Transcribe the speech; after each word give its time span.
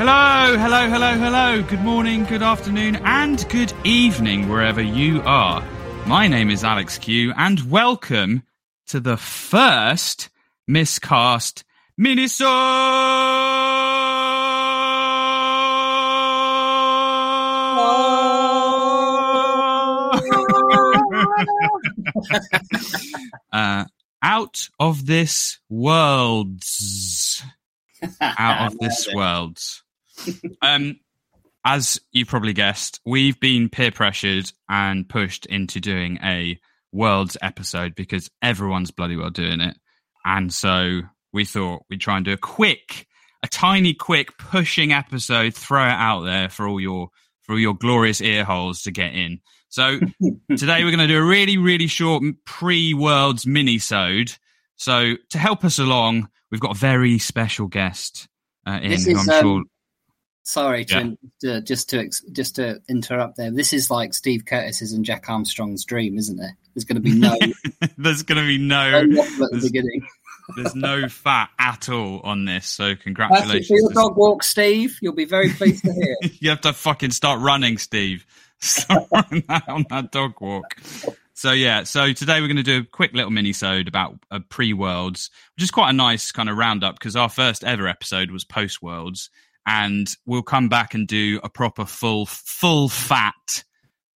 Hello, 0.00 0.56
hello, 0.56 0.88
hello, 0.88 1.12
hello. 1.18 1.62
Good 1.62 1.82
morning, 1.82 2.24
good 2.24 2.42
afternoon, 2.42 2.96
and 3.04 3.46
good 3.50 3.70
evening, 3.84 4.48
wherever 4.48 4.80
you 4.80 5.20
are. 5.26 5.62
My 6.06 6.26
name 6.26 6.48
is 6.48 6.64
Alex 6.64 6.96
Q, 6.96 7.34
and 7.36 7.70
welcome 7.70 8.44
to 8.86 8.98
the 8.98 9.18
first 9.18 10.30
miscast 10.66 11.64
minisode. 12.00 12.40
uh, 23.52 23.84
out 24.22 24.70
of 24.78 25.04
this 25.04 25.58
world's 25.68 27.44
out 28.20 28.72
of 28.72 28.78
this 28.78 29.08
world. 29.12 29.58
Um, 30.62 31.00
as 31.64 32.00
you 32.12 32.24
probably 32.24 32.52
guessed, 32.52 33.00
we've 33.04 33.38
been 33.38 33.68
peer 33.68 33.90
pressured 33.90 34.50
and 34.68 35.08
pushed 35.08 35.46
into 35.46 35.80
doing 35.80 36.18
a 36.22 36.58
world's 36.92 37.36
episode 37.42 37.94
because 37.94 38.30
everyone's 38.42 38.90
bloody 38.90 39.16
well 39.16 39.30
doing 39.30 39.60
it. 39.60 39.76
And 40.24 40.52
so 40.52 41.02
we 41.32 41.44
thought 41.44 41.84
we'd 41.88 42.00
try 42.00 42.16
and 42.16 42.24
do 42.24 42.32
a 42.32 42.38
quick, 42.38 43.06
a 43.42 43.48
tiny, 43.48 43.94
quick 43.94 44.38
pushing 44.38 44.92
episode, 44.92 45.54
throw 45.54 45.84
it 45.84 45.90
out 45.90 46.24
there 46.24 46.48
for 46.48 46.66
all 46.66 46.80
your 46.80 47.08
for 47.42 47.52
all 47.54 47.58
your 47.58 47.74
glorious 47.74 48.20
ear 48.20 48.44
holes 48.44 48.82
to 48.82 48.90
get 48.90 49.14
in. 49.14 49.40
So 49.68 49.98
today 50.56 50.84
we're 50.84 50.90
going 50.90 50.98
to 50.98 51.06
do 51.06 51.18
a 51.18 51.24
really, 51.24 51.56
really 51.56 51.86
short 51.86 52.22
pre-worlds 52.44 53.46
mini-sode. 53.46 54.32
So 54.76 55.14
to 55.30 55.38
help 55.38 55.64
us 55.64 55.78
along, 55.78 56.28
we've 56.50 56.60
got 56.60 56.72
a 56.72 56.78
very 56.78 57.18
special 57.18 57.66
guest 57.66 58.28
uh, 58.66 58.80
in. 58.82 58.90
This 58.90 59.06
is, 59.06 59.28
I'm 59.28 59.34
um, 59.34 59.42
sure. 59.42 59.62
Sorry 60.50 60.84
to, 60.86 61.16
Yeah. 61.42 61.54
to 61.58 61.60
just 61.60 61.90
to 61.90 62.00
ex- 62.00 62.24
just 62.32 62.56
to 62.56 62.80
interrupt 62.88 63.36
there. 63.36 63.52
This 63.52 63.72
is 63.72 63.88
like 63.88 64.12
Steve 64.14 64.44
Curtis's 64.44 64.92
and 64.92 65.04
Jack 65.04 65.28
Armstrong's 65.28 65.84
dream, 65.84 66.18
isn't 66.18 66.40
it? 66.40 66.50
There's 66.74 66.84
going 66.84 66.96
to 66.96 67.00
be 67.00 67.14
no, 67.14 67.36
There's 67.98 68.24
going 68.24 68.40
to 68.40 68.46
be 68.46 68.58
no, 68.58 69.04
no 69.04 69.22
at 69.22 69.28
the 69.28 69.48
there's, 69.52 69.64
beginning. 69.64 70.06
there's 70.56 70.74
no 70.74 71.08
fat 71.08 71.50
at 71.60 71.88
all 71.88 72.18
on 72.24 72.46
this. 72.46 72.66
So 72.66 72.96
congratulations. 72.96 73.68
for 73.68 73.76
your 73.76 73.92
dog 73.92 74.16
walk, 74.16 74.42
Steve. 74.42 74.98
You'll 75.00 75.14
be 75.14 75.24
very 75.24 75.50
pleased 75.50 75.84
to 75.84 75.92
hear. 75.92 76.16
you 76.40 76.50
have 76.50 76.62
to 76.62 76.72
fucking 76.72 77.12
start 77.12 77.40
running, 77.40 77.78
Steve. 77.78 78.26
Start 78.58 79.06
running 79.12 79.44
that 79.48 79.68
on 79.68 79.86
that 79.90 80.10
dog 80.10 80.32
walk. 80.40 80.76
So 81.32 81.52
yeah, 81.52 81.84
so 81.84 82.12
today 82.12 82.40
we're 82.40 82.48
going 82.48 82.56
to 82.56 82.62
do 82.64 82.80
a 82.80 82.84
quick 82.84 83.12
little 83.14 83.30
mini-sode 83.30 83.86
about 83.86 84.18
uh, 84.32 84.40
pre-worlds, 84.48 85.30
which 85.54 85.62
is 85.62 85.70
quite 85.70 85.90
a 85.90 85.94
nice 85.94 86.32
kind 86.32 86.50
of 86.50 86.56
roundup 86.56 86.98
because 86.98 87.14
our 87.14 87.28
first 87.28 87.62
ever 87.62 87.86
episode 87.86 88.32
was 88.32 88.44
post-worlds, 88.44 89.30
and 89.66 90.08
we'll 90.26 90.42
come 90.42 90.68
back 90.68 90.94
and 90.94 91.06
do 91.06 91.40
a 91.42 91.48
proper 91.48 91.84
full 91.84 92.26
full 92.26 92.88
fat 92.88 93.64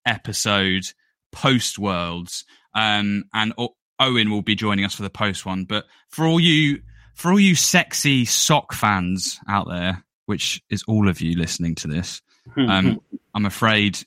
episode 0.07 0.85
post-worlds, 1.33 2.45
um, 2.75 3.25
and 3.33 3.53
o- 3.59 3.77
Owen 3.99 4.31
will 4.31 4.43
be 4.43 4.55
joining 4.55 4.85
us 4.85 4.95
for 4.95 5.03
the 5.03 5.11
post 5.11 5.47
one. 5.47 5.65
But 5.65 5.85
for 6.09 6.27
all 6.27 6.41
you 6.41 6.83
for 7.15 7.31
all 7.31 7.41
you 7.41 7.55
sexy 7.55 8.25
sock 8.25 8.73
fans 8.73 9.39
out 9.49 9.69
there, 9.69 10.05
which 10.27 10.63
is 10.71 10.83
all 10.89 11.09
of 11.09 11.21
you 11.21 11.37
listening 11.37 11.75
to 11.77 11.89
this, 11.89 12.23
um, 12.57 13.01
I'm 13.35 13.47
afraid 13.47 13.99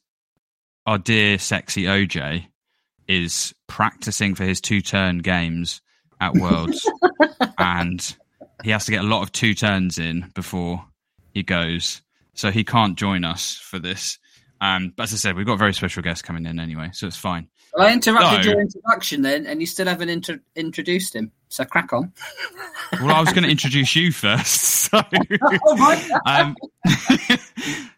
our 0.86 0.98
dear 0.98 1.38
sexy 1.38 1.84
OJ 1.84 2.48
is 3.08 3.54
practicing 3.68 4.36
for 4.36 4.44
his 4.44 4.60
two 4.60 4.82
turn 4.82 5.20
games 5.20 5.82
at 6.20 6.34
Worlds, 6.34 6.90
and 7.58 8.16
he 8.64 8.72
has 8.72 8.86
to 8.86 8.92
get 8.92 9.04
a 9.04 9.08
lot 9.08 9.22
of 9.22 9.32
two 9.32 9.54
turns 9.54 9.98
in 9.98 10.32
before 10.34 10.84
he 11.38 11.44
goes, 11.44 12.02
so 12.34 12.50
he 12.50 12.64
can't 12.64 12.98
join 12.98 13.24
us 13.24 13.56
for 13.56 13.78
this. 13.78 14.18
Um, 14.60 14.92
but 14.96 15.04
as 15.04 15.14
I 15.14 15.18
said, 15.18 15.36
we've 15.36 15.46
got 15.46 15.54
a 15.54 15.58
very 15.58 15.74
special 15.76 16.02
guest 16.02 16.24
coming 16.24 16.48
in 16.48 16.60
anyway, 16.60 16.90
so 16.92 17.06
it's 17.06 17.16
fine. 17.16 17.48
Well, 17.76 17.86
I 17.86 17.94
interrupted 17.94 18.44
No. 18.44 18.52
your 18.54 18.60
introduction 18.62 19.22
then, 19.22 19.46
and 19.46 19.60
you 19.62 19.68
still 19.68 19.86
haven't 19.86 20.10
intro- 20.10 20.40
introduced 20.56 21.16
him. 21.16 21.32
So 21.50 21.64
crack 21.64 21.94
on. 21.94 22.12
Well, 23.02 23.14
I 23.14 23.20
was 23.20 23.34
going 23.34 23.44
to 23.44 23.50
introduce 23.50 23.96
you 23.96 24.12
first. 24.12 24.76
So, 24.88 24.98
um, 26.26 26.56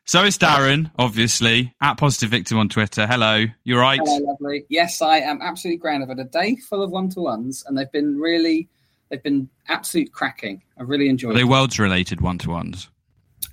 so 0.03 0.23
it's 0.23 0.39
Darren, 0.39 0.89
obviously, 0.97 1.75
at 1.79 1.93
Positive 1.99 2.31
Victim 2.31 2.57
on 2.57 2.67
Twitter. 2.67 3.05
Hello, 3.05 3.45
you 3.63 3.75
all 3.75 3.81
right? 3.81 3.99
Hello, 4.03 4.25
lovely. 4.31 4.65
Yes, 4.69 4.99
I 5.03 5.19
am 5.19 5.39
absolutely 5.41 5.77
grand. 5.77 6.01
I've 6.01 6.09
had 6.09 6.17
a 6.17 6.23
day 6.23 6.55
full 6.55 6.81
of 6.81 6.89
one 6.89 7.09
to 7.09 7.19
ones, 7.19 7.63
and 7.67 7.77
they've 7.77 7.91
been 7.91 8.19
really, 8.19 8.67
they've 9.09 9.21
been 9.21 9.47
absolute 9.67 10.11
cracking. 10.11 10.63
I 10.79 10.83
really 10.83 11.07
enjoyed. 11.09 11.35
Are 11.35 11.37
they 11.37 11.43
worlds 11.43 11.77
related 11.77 12.19
one 12.21 12.39
to 12.39 12.49
ones? 12.49 12.89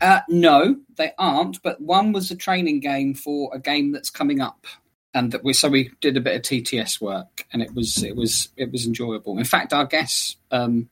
Uh, 0.01 0.21
no, 0.29 0.77
they 0.97 1.13
aren't. 1.19 1.63
But 1.63 1.81
one 1.81 2.13
was 2.13 2.31
a 2.31 2.37
training 2.37 2.81
game 2.81 3.15
for 3.15 3.51
a 3.55 3.59
game 3.59 3.93
that's 3.93 4.11
coming 4.11 4.41
up, 4.41 4.67
and 5.15 5.33
that 5.33 5.45
we 5.45 5.53
so 5.53 5.69
we 5.69 5.91
did 6.01 6.17
a 6.17 6.21
bit 6.21 6.37
of 6.37 6.43
TTS 6.43 7.01
work, 7.01 7.47
and 7.53 7.63
it 7.63 7.75
was 7.75 8.03
it 8.03 8.17
was 8.17 8.49
it 8.57 8.73
was 8.73 8.87
enjoyable. 8.87 9.39
In 9.39 9.45
fact, 9.45 9.73
our 9.73 9.87
guests 9.87 10.37
um, 10.51 10.89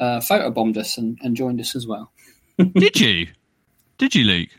uh, 0.00 0.20
photobombed 0.20 0.76
us 0.76 0.98
and, 0.98 1.18
and 1.22 1.36
joined 1.36 1.60
us 1.60 1.76
as 1.76 1.86
well. 1.86 2.12
Did 2.74 3.00
you? 3.00 3.28
Did 3.98 4.14
you, 4.14 4.24
Luke? 4.24 4.50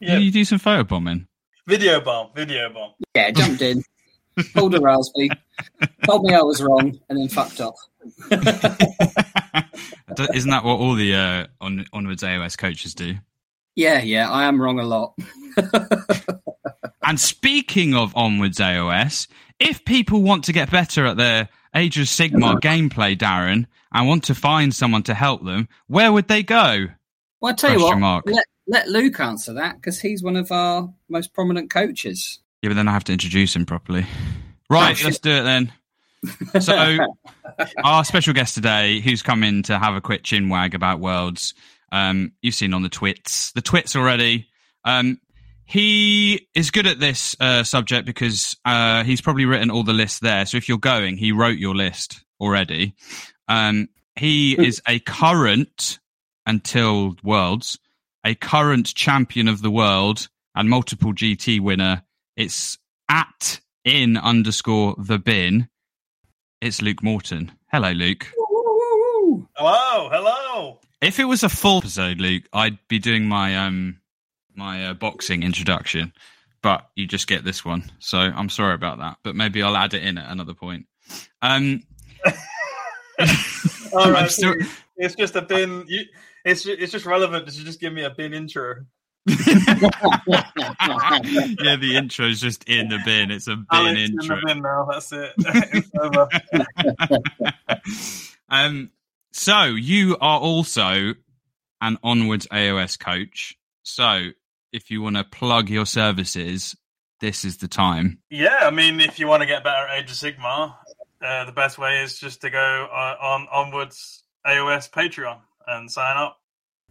Yeah. 0.00 0.16
Did 0.16 0.24
you 0.24 0.30
do 0.30 0.44
some 0.44 0.58
photobombing? 0.58 1.26
Video 1.66 2.00
bomb, 2.00 2.30
video 2.34 2.70
bomb. 2.70 2.92
Yeah, 3.14 3.30
jumped 3.30 3.62
in. 3.62 3.82
pulled 4.54 4.74
a 4.74 4.80
raspberry, 4.80 5.30
told 6.04 6.24
me 6.24 6.34
I 6.34 6.40
was 6.40 6.60
wrong, 6.62 6.98
and 7.08 7.18
then 7.18 7.28
fucked 7.28 7.60
off. 7.60 7.76
Isn't 10.34 10.50
that 10.50 10.64
what 10.64 10.78
all 10.78 10.94
the 10.94 11.14
uh, 11.14 11.46
on, 11.60 11.86
onwards 11.92 12.22
AOS 12.22 12.56
coaches 12.56 12.94
do? 12.94 13.16
Yeah, 13.74 14.00
yeah, 14.02 14.30
I 14.30 14.44
am 14.44 14.60
wrong 14.60 14.78
a 14.78 14.84
lot. 14.84 15.18
and 17.04 17.18
speaking 17.18 17.94
of 17.94 18.16
onwards 18.16 18.58
AOS, 18.58 19.26
if 19.58 19.84
people 19.84 20.22
want 20.22 20.44
to 20.44 20.52
get 20.52 20.70
better 20.70 21.06
at 21.06 21.16
their 21.16 21.48
Age 21.74 21.98
of 21.98 22.06
Sigmar 22.06 22.60
gameplay, 22.60 23.18
Darren, 23.18 23.66
and 23.92 24.08
want 24.08 24.24
to 24.24 24.34
find 24.34 24.72
someone 24.72 25.02
to 25.04 25.14
help 25.14 25.44
them, 25.44 25.68
where 25.88 26.12
would 26.12 26.28
they 26.28 26.44
go? 26.44 26.86
Well, 27.40 27.52
I 27.52 27.56
tell 27.56 27.76
you 27.76 27.84
what, 27.84 28.26
let, 28.26 28.46
let 28.68 28.88
Luke 28.88 29.18
answer 29.18 29.54
that 29.54 29.76
because 29.76 30.00
he's 30.00 30.22
one 30.22 30.36
of 30.36 30.52
our 30.52 30.88
most 31.08 31.34
prominent 31.34 31.70
coaches. 31.70 32.38
Yeah, 32.62 32.70
but 32.70 32.76
then 32.76 32.88
I 32.88 32.92
have 32.92 33.04
to 33.04 33.12
introduce 33.12 33.56
him 33.56 33.66
properly. 33.66 34.06
Right, 34.70 34.98
oh, 35.00 35.04
let's 35.04 35.18
do 35.18 35.32
it 35.32 35.42
then. 35.42 35.72
So, 36.60 36.98
our 37.84 38.04
special 38.04 38.32
guest 38.32 38.54
today, 38.54 39.00
who's 39.00 39.22
come 39.22 39.42
in 39.42 39.62
to 39.64 39.78
have 39.78 39.94
a 39.94 40.00
quick 40.00 40.22
chin 40.24 40.48
wag 40.48 40.74
about 40.74 41.00
Worlds, 41.00 41.54
um, 41.92 42.32
you've 42.42 42.54
seen 42.54 42.74
on 42.74 42.82
the 42.82 42.88
twits, 42.88 43.52
the 43.52 43.62
twits 43.62 43.96
already. 43.96 44.48
Um, 44.84 45.20
he 45.64 46.48
is 46.54 46.70
good 46.70 46.86
at 46.86 47.00
this 47.00 47.34
uh, 47.40 47.62
subject 47.64 48.06
because 48.06 48.56
uh, 48.64 49.04
he's 49.04 49.20
probably 49.20 49.46
written 49.46 49.70
all 49.70 49.82
the 49.82 49.92
lists 49.92 50.20
there. 50.20 50.44
So 50.46 50.56
if 50.56 50.68
you're 50.68 50.78
going, 50.78 51.16
he 51.16 51.32
wrote 51.32 51.58
your 51.58 51.74
list 51.74 52.22
already. 52.40 52.94
Um, 53.48 53.88
he 54.16 54.52
is 54.52 54.80
a 54.86 54.98
current 55.00 55.98
until 56.46 57.16
Worlds, 57.22 57.78
a 58.24 58.34
current 58.34 58.94
champion 58.94 59.48
of 59.48 59.62
the 59.62 59.70
world 59.70 60.28
and 60.54 60.68
multiple 60.68 61.12
GT 61.12 61.60
winner. 61.60 62.02
It's 62.36 62.78
at 63.08 63.60
in 63.84 64.16
underscore 64.16 64.94
the 64.98 65.18
bin. 65.18 65.68
It's 66.64 66.80
Luke 66.80 67.02
Morton. 67.02 67.52
Hello, 67.70 67.90
Luke. 67.90 68.26
Hello, 69.54 70.08
hello. 70.10 70.80
If 71.02 71.18
it 71.18 71.26
was 71.26 71.42
a 71.42 71.50
full 71.50 71.76
episode, 71.76 72.22
Luke, 72.22 72.44
I'd 72.54 72.78
be 72.88 72.98
doing 72.98 73.26
my 73.26 73.54
um 73.54 74.00
my 74.54 74.86
uh, 74.86 74.94
boxing 74.94 75.42
introduction, 75.42 76.14
but 76.62 76.88
you 76.96 77.06
just 77.06 77.26
get 77.26 77.44
this 77.44 77.66
one. 77.66 77.92
So 77.98 78.16
I'm 78.16 78.48
sorry 78.48 78.72
about 78.72 78.96
that, 79.00 79.18
but 79.22 79.36
maybe 79.36 79.62
I'll 79.62 79.76
add 79.76 79.92
it 79.92 80.04
in 80.04 80.16
at 80.16 80.32
another 80.32 80.54
point. 80.54 80.86
Um, 81.42 81.82
All 83.92 84.10
right, 84.10 84.30
still... 84.30 84.54
it's 84.96 85.16
just 85.16 85.36
a 85.36 85.42
bin. 85.42 85.84
You, 85.86 86.04
it's 86.46 86.64
it's 86.64 86.92
just 86.92 87.04
relevant 87.04 87.46
to 87.46 87.62
just 87.62 87.78
give 87.78 87.92
me 87.92 88.04
a 88.04 88.10
bin 88.10 88.32
intro. 88.32 88.86
Yeah, 89.26 89.36
the 91.76 91.94
intro 91.96 92.26
is 92.26 92.40
just 92.40 92.64
in 92.64 92.88
the 92.88 92.98
bin. 93.04 93.30
It's 93.30 93.46
a 93.46 93.56
bin 93.56 93.66
Alex 93.70 94.00
intro. 94.00 94.36
In 94.36 94.40
the 94.40 94.46
bin 94.46 94.62
now. 94.62 94.86
That's 94.90 95.12
it. 95.12 95.32
it's 95.38 95.90
over. 95.98 96.28
um, 98.48 98.90
so 99.32 99.64
you 99.64 100.16
are 100.20 100.38
also 100.38 101.14
an 101.80 101.98
onwards 102.02 102.46
AOS 102.48 102.98
coach. 102.98 103.56
So 103.82 104.28
if 104.72 104.90
you 104.90 105.02
want 105.02 105.16
to 105.16 105.24
plug 105.24 105.70
your 105.70 105.86
services, 105.86 106.76
this 107.20 107.44
is 107.44 107.58
the 107.58 107.68
time. 107.68 108.18
Yeah, 108.30 108.60
I 108.62 108.70
mean, 108.70 109.00
if 109.00 109.18
you 109.18 109.26
want 109.26 109.42
to 109.42 109.46
get 109.46 109.64
better 109.64 109.86
at 109.86 110.00
Age 110.00 110.10
of 110.10 110.16
Sigmar, 110.16 110.74
uh, 111.22 111.44
the 111.46 111.52
best 111.52 111.78
way 111.78 112.02
is 112.02 112.18
just 112.18 112.42
to 112.42 112.50
go 112.50 112.88
uh, 112.92 113.16
on 113.20 113.46
onwards 113.50 114.24
AOS 114.46 114.90
Patreon 114.90 115.38
and 115.66 115.90
sign 115.90 116.16
up, 116.16 116.38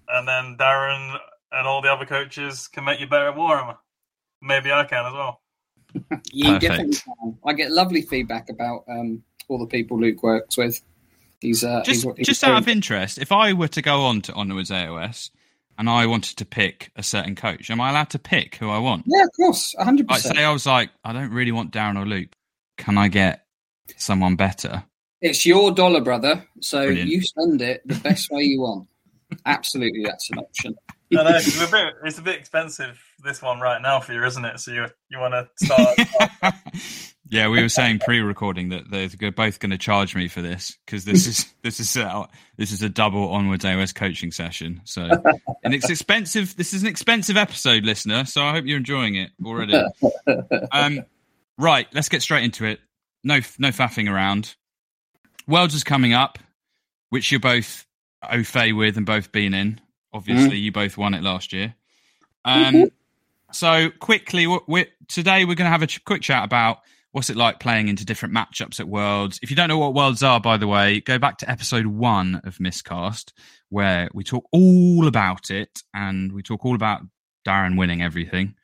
and 0.07 0.27
then 0.27 0.57
Darren 0.57 1.19
and 1.53 1.67
all 1.67 1.81
the 1.81 1.91
other 1.91 2.05
coaches 2.05 2.67
can 2.67 2.83
make 2.83 2.99
you 2.99 3.07
better 3.07 3.29
at 3.29 3.35
Warhammer. 3.35 3.77
Maybe 4.41 4.71
I 4.71 4.83
can 4.85 5.05
as 5.05 5.13
well. 5.13 5.41
you 6.31 6.45
Perfect. 6.45 6.61
definitely 6.61 6.95
can. 6.95 7.37
I 7.45 7.53
get 7.53 7.71
lovely 7.71 8.01
feedback 8.01 8.49
about 8.49 8.83
um, 8.89 9.23
all 9.47 9.59
the 9.59 9.67
people 9.67 9.99
Luke 9.99 10.23
works 10.23 10.57
with. 10.57 10.81
He's 11.39 11.63
uh, 11.63 11.83
just, 11.85 12.03
he's, 12.03 12.15
he's 12.17 12.27
just 12.27 12.43
out 12.43 12.57
of 12.57 12.67
interest. 12.67 13.17
If 13.17 13.31
I 13.31 13.53
were 13.53 13.67
to 13.69 13.81
go 13.81 14.01
on 14.03 14.21
to 14.23 14.33
Onwards 14.33 14.69
AOS 14.69 15.29
and 15.77 15.89
I 15.89 16.05
wanted 16.05 16.37
to 16.37 16.45
pick 16.45 16.91
a 16.95 17.03
certain 17.03 17.35
coach, 17.35 17.69
am 17.69 17.81
I 17.81 17.89
allowed 17.89 18.09
to 18.11 18.19
pick 18.19 18.55
who 18.55 18.69
I 18.69 18.79
want? 18.79 19.03
Yeah, 19.07 19.23
of 19.23 19.29
course, 19.35 19.75
hundred 19.77 20.07
percent. 20.07 20.37
Say 20.37 20.43
I 20.43 20.51
was 20.51 20.65
like, 20.65 20.89
I 21.03 21.11
don't 21.11 21.31
really 21.31 21.51
want 21.51 21.71
Darren 21.71 22.01
or 22.01 22.05
Luke. 22.05 22.29
Can 22.77 22.97
I 22.97 23.09
get 23.09 23.45
someone 23.97 24.35
better? 24.35 24.83
It's 25.21 25.45
your 25.45 25.71
dollar, 25.71 26.01
brother. 26.01 26.45
So 26.61 26.85
Brilliant. 26.85 27.09
you 27.09 27.21
spend 27.21 27.61
it 27.61 27.81
the 27.85 27.95
best 27.95 28.31
way 28.31 28.43
you 28.43 28.61
want. 28.61 28.87
Absolutely, 29.45 30.03
that's 30.03 30.29
an 30.31 30.39
option. 30.39 30.75
I 31.17 31.23
know, 31.23 31.35
it's 31.35 31.61
a 31.61 31.67
bit 31.67 31.93
it's 32.03 32.17
a 32.17 32.21
bit 32.21 32.39
expensive 32.39 33.01
this 33.23 33.41
one 33.41 33.59
right 33.59 33.81
now 33.81 33.99
for 33.99 34.13
you, 34.13 34.23
isn't 34.23 34.43
it? 34.43 34.59
So 34.59 34.71
you 34.71 34.85
you 35.09 35.19
want 35.19 35.33
to 35.33 35.65
start. 35.65 36.53
yeah, 37.29 37.47
we 37.47 37.61
were 37.61 37.69
saying 37.69 37.99
pre-recording 37.99 38.69
that 38.69 38.89
they're 38.89 39.31
both 39.31 39.59
going 39.59 39.71
to 39.71 39.77
charge 39.77 40.15
me 40.15 40.27
for 40.27 40.41
this 40.41 40.77
because 40.85 41.05
this 41.05 41.25
is 41.25 41.53
this 41.63 41.79
is 41.79 41.95
a, 41.95 42.27
this 42.57 42.71
is 42.71 42.81
a 42.81 42.89
double 42.89 43.29
onwards 43.29 43.65
AOS 43.65 43.93
coaching 43.95 44.31
session. 44.31 44.81
So, 44.83 45.09
and 45.63 45.73
it's 45.73 45.89
expensive. 45.89 46.55
This 46.55 46.73
is 46.73 46.83
an 46.83 46.89
expensive 46.89 47.37
episode, 47.37 47.85
listener. 47.85 48.25
So 48.25 48.43
I 48.43 48.51
hope 48.51 48.65
you're 48.65 48.77
enjoying 48.77 49.15
it 49.15 49.31
already. 49.43 49.81
Um, 50.71 51.05
right, 51.57 51.87
let's 51.93 52.09
get 52.09 52.21
straight 52.21 52.43
into 52.43 52.65
it. 52.65 52.79
No, 53.23 53.39
no 53.57 53.69
faffing 53.69 54.11
around. 54.11 54.55
Worlds 55.47 55.75
is 55.75 55.83
coming 55.83 56.13
up, 56.13 56.39
which 57.09 57.31
you're 57.31 57.39
both 57.39 57.85
au 58.29 58.43
fait 58.43 58.73
with 58.73 58.97
and 58.97 59.05
both 59.05 59.31
been 59.31 59.53
in. 59.53 59.79
Obviously, 60.13 60.57
mm. 60.57 60.61
you 60.61 60.71
both 60.71 60.97
won 60.97 61.13
it 61.13 61.23
last 61.23 61.53
year. 61.53 61.75
Um, 62.45 62.63
mm-hmm. 62.73 62.83
So 63.51 63.89
quickly, 63.99 64.47
we're, 64.47 64.87
today 65.07 65.45
we're 65.45 65.55
going 65.55 65.67
to 65.67 65.71
have 65.71 65.83
a 65.83 65.87
ch- 65.87 66.03
quick 66.05 66.21
chat 66.21 66.43
about 66.43 66.79
what's 67.11 67.29
it 67.29 67.37
like 67.37 67.59
playing 67.59 67.87
into 67.87 68.05
different 68.05 68.33
matchups 68.33 68.79
at 68.79 68.87
Worlds. 68.87 69.39
If 69.41 69.49
you 69.49 69.55
don't 69.55 69.69
know 69.69 69.77
what 69.77 69.93
Worlds 69.93 70.23
are, 70.23 70.39
by 70.39 70.57
the 70.57 70.67
way, 70.67 70.99
go 70.99 71.19
back 71.19 71.37
to 71.39 71.49
episode 71.49 71.85
one 71.85 72.41
of 72.43 72.59
Miscast 72.59 73.33
where 73.69 74.09
we 74.13 74.23
talk 74.23 74.45
all 74.51 75.07
about 75.07 75.49
it 75.49 75.83
and 75.93 76.31
we 76.31 76.41
talk 76.41 76.65
all 76.65 76.75
about 76.75 77.01
Darren 77.47 77.77
winning 77.77 78.01
everything. 78.01 78.55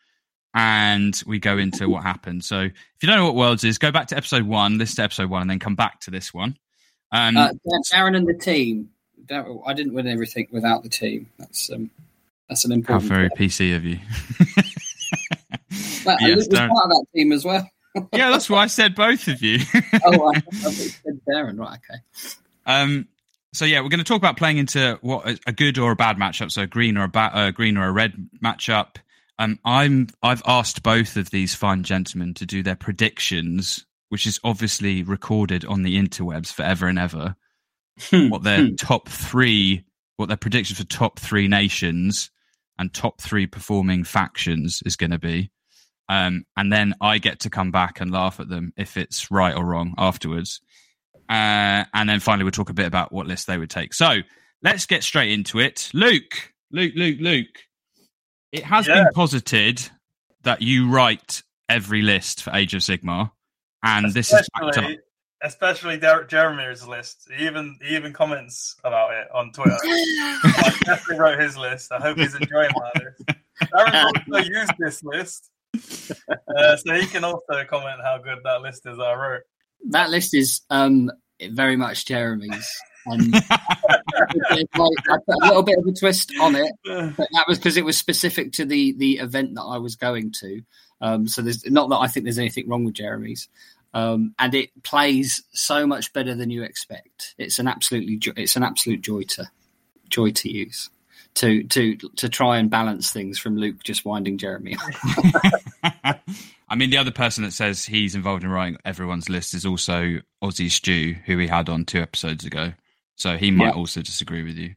And 0.55 1.21
we 1.27 1.37
go 1.37 1.59
into 1.59 1.87
what 1.87 2.01
happened. 2.01 2.43
So 2.43 2.61
if 2.61 2.73
you 3.01 3.07
don't 3.07 3.17
know 3.17 3.25
what 3.25 3.35
Worlds 3.35 3.63
is, 3.63 3.77
go 3.77 3.91
back 3.91 4.07
to 4.07 4.17
episode 4.17 4.43
one, 4.43 4.79
listen 4.79 4.95
to 4.95 5.03
episode 5.03 5.29
one, 5.29 5.43
and 5.43 5.49
then 5.49 5.59
come 5.59 5.75
back 5.75 5.99
to 6.01 6.11
this 6.11 6.33
one. 6.33 6.57
Um, 7.11 7.37
uh, 7.37 7.51
Darren 7.93 8.17
and 8.17 8.27
the 8.27 8.33
team 8.33 8.89
I 9.31 9.73
didn't 9.73 9.93
win 9.93 10.07
everything 10.07 10.47
without 10.51 10.83
the 10.83 10.89
team. 10.89 11.29
That's 11.37 11.71
um, 11.71 11.91
that's 12.47 12.65
an 12.65 12.71
important. 12.71 13.09
How 13.09 13.15
very 13.15 13.29
PC 13.29 13.75
of 13.75 13.85
you. 13.85 13.99
well, 16.05 16.17
yes, 16.19 16.31
I 16.31 16.35
was 16.35 16.47
part 16.47 16.71
of 16.71 16.89
that 16.89 17.05
team 17.15 17.31
as 17.31 17.45
well. 17.45 17.69
yeah, 18.13 18.29
that's 18.29 18.49
why 18.49 18.63
I 18.63 18.67
said 18.67 18.95
both 18.95 19.27
of 19.27 19.41
you. 19.41 19.59
oh, 20.05 20.33
I, 20.33 20.37
I 20.37 20.71
said 20.71 21.21
Darren. 21.27 21.59
Right, 21.59 21.77
okay. 21.77 21.99
Um, 22.65 23.07
so 23.53 23.65
yeah, 23.65 23.81
we're 23.81 23.89
going 23.89 23.99
to 23.99 24.03
talk 24.03 24.17
about 24.17 24.37
playing 24.37 24.57
into 24.57 24.97
what 25.01 25.39
a 25.47 25.51
good 25.51 25.77
or 25.77 25.91
a 25.91 25.95
bad 25.95 26.17
matchup. 26.17 26.51
So 26.51 26.65
green 26.65 26.97
or 26.97 27.05
a 27.05 27.09
ba- 27.09 27.31
uh, 27.33 27.51
green 27.51 27.77
or 27.77 27.87
a 27.87 27.91
red 27.91 28.29
matchup. 28.43 28.97
Um, 29.37 29.59
I'm 29.63 30.07
I've 30.21 30.43
asked 30.45 30.83
both 30.83 31.15
of 31.17 31.29
these 31.29 31.55
fine 31.55 31.83
gentlemen 31.83 32.33
to 32.35 32.45
do 32.45 32.61
their 32.61 32.75
predictions, 32.75 33.85
which 34.09 34.27
is 34.27 34.39
obviously 34.43 35.03
recorded 35.03 35.65
on 35.65 35.83
the 35.83 35.97
interwebs 35.97 36.51
forever 36.51 36.87
and 36.87 36.99
ever. 36.99 37.35
Hmm. 37.99 38.29
what 38.29 38.43
their 38.43 38.67
hmm. 38.67 38.75
top 38.75 39.09
three, 39.09 39.83
what 40.17 40.27
their 40.27 40.37
predictions 40.37 40.79
for 40.79 40.85
top 40.85 41.19
three 41.19 41.47
nations 41.47 42.31
and 42.77 42.93
top 42.93 43.19
three 43.21 43.45
performing 43.45 44.03
factions 44.03 44.81
is 44.85 44.95
going 44.95 45.11
to 45.11 45.19
be. 45.19 45.51
Um, 46.07 46.45
and 46.57 46.71
then 46.71 46.95
I 47.01 47.19
get 47.19 47.41
to 47.41 47.49
come 47.49 47.71
back 47.71 48.01
and 48.01 48.11
laugh 48.11 48.39
at 48.39 48.49
them 48.49 48.73
if 48.77 48.97
it's 48.97 49.29
right 49.29 49.55
or 49.55 49.63
wrong 49.63 49.93
afterwards. 49.97 50.61
Uh, 51.29 51.85
and 51.93 52.09
then 52.09 52.19
finally, 52.19 52.43
we'll 52.43 52.51
talk 52.51 52.71
a 52.71 52.73
bit 52.73 52.87
about 52.87 53.11
what 53.11 53.27
list 53.27 53.45
they 53.45 53.57
would 53.57 53.69
take. 53.69 53.93
So 53.93 54.19
let's 54.63 54.87
get 54.87 55.03
straight 55.03 55.31
into 55.31 55.59
it. 55.59 55.91
Luke, 55.93 56.53
Luke, 56.71 56.93
Luke, 56.95 57.17
Luke. 57.19 57.65
It 58.51 58.63
has 58.63 58.87
yeah. 58.87 59.03
been 59.03 59.13
posited 59.13 59.87
that 60.43 60.63
you 60.63 60.89
write 60.89 61.43
every 61.67 62.01
list 62.01 62.41
for 62.41 62.55
Age 62.55 62.73
of 62.73 62.81
Sigmar, 62.81 63.31
and 63.83 64.07
Especially, 64.07 64.19
this 64.19 64.33
is 64.33 64.49
backed 64.59 64.77
up 64.79 64.99
especially 65.41 65.97
Der- 65.97 66.25
Jeremy's 66.25 66.85
list. 66.85 67.27
He 67.35 67.45
even 67.45 67.77
he 67.81 67.95
even 67.95 68.13
comments 68.13 68.75
about 68.83 69.13
it 69.13 69.27
on 69.33 69.51
Twitter. 69.51 69.77
I 69.83 70.77
definitely 70.85 71.19
wrote 71.19 71.39
his 71.39 71.57
list. 71.57 71.91
I 71.91 71.99
hope 71.99 72.17
he's 72.17 72.35
enjoying 72.35 72.71
my 72.75 72.91
list. 73.03 73.39
Darren 73.73 74.03
also 74.03 74.49
used 74.49 74.71
this 74.79 75.03
list, 75.03 75.49
uh, 76.57 76.77
so 76.77 76.93
he 76.93 77.05
can 77.07 77.23
also 77.23 77.63
comment 77.69 77.99
how 78.03 78.17
good 78.17 78.39
that 78.43 78.61
list 78.61 78.85
is. 78.85 78.99
I 78.99 79.13
wrote 79.13 79.41
that 79.87 80.09
list 80.09 80.33
is 80.33 80.61
um, 80.69 81.11
very 81.41 81.75
much 81.75 82.05
Jeremy's. 82.05 82.69
Um, 83.09 83.31
I 83.33 84.63
put 84.73 84.91
a 85.09 85.47
little 85.47 85.63
bit 85.63 85.79
of 85.79 85.85
a 85.85 85.93
twist 85.93 86.31
on 86.41 86.55
it, 86.55 86.71
but 86.85 87.27
that 87.31 87.45
was 87.47 87.57
because 87.57 87.77
it 87.77 87.85
was 87.85 87.97
specific 87.97 88.51
to 88.53 88.65
the 88.65 88.93
the 88.93 89.17
event 89.17 89.55
that 89.55 89.63
I 89.63 89.77
was 89.77 89.95
going 89.95 90.31
to. 90.39 90.61
Um, 91.01 91.27
so 91.27 91.41
there's 91.41 91.65
not 91.69 91.89
that 91.89 91.97
I 91.97 92.07
think 92.07 92.25
there's 92.25 92.39
anything 92.39 92.67
wrong 92.67 92.83
with 92.83 92.95
Jeremy's, 92.95 93.47
um, 93.93 94.33
and 94.37 94.53
it 94.53 94.83
plays 94.83 95.43
so 95.51 95.87
much 95.87 96.13
better 96.13 96.35
than 96.35 96.49
you 96.49 96.63
expect. 96.63 97.35
It's 97.37 97.59
an 97.59 97.67
absolutely 97.67 98.17
jo- 98.17 98.33
it's 98.35 98.55
an 98.55 98.63
absolute 98.63 99.01
joy 99.01 99.23
to 99.23 99.49
joy 100.09 100.31
to 100.31 100.51
use. 100.51 100.89
to 101.35 101.63
to 101.63 101.95
to 101.95 102.29
try 102.29 102.57
and 102.57 102.69
balance 102.69 103.11
things 103.11 103.39
from 103.39 103.57
Luke 103.57 103.83
just 103.83 104.05
winding 104.05 104.37
Jeremy. 104.37 104.75
I 106.71 106.75
mean, 106.75 106.91
the 106.91 106.97
other 106.97 107.11
person 107.11 107.43
that 107.43 107.53
says 107.53 107.85
he's 107.85 108.13
involved 108.13 108.43
in 108.43 108.49
writing 108.49 108.77
everyone's 108.85 109.29
list 109.29 109.55
is 109.55 109.65
also 109.65 110.19
Aussie 110.43 110.69
Stew, 110.69 111.15
who 111.25 111.37
we 111.37 111.47
had 111.47 111.67
on 111.67 111.85
two 111.85 111.99
episodes 111.99 112.45
ago. 112.45 112.73
So 113.15 113.37
he 113.37 113.51
might 113.51 113.73
also 113.73 114.01
disagree 114.01 114.43
with 114.43 114.55
you. 114.55 114.75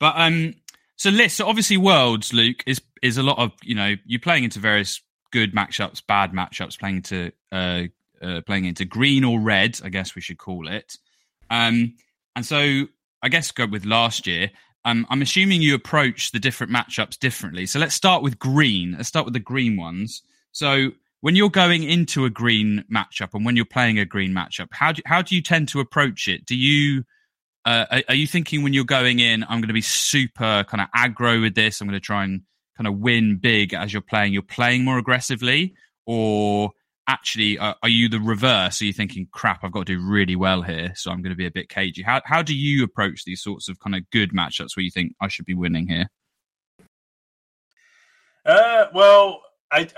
But 0.00 0.14
um, 0.16 0.54
so 0.96 1.10
lists. 1.10 1.38
So 1.38 1.46
obviously, 1.46 1.76
worlds, 1.76 2.32
Luke 2.32 2.62
is 2.66 2.80
is 3.02 3.18
a 3.18 3.22
lot 3.22 3.38
of 3.38 3.52
you 3.62 3.74
know 3.74 3.94
you're 4.04 4.20
playing 4.20 4.44
into 4.44 4.58
various 4.58 5.00
good 5.30 5.54
matchups, 5.54 6.02
bad 6.06 6.32
matchups, 6.32 6.78
playing 6.78 6.96
into 6.96 7.32
uh, 7.52 7.82
uh, 8.22 8.40
playing 8.46 8.64
into 8.64 8.84
green 8.84 9.24
or 9.24 9.40
red. 9.40 9.78
I 9.84 9.88
guess 9.88 10.14
we 10.14 10.20
should 10.20 10.38
call 10.38 10.68
it. 10.68 10.96
Um, 11.50 11.94
and 12.36 12.44
so 12.44 12.86
I 13.22 13.28
guess 13.28 13.50
go 13.50 13.66
with 13.66 13.84
last 13.84 14.26
year. 14.26 14.50
Um, 14.84 15.06
I'm 15.08 15.22
assuming 15.22 15.62
you 15.62 15.74
approach 15.74 16.32
the 16.32 16.38
different 16.38 16.72
matchups 16.72 17.18
differently. 17.18 17.64
So 17.66 17.78
let's 17.78 17.94
start 17.94 18.22
with 18.22 18.38
green. 18.38 18.94
Let's 18.96 19.08
start 19.08 19.24
with 19.24 19.32
the 19.32 19.40
green 19.40 19.76
ones. 19.76 20.22
So 20.52 20.90
when 21.22 21.36
you're 21.36 21.48
going 21.48 21.84
into 21.84 22.26
a 22.26 22.30
green 22.30 22.84
matchup 22.92 23.30
and 23.32 23.46
when 23.46 23.56
you're 23.56 23.64
playing 23.64 23.98
a 23.98 24.04
green 24.04 24.32
matchup, 24.32 24.68
how 24.72 24.92
do 24.92 25.00
how 25.06 25.22
do 25.22 25.34
you 25.34 25.40
tend 25.40 25.68
to 25.68 25.80
approach 25.80 26.28
it? 26.28 26.44
Do 26.44 26.54
you 26.54 27.04
uh, 27.64 27.86
are, 27.90 28.02
are, 28.10 28.14
you 28.14 28.26
thinking 28.26 28.62
when 28.62 28.74
you're 28.74 28.84
going 28.84 29.20
in, 29.20 29.42
I'm 29.44 29.60
going 29.60 29.68
to 29.68 29.72
be 29.74 29.80
super 29.80 30.64
kind 30.68 30.82
of 30.82 30.88
aggro 30.94 31.40
with 31.40 31.54
this. 31.54 31.80
I'm 31.80 31.88
going 31.88 31.98
to 31.98 32.04
try 32.04 32.24
and 32.24 32.42
kind 32.76 32.86
of 32.86 32.98
win 32.98 33.36
big 33.36 33.72
as 33.72 33.90
you're 33.90 34.02
playing. 34.02 34.34
You're 34.34 34.42
playing 34.42 34.84
more 34.84 34.98
aggressively, 34.98 35.74
or 36.04 36.72
actually 37.06 37.58
uh, 37.58 37.74
are 37.82 37.88
you 37.88 38.08
the 38.08 38.20
reverse? 38.20 38.80
Are 38.80 38.86
you 38.86 38.92
thinking, 38.92 39.28
crap, 39.30 39.62
I've 39.62 39.72
got 39.72 39.86
to 39.86 39.96
do 39.96 40.02
really 40.02 40.36
well 40.36 40.62
here, 40.62 40.92
so 40.94 41.10
I'm 41.10 41.22
going 41.22 41.32
to 41.32 41.36
be 41.36 41.46
a 41.46 41.50
bit 41.50 41.68
cagey? 41.68 42.02
How 42.02 42.20
how 42.24 42.42
do 42.42 42.54
you 42.54 42.84
approach 42.84 43.24
these 43.24 43.42
sorts 43.42 43.68
of 43.68 43.78
kind 43.78 43.94
of 43.94 44.08
good 44.10 44.32
matchups 44.32 44.76
where 44.76 44.84
you 44.84 44.90
think 44.90 45.14
I 45.20 45.28
should 45.28 45.46
be 45.46 45.54
winning 45.54 45.88
here? 45.88 46.08
Uh, 48.44 48.86
well, 48.92 49.42
I 49.70 49.88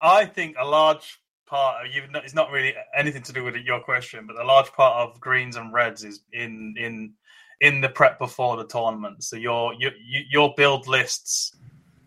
I 0.00 0.26
think 0.26 0.56
a 0.58 0.66
large 0.66 1.18
part 1.46 1.86
of 1.86 1.92
you 1.92 2.02
it's 2.14 2.34
not 2.34 2.50
really 2.50 2.74
anything 2.94 3.22
to 3.22 3.32
do 3.32 3.44
with 3.44 3.56
your 3.56 3.80
question, 3.80 4.26
but 4.26 4.36
a 4.36 4.44
large 4.44 4.72
part 4.72 5.08
of 5.08 5.20
greens 5.20 5.56
and 5.56 5.72
reds 5.72 6.04
is 6.04 6.20
in 6.32 6.74
in 6.78 7.14
in 7.60 7.80
the 7.80 7.88
prep 7.88 8.18
before 8.18 8.56
the 8.56 8.66
tournament. 8.66 9.24
So 9.24 9.36
your 9.36 9.74
your 9.74 9.92
your 10.30 10.54
build 10.56 10.86
lists 10.86 11.56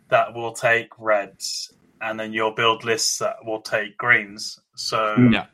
that 0.10 0.34
will 0.34 0.54
take 0.54 0.90
reds, 0.98 1.74
and 2.02 2.20
then 2.20 2.34
you'll 2.34 2.54
build 2.54 2.84
lists 2.84 3.18
that 3.20 3.36
will 3.46 3.62
take 3.62 3.98
greens. 3.98 4.60
So 4.76 5.16
mm. 5.18 5.34
yeah. 5.34 5.46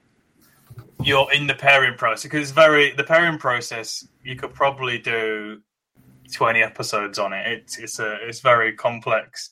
You're 1.04 1.32
in 1.32 1.46
the 1.46 1.54
pairing 1.54 1.96
process 1.96 2.24
because 2.24 2.42
it's 2.42 2.52
very 2.52 2.92
the 2.92 3.04
pairing 3.04 3.38
process. 3.38 4.08
You 4.24 4.36
could 4.36 4.54
probably 4.54 4.98
do 4.98 5.62
twenty 6.34 6.62
episodes 6.64 7.20
on 7.20 7.34
it. 7.34 7.48
It's 7.48 7.78
it's 7.78 8.00
a 8.00 8.18
it's 8.28 8.40
very 8.40 8.74
complex. 8.74 9.52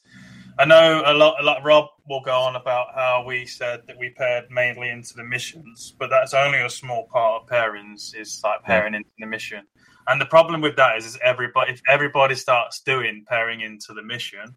I 0.57 0.65
know 0.65 1.03
a 1.05 1.13
lot. 1.13 1.39
A 1.39 1.43
lot. 1.43 1.63
Rob 1.63 1.85
will 2.07 2.21
go 2.21 2.31
on 2.31 2.55
about 2.55 2.87
how 2.95 3.23
we 3.25 3.45
said 3.45 3.81
that 3.87 3.97
we 3.97 4.09
paired 4.09 4.45
mainly 4.49 4.89
into 4.89 5.13
the 5.15 5.23
missions, 5.23 5.95
but 5.99 6.09
that's 6.09 6.33
only 6.33 6.61
a 6.61 6.69
small 6.69 7.07
part 7.11 7.43
of 7.43 7.49
pairings. 7.49 8.15
Is 8.15 8.41
like 8.43 8.63
pairing 8.63 8.93
yeah. 8.93 8.99
into 8.99 9.09
the 9.19 9.27
mission, 9.27 9.63
and 10.07 10.19
the 10.19 10.25
problem 10.25 10.61
with 10.61 10.75
that 10.77 10.97
is, 10.97 11.05
is 11.05 11.19
everybody 11.23 11.73
if 11.73 11.81
everybody 11.89 12.35
starts 12.35 12.81
doing 12.81 13.25
pairing 13.27 13.61
into 13.61 13.93
the 13.93 14.03
mission, 14.03 14.55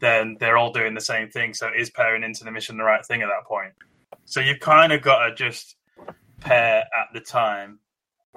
then 0.00 0.36
they're 0.38 0.56
all 0.56 0.72
doing 0.72 0.94
the 0.94 1.00
same 1.00 1.30
thing. 1.30 1.54
So 1.54 1.70
is 1.76 1.90
pairing 1.90 2.22
into 2.22 2.44
the 2.44 2.50
mission 2.50 2.76
the 2.76 2.84
right 2.84 3.04
thing 3.04 3.22
at 3.22 3.28
that 3.28 3.46
point? 3.46 3.72
So 4.24 4.40
you 4.40 4.56
kind 4.58 4.92
of 4.92 5.02
got 5.02 5.26
to 5.26 5.34
just 5.34 5.76
pair 6.40 6.80
at 6.80 7.08
the 7.12 7.20
time. 7.20 7.80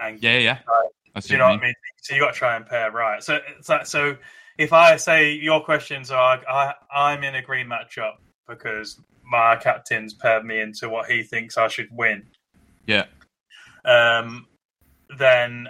And 0.02 0.22
yeah, 0.22 0.38
yeah. 0.38 0.58
Try, 0.60 1.22
you 1.26 1.38
know 1.38 1.50
what 1.50 1.60
I 1.60 1.62
mean? 1.62 1.74
So 2.02 2.16
you 2.16 2.22
got 2.22 2.34
to 2.34 2.38
try 2.38 2.56
and 2.56 2.66
pair 2.66 2.92
right. 2.92 3.22
So 3.22 3.40
it's 3.58 3.70
like 3.70 3.86
so 3.86 4.18
if 4.58 4.74
I 4.74 4.96
say 4.98 5.34
your 5.34 5.64
questions 5.64 6.12
are, 6.12 6.40
I, 6.48 6.74
I'm 6.94 7.24
in 7.24 7.36
a 7.36 7.42
green 7.42 7.68
matchup 7.68 8.16
because 8.48 9.00
my 9.24 9.56
captain's 9.56 10.14
paired 10.14 10.46
me 10.46 10.60
into 10.60 10.90
what 10.90 11.10
he 11.10 11.24
thinks 11.24 11.58
I 11.58 11.68
should 11.68 11.90
win. 11.92 12.24
Yeah. 12.86 13.06
Um, 13.86 14.48
then 15.18 15.68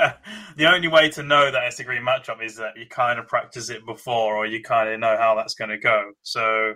the 0.56 0.72
only 0.72 0.88
way 0.88 1.10
to 1.10 1.22
know 1.22 1.50
that 1.50 1.64
it's 1.64 1.80
a 1.80 1.84
green 1.84 2.02
matchup 2.02 2.44
is 2.44 2.56
that 2.56 2.76
you 2.76 2.86
kind 2.86 3.18
of 3.18 3.26
practice 3.26 3.70
it 3.70 3.84
before, 3.86 4.36
or 4.36 4.46
you 4.46 4.62
kind 4.62 4.88
of 4.88 5.00
know 5.00 5.16
how 5.18 5.34
that's 5.34 5.54
going 5.54 5.70
to 5.70 5.78
go. 5.78 6.12
So 6.22 6.74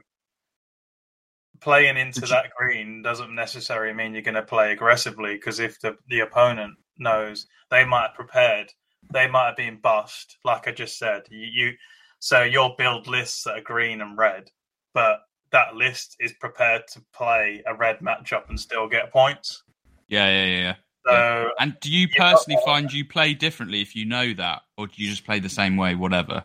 playing 1.60 1.96
into 1.96 2.20
that 2.22 2.50
green 2.56 3.02
doesn't 3.02 3.34
necessarily 3.34 3.92
mean 3.92 4.14
you're 4.14 4.22
going 4.22 4.34
to 4.34 4.42
play 4.42 4.72
aggressively 4.72 5.34
because 5.34 5.60
if 5.60 5.78
the 5.80 5.94
the 6.08 6.20
opponent 6.20 6.74
knows 6.98 7.46
they 7.70 7.84
might 7.84 8.08
have 8.08 8.14
prepared 8.14 8.72
they 9.12 9.28
might 9.28 9.46
have 9.46 9.56
been 9.56 9.78
bust, 9.80 10.38
like 10.44 10.68
I 10.68 10.72
just 10.72 10.98
said. 10.98 11.22
You, 11.30 11.46
you 11.52 11.72
so 12.18 12.42
you'll 12.42 12.74
build 12.76 13.06
lists 13.06 13.44
that 13.44 13.58
are 13.58 13.62
green 13.62 14.00
and 14.00 14.16
red, 14.16 14.50
but 14.92 15.20
that 15.52 15.74
list 15.74 16.16
is 16.20 16.32
prepared 16.34 16.82
to 16.92 17.02
play 17.14 17.62
a 17.66 17.74
red 17.74 17.98
matchup 18.00 18.48
and 18.48 18.60
still 18.60 18.88
get 18.88 19.12
points. 19.12 19.62
Yeah, 20.08 20.28
yeah, 20.28 20.44
yeah. 20.44 20.74
So. 21.06 21.50
And 21.58 21.76
do 21.80 21.90
you 21.90 22.08
personally 22.08 22.60
yeah. 22.60 22.72
find 22.72 22.92
you 22.92 23.04
play 23.04 23.34
differently 23.34 23.80
if 23.80 23.96
you 23.96 24.04
know 24.04 24.34
that, 24.34 24.62
or 24.76 24.86
do 24.86 24.92
you 24.96 25.08
just 25.08 25.24
play 25.24 25.40
the 25.40 25.48
same 25.48 25.76
way, 25.76 25.94
whatever? 25.94 26.44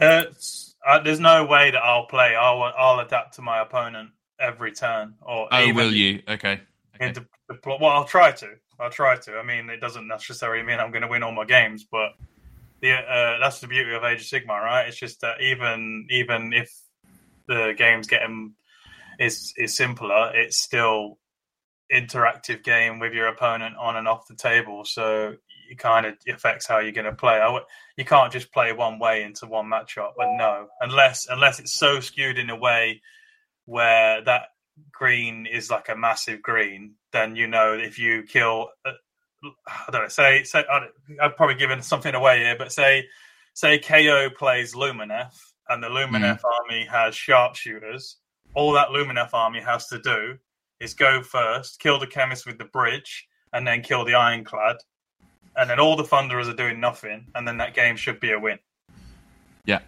Uh, 0.00 0.24
there's 1.04 1.20
no 1.20 1.44
way 1.44 1.70
that 1.70 1.82
I'll 1.82 2.06
play. 2.06 2.34
I'll 2.34 2.62
I'll 2.62 3.00
adapt 3.00 3.34
to 3.34 3.42
my 3.42 3.60
opponent 3.60 4.10
every 4.38 4.72
turn. 4.72 5.14
Or 5.20 5.48
oh, 5.50 5.74
will 5.74 5.92
you? 5.92 6.22
Okay. 6.28 6.60
okay. 6.96 7.12
The, 7.12 7.26
the, 7.48 7.58
well, 7.66 7.86
I'll 7.86 8.04
try 8.04 8.32
to. 8.32 8.48
I'll 8.78 8.90
try 8.90 9.16
to. 9.16 9.36
I 9.36 9.42
mean, 9.42 9.68
it 9.68 9.80
doesn't 9.80 10.08
necessarily 10.08 10.62
mean 10.62 10.78
I'm 10.78 10.90
going 10.90 11.02
to 11.02 11.08
win 11.08 11.22
all 11.22 11.32
my 11.32 11.44
games, 11.44 11.84
but 11.90 12.12
the 12.80 12.92
uh, 12.92 13.38
that's 13.38 13.60
the 13.60 13.66
beauty 13.66 13.94
of 13.94 14.04
Age 14.04 14.20
of 14.20 14.26
Sigmar, 14.26 14.62
right? 14.62 14.88
It's 14.88 14.96
just 14.96 15.20
that 15.20 15.40
even 15.42 16.06
even 16.10 16.52
if 16.52 16.72
the 17.46 17.74
game's 17.76 18.06
getting 18.06 18.54
is 19.18 19.52
is 19.58 19.76
simpler, 19.76 20.32
it's 20.34 20.58
still 20.58 21.18
interactive 21.92 22.62
game 22.62 22.98
with 22.98 23.12
your 23.12 23.28
opponent 23.28 23.76
on 23.76 23.96
and 23.96 24.06
off 24.06 24.26
the 24.28 24.34
table. 24.34 24.84
So 24.84 25.34
it 25.68 25.78
kind 25.78 26.06
of 26.06 26.14
affects 26.28 26.66
how 26.66 26.78
you're 26.78 26.92
going 26.92 27.04
to 27.04 27.12
play. 27.12 27.34
I, 27.34 27.60
you 27.96 28.04
can't 28.04 28.32
just 28.32 28.52
play 28.52 28.72
one 28.72 28.98
way 28.98 29.22
into 29.22 29.46
one 29.46 29.66
matchup, 29.66 30.12
but 30.16 30.28
no, 30.36 30.66
unless 30.80 31.26
unless 31.30 31.58
it's 31.58 31.72
so 31.72 32.00
skewed 32.00 32.38
in 32.38 32.50
a 32.50 32.56
way 32.56 33.02
where 33.66 34.22
that 34.24 34.48
green 34.92 35.46
is 35.46 35.70
like 35.70 35.88
a 35.88 35.96
massive 35.96 36.42
green, 36.42 36.94
then 37.12 37.36
you 37.36 37.46
know 37.46 37.74
if 37.74 37.98
you 37.98 38.22
kill, 38.24 38.70
uh, 38.84 38.92
I 39.66 39.90
don't 39.90 40.02
know, 40.02 40.08
say 40.08 40.42
say 40.44 40.64
I've 41.20 41.36
probably 41.36 41.56
given 41.56 41.82
something 41.82 42.14
away 42.14 42.40
here, 42.40 42.56
but 42.58 42.72
say 42.72 43.06
say 43.54 43.78
KO 43.78 44.30
plays 44.30 44.74
Lumineth 44.74 45.36
and 45.68 45.82
the 45.82 45.88
Lumineth 45.88 46.40
mm. 46.40 46.60
army 46.60 46.84
has 46.86 47.14
sharpshooters. 47.14 48.16
All 48.54 48.72
that 48.72 48.88
Lumineth 48.88 49.32
army 49.32 49.60
has 49.60 49.86
to 49.88 50.00
do 50.00 50.38
is 50.80 50.94
go 50.94 51.22
first, 51.22 51.78
kill 51.78 51.98
the 51.98 52.06
chemist 52.06 52.46
with 52.46 52.58
the 52.58 52.64
bridge, 52.64 53.28
and 53.52 53.66
then 53.66 53.82
kill 53.82 54.04
the 54.04 54.14
ironclad. 54.14 54.76
And 55.56 55.68
then 55.68 55.80
all 55.80 55.96
the 55.96 56.04
Thunderers 56.04 56.48
are 56.48 56.54
doing 56.54 56.80
nothing, 56.80 57.26
and 57.34 57.46
then 57.46 57.58
that 57.58 57.74
game 57.74 57.96
should 57.96 58.20
be 58.20 58.32
a 58.32 58.38
win. 58.38 58.58
Yeah. 59.64 59.80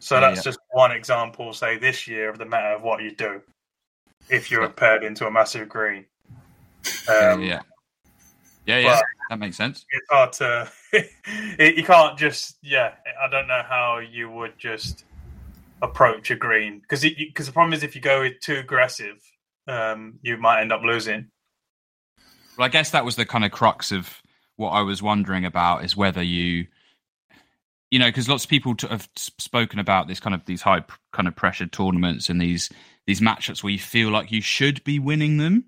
So 0.00 0.16
yeah, 0.16 0.20
that's 0.20 0.38
yeah. 0.38 0.50
just 0.50 0.58
one 0.72 0.92
example, 0.92 1.52
say 1.52 1.78
this 1.78 2.06
year, 2.06 2.28
of 2.28 2.38
the 2.38 2.44
matter 2.44 2.74
of 2.74 2.82
what 2.82 3.02
you 3.02 3.14
do 3.14 3.40
if 4.28 4.50
you're 4.50 4.68
paired 4.68 5.04
into 5.04 5.26
a 5.26 5.30
massive 5.30 5.68
green. 5.68 6.04
Um, 7.08 7.42
yeah, 7.42 7.60
yeah, 8.66 8.78
yeah, 8.78 9.00
that 9.30 9.38
makes 9.38 9.56
sense. 9.56 9.86
It's 9.90 10.06
hard 10.10 10.32
to. 10.34 10.70
it, 10.92 11.76
you 11.76 11.84
can't 11.84 12.18
just. 12.18 12.58
Yeah, 12.62 12.94
I 13.22 13.28
don't 13.30 13.46
know 13.46 13.62
how 13.66 13.98
you 13.98 14.28
would 14.30 14.58
just 14.58 15.04
approach 15.82 16.30
a 16.30 16.36
green 16.36 16.80
because 16.80 17.02
because 17.02 17.46
the 17.46 17.52
problem 17.52 17.72
is 17.72 17.82
if 17.82 17.94
you 17.94 18.00
go 18.00 18.28
too 18.40 18.56
aggressive, 18.56 19.18
um, 19.66 20.18
you 20.22 20.36
might 20.36 20.60
end 20.60 20.72
up 20.72 20.82
losing. 20.82 21.28
Well, 22.56 22.66
I 22.66 22.68
guess 22.68 22.90
that 22.90 23.04
was 23.04 23.16
the 23.16 23.26
kind 23.26 23.44
of 23.44 23.50
crux 23.50 23.92
of 23.92 24.22
what 24.56 24.70
I 24.70 24.82
was 24.82 25.02
wondering 25.02 25.44
about 25.44 25.84
is 25.84 25.96
whether 25.96 26.22
you 26.22 26.66
you 27.90 27.98
know, 27.98 28.06
because 28.06 28.28
lots 28.28 28.44
of 28.44 28.50
people 28.50 28.74
have 28.88 29.08
spoken 29.16 29.78
about 29.78 30.08
this 30.08 30.20
kind 30.20 30.34
of 30.34 30.44
these 30.44 30.62
high 30.62 30.82
kind 31.12 31.28
of 31.28 31.36
pressured 31.36 31.72
tournaments 31.72 32.28
and 32.28 32.40
these 32.40 32.70
these 33.06 33.20
matchups 33.20 33.62
where 33.62 33.72
you 33.72 33.78
feel 33.78 34.10
like 34.10 34.32
you 34.32 34.40
should 34.40 34.82
be 34.84 34.98
winning 34.98 35.36
them, 35.36 35.66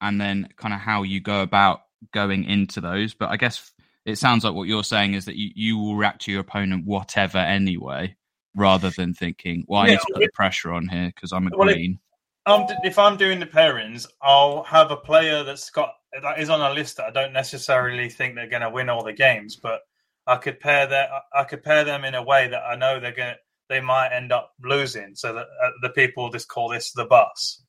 and 0.00 0.20
then 0.20 0.48
kind 0.56 0.74
of 0.74 0.80
how 0.80 1.02
you 1.02 1.20
go 1.20 1.42
about 1.42 1.82
going 2.12 2.44
into 2.44 2.80
those. 2.80 3.14
But 3.14 3.30
I 3.30 3.36
guess 3.36 3.70
it 4.04 4.16
sounds 4.16 4.44
like 4.44 4.54
what 4.54 4.66
you're 4.66 4.82
saying 4.82 5.14
is 5.14 5.26
that 5.26 5.36
you, 5.36 5.50
you 5.54 5.78
will 5.78 5.94
react 5.94 6.22
to 6.22 6.32
your 6.32 6.40
opponent 6.40 6.84
whatever 6.84 7.38
anyway, 7.38 8.16
rather 8.56 8.90
than 8.90 9.14
thinking, 9.14 9.64
"Well, 9.68 9.82
I 9.82 9.86
yeah, 9.86 9.92
need 9.92 10.00
to 10.00 10.12
put 10.14 10.20
the 10.20 10.30
pressure 10.34 10.72
on 10.72 10.88
here 10.88 11.12
because 11.14 11.32
I'm 11.32 11.46
a 11.46 11.56
well, 11.56 11.68
green." 11.68 12.00
Um, 12.44 12.66
if 12.82 12.98
I'm 12.98 13.16
doing 13.16 13.38
the 13.38 13.46
pairings, 13.46 14.06
I'll 14.20 14.64
have 14.64 14.90
a 14.90 14.96
player 14.96 15.44
that's 15.44 15.70
got 15.70 15.92
that 16.20 16.40
is 16.40 16.50
on 16.50 16.60
a 16.60 16.74
list 16.74 16.96
that 16.96 17.06
I 17.06 17.10
don't 17.10 17.32
necessarily 17.32 18.08
think 18.08 18.34
they're 18.34 18.48
going 18.48 18.62
to 18.62 18.70
win 18.70 18.88
all 18.88 19.04
the 19.04 19.12
games, 19.12 19.56
but 19.56 19.80
I 20.26 20.36
could 20.36 20.60
pair 20.60 20.86
that. 20.86 21.08
I 21.32 21.44
could 21.44 21.62
pair 21.62 21.84
them 21.84 22.04
in 22.04 22.14
a 22.14 22.22
way 22.22 22.48
that 22.48 22.62
I 22.62 22.74
know 22.74 23.00
they're 23.00 23.12
going. 23.12 23.34
to 23.34 23.38
They 23.68 23.80
might 23.80 24.12
end 24.12 24.32
up 24.32 24.52
losing, 24.62 25.14
so 25.14 25.34
that 25.34 25.46
uh, 25.62 25.70
the 25.82 25.90
people 25.90 26.30
just 26.30 26.48
call 26.48 26.68
this 26.68 26.92
the 26.92 27.04
bus. 27.04 27.62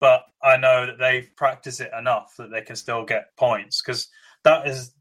But 0.00 0.24
I 0.42 0.56
know 0.56 0.86
that 0.86 0.98
they've 0.98 1.30
practiced 1.36 1.80
it 1.80 1.90
enough 1.96 2.34
that 2.36 2.50
they 2.50 2.62
can 2.62 2.76
still 2.76 3.04
get 3.04 3.36
points 3.36 3.80
because 3.80 4.08
that 4.42 4.66
is 4.66 4.92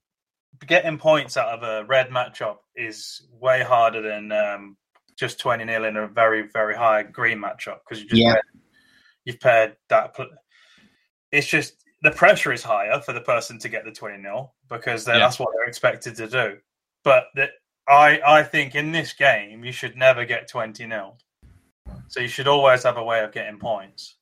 getting 0.65 0.97
points 0.97 1.35
out 1.35 1.49
of 1.49 1.63
a 1.63 1.85
red 1.85 2.09
matchup 2.09 2.57
is 2.75 3.25
way 3.39 3.63
harder 3.63 4.01
than 4.01 4.31
um, 4.31 4.77
just 5.17 5.39
20 5.39 5.65
nil 5.65 5.83
in 5.83 5.97
a 5.97 6.07
very, 6.07 6.47
very 6.53 6.75
high 6.75 7.03
green 7.03 7.39
matchup 7.39 7.79
because 7.83 8.01
you 8.01 8.07
just 8.07 8.21
Yeah. 8.21 8.35
You've 9.25 9.39
paired 9.39 9.75
that. 9.89 10.15
It's 11.31 11.47
just 11.47 11.75
the 12.01 12.11
pressure 12.11 12.51
is 12.51 12.61
higher 12.63 12.99
for 12.99 13.13
the 13.13 13.21
person 13.21 13.57
to 13.59 13.69
get 13.69 13.85
the 13.85 13.91
20 13.91 14.17
nil 14.17 14.53
because 14.69 15.07
Yeah. 15.07 15.19
that's 15.19 15.39
what 15.39 15.49
they're 15.53 15.67
expected 15.67 16.15
to 16.17 16.27
do. 16.27 16.57
But 17.03 17.25
the, 17.35 17.49
I, 17.87 18.21
I 18.25 18.43
think 18.43 18.75
in 18.75 18.91
this 18.91 19.13
game, 19.13 19.63
you 19.63 19.71
should 19.71 19.95
never 19.97 20.25
get 20.25 20.47
20 20.47 20.85
nil. 20.85 21.17
So 22.07 22.19
you 22.19 22.27
should 22.27 22.47
always 22.47 22.83
have 22.83 22.97
a 22.97 23.03
way 23.03 23.23
of 23.23 23.31
getting 23.31 23.59
points. 23.59 24.15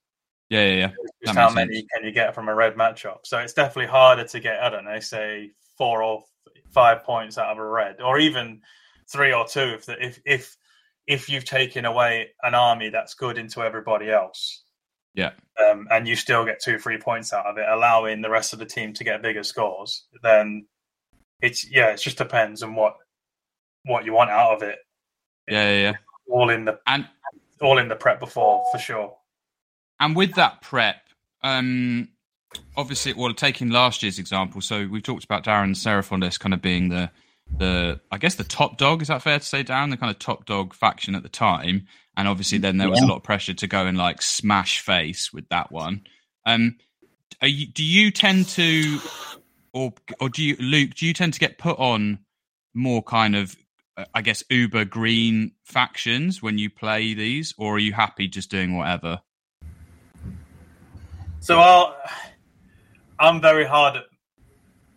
Yeah, 0.50 0.66
yeah, 0.66 0.76
yeah. 0.76 0.92
Just 1.24 1.38
how 1.38 1.50
many 1.52 1.76
sense. 1.76 1.88
can 1.94 2.04
you 2.06 2.12
get 2.12 2.36
from 2.36 2.50
a 2.50 2.56
red 2.56 2.76
matchup? 2.76 3.20
So 3.24 3.38
it's 3.40 3.54
definitely 3.54 3.88
harder 3.90 4.24
to 4.26 4.40
get, 4.40 4.62
I 4.62 4.70
don't 4.70 4.86
know, 4.86 5.00
say 5.00 5.52
four 5.78 6.04
or 6.04 6.24
five 6.72 7.04
points 7.04 7.38
out 7.38 7.52
of 7.52 7.58
a 7.58 7.66
red, 7.66 8.02
or 8.02 8.20
even 8.20 8.62
three 9.10 9.34
or 9.34 9.46
two 9.48 9.60
if 9.76 9.86
the, 9.86 10.04
if 10.06 10.20
if 10.26 10.58
if 11.08 11.30
you've 11.30 11.46
taken 11.46 11.86
away 11.86 12.30
an 12.44 12.54
army 12.54 12.90
that's 12.90 13.14
good 13.14 13.38
into 13.38 13.62
everybody 13.62 14.10
else, 14.12 14.64
Yeah. 15.14 15.32
um, 15.70 15.88
and 15.92 16.08
you 16.08 16.16
still 16.16 16.46
get 16.46 16.62
two, 16.62 16.80
three 16.80 16.98
points 16.98 17.34
out 17.34 17.46
of 17.46 17.58
it, 17.58 17.66
allowing 17.68 18.22
the 18.22 18.30
rest 18.30 18.54
of 18.54 18.60
the 18.60 18.66
team 18.66 18.94
to 18.94 19.04
get 19.04 19.22
bigger 19.22 19.44
scores, 19.44 20.06
then 20.24 20.66
it's 21.42 21.70
yeah, 21.70 21.88
it 21.92 21.98
just 21.98 22.18
depends 22.18 22.64
on 22.64 22.76
what 22.76 22.96
what 23.84 24.06
you 24.06 24.14
want 24.14 24.30
out 24.30 24.54
of 24.54 24.64
it. 24.64 24.78
Yeah, 25.48 25.70
yeah, 25.70 25.82
yeah. 25.82 25.94
All 26.28 26.50
in 26.50 26.66
the 26.66 26.80
And 26.88 27.08
all 27.62 27.78
in 27.78 27.88
the 27.90 27.96
prep 27.96 28.20
before 28.20 28.64
for 28.72 28.78
sure. 28.78 29.16
and 30.00 30.16
with 30.16 30.34
that 30.36 30.62
prep, 30.62 31.02
um, 31.44 32.10
obviously, 32.78 33.14
well, 33.14 33.34
taking 33.34 33.70
last 33.70 34.02
year's 34.04 34.20
example, 34.20 34.62
so 34.62 34.88
we've 34.88 35.04
talked 35.04 35.24
about 35.24 35.44
Darren 35.44 35.76
Seraph 35.76 36.10
kind 36.10 36.54
of 36.54 36.62
being 36.62 36.90
the 36.90 37.12
the 37.58 38.00
I 38.12 38.18
guess 38.18 38.36
the 38.36 38.44
top 38.44 38.78
dog. 38.78 39.02
Is 39.02 39.08
that 39.10 39.22
fair 39.22 39.40
to 39.40 39.46
say, 39.46 39.64
down 39.64 39.90
The 39.90 39.98
kind 39.98 40.12
of 40.12 40.20
top 40.20 40.46
dog 40.46 40.74
faction 40.74 41.16
at 41.16 41.24
the 41.24 41.30
time, 41.30 41.88
and 42.18 42.28
obviously 42.28 42.58
then 42.58 42.78
there 42.78 42.90
was 42.90 43.02
a 43.02 43.06
lot 43.06 43.18
of 43.18 43.24
pressure 43.24 43.54
to 43.54 43.68
go 43.68 43.86
and 43.86 43.98
like 43.98 44.22
smash 44.22 44.82
face 44.82 45.32
with 45.34 45.48
that 45.50 45.72
one. 45.72 46.04
Um, 46.46 46.78
are 47.42 47.48
you, 47.48 47.68
do 47.68 47.84
you 47.84 48.12
tend 48.12 48.48
to, 48.50 49.00
or 49.74 49.94
or 50.20 50.30
do 50.30 50.44
you, 50.44 50.56
Luke? 50.60 50.96
Do 50.96 51.06
you 51.06 51.14
tend 51.14 51.34
to 51.34 51.40
get 51.40 51.58
put 51.58 51.78
on 51.80 52.20
more 52.74 53.04
kind 53.04 53.36
of 53.36 53.56
uh, 53.98 54.06
I 54.14 54.22
guess 54.22 54.44
uber 54.50 54.86
green 54.86 55.52
factions 55.64 56.42
when 56.42 56.58
you 56.58 56.70
play 56.70 57.14
these, 57.14 57.54
or 57.58 57.76
are 57.76 57.80
you 57.80 57.94
happy 57.94 58.28
just 58.28 58.50
doing 58.50 58.78
whatever? 58.78 59.22
So 61.40 61.60
I'll, 61.60 61.96
I'm 63.20 63.42
very 63.42 63.66
hard 63.66 63.98
at. 63.98 64.04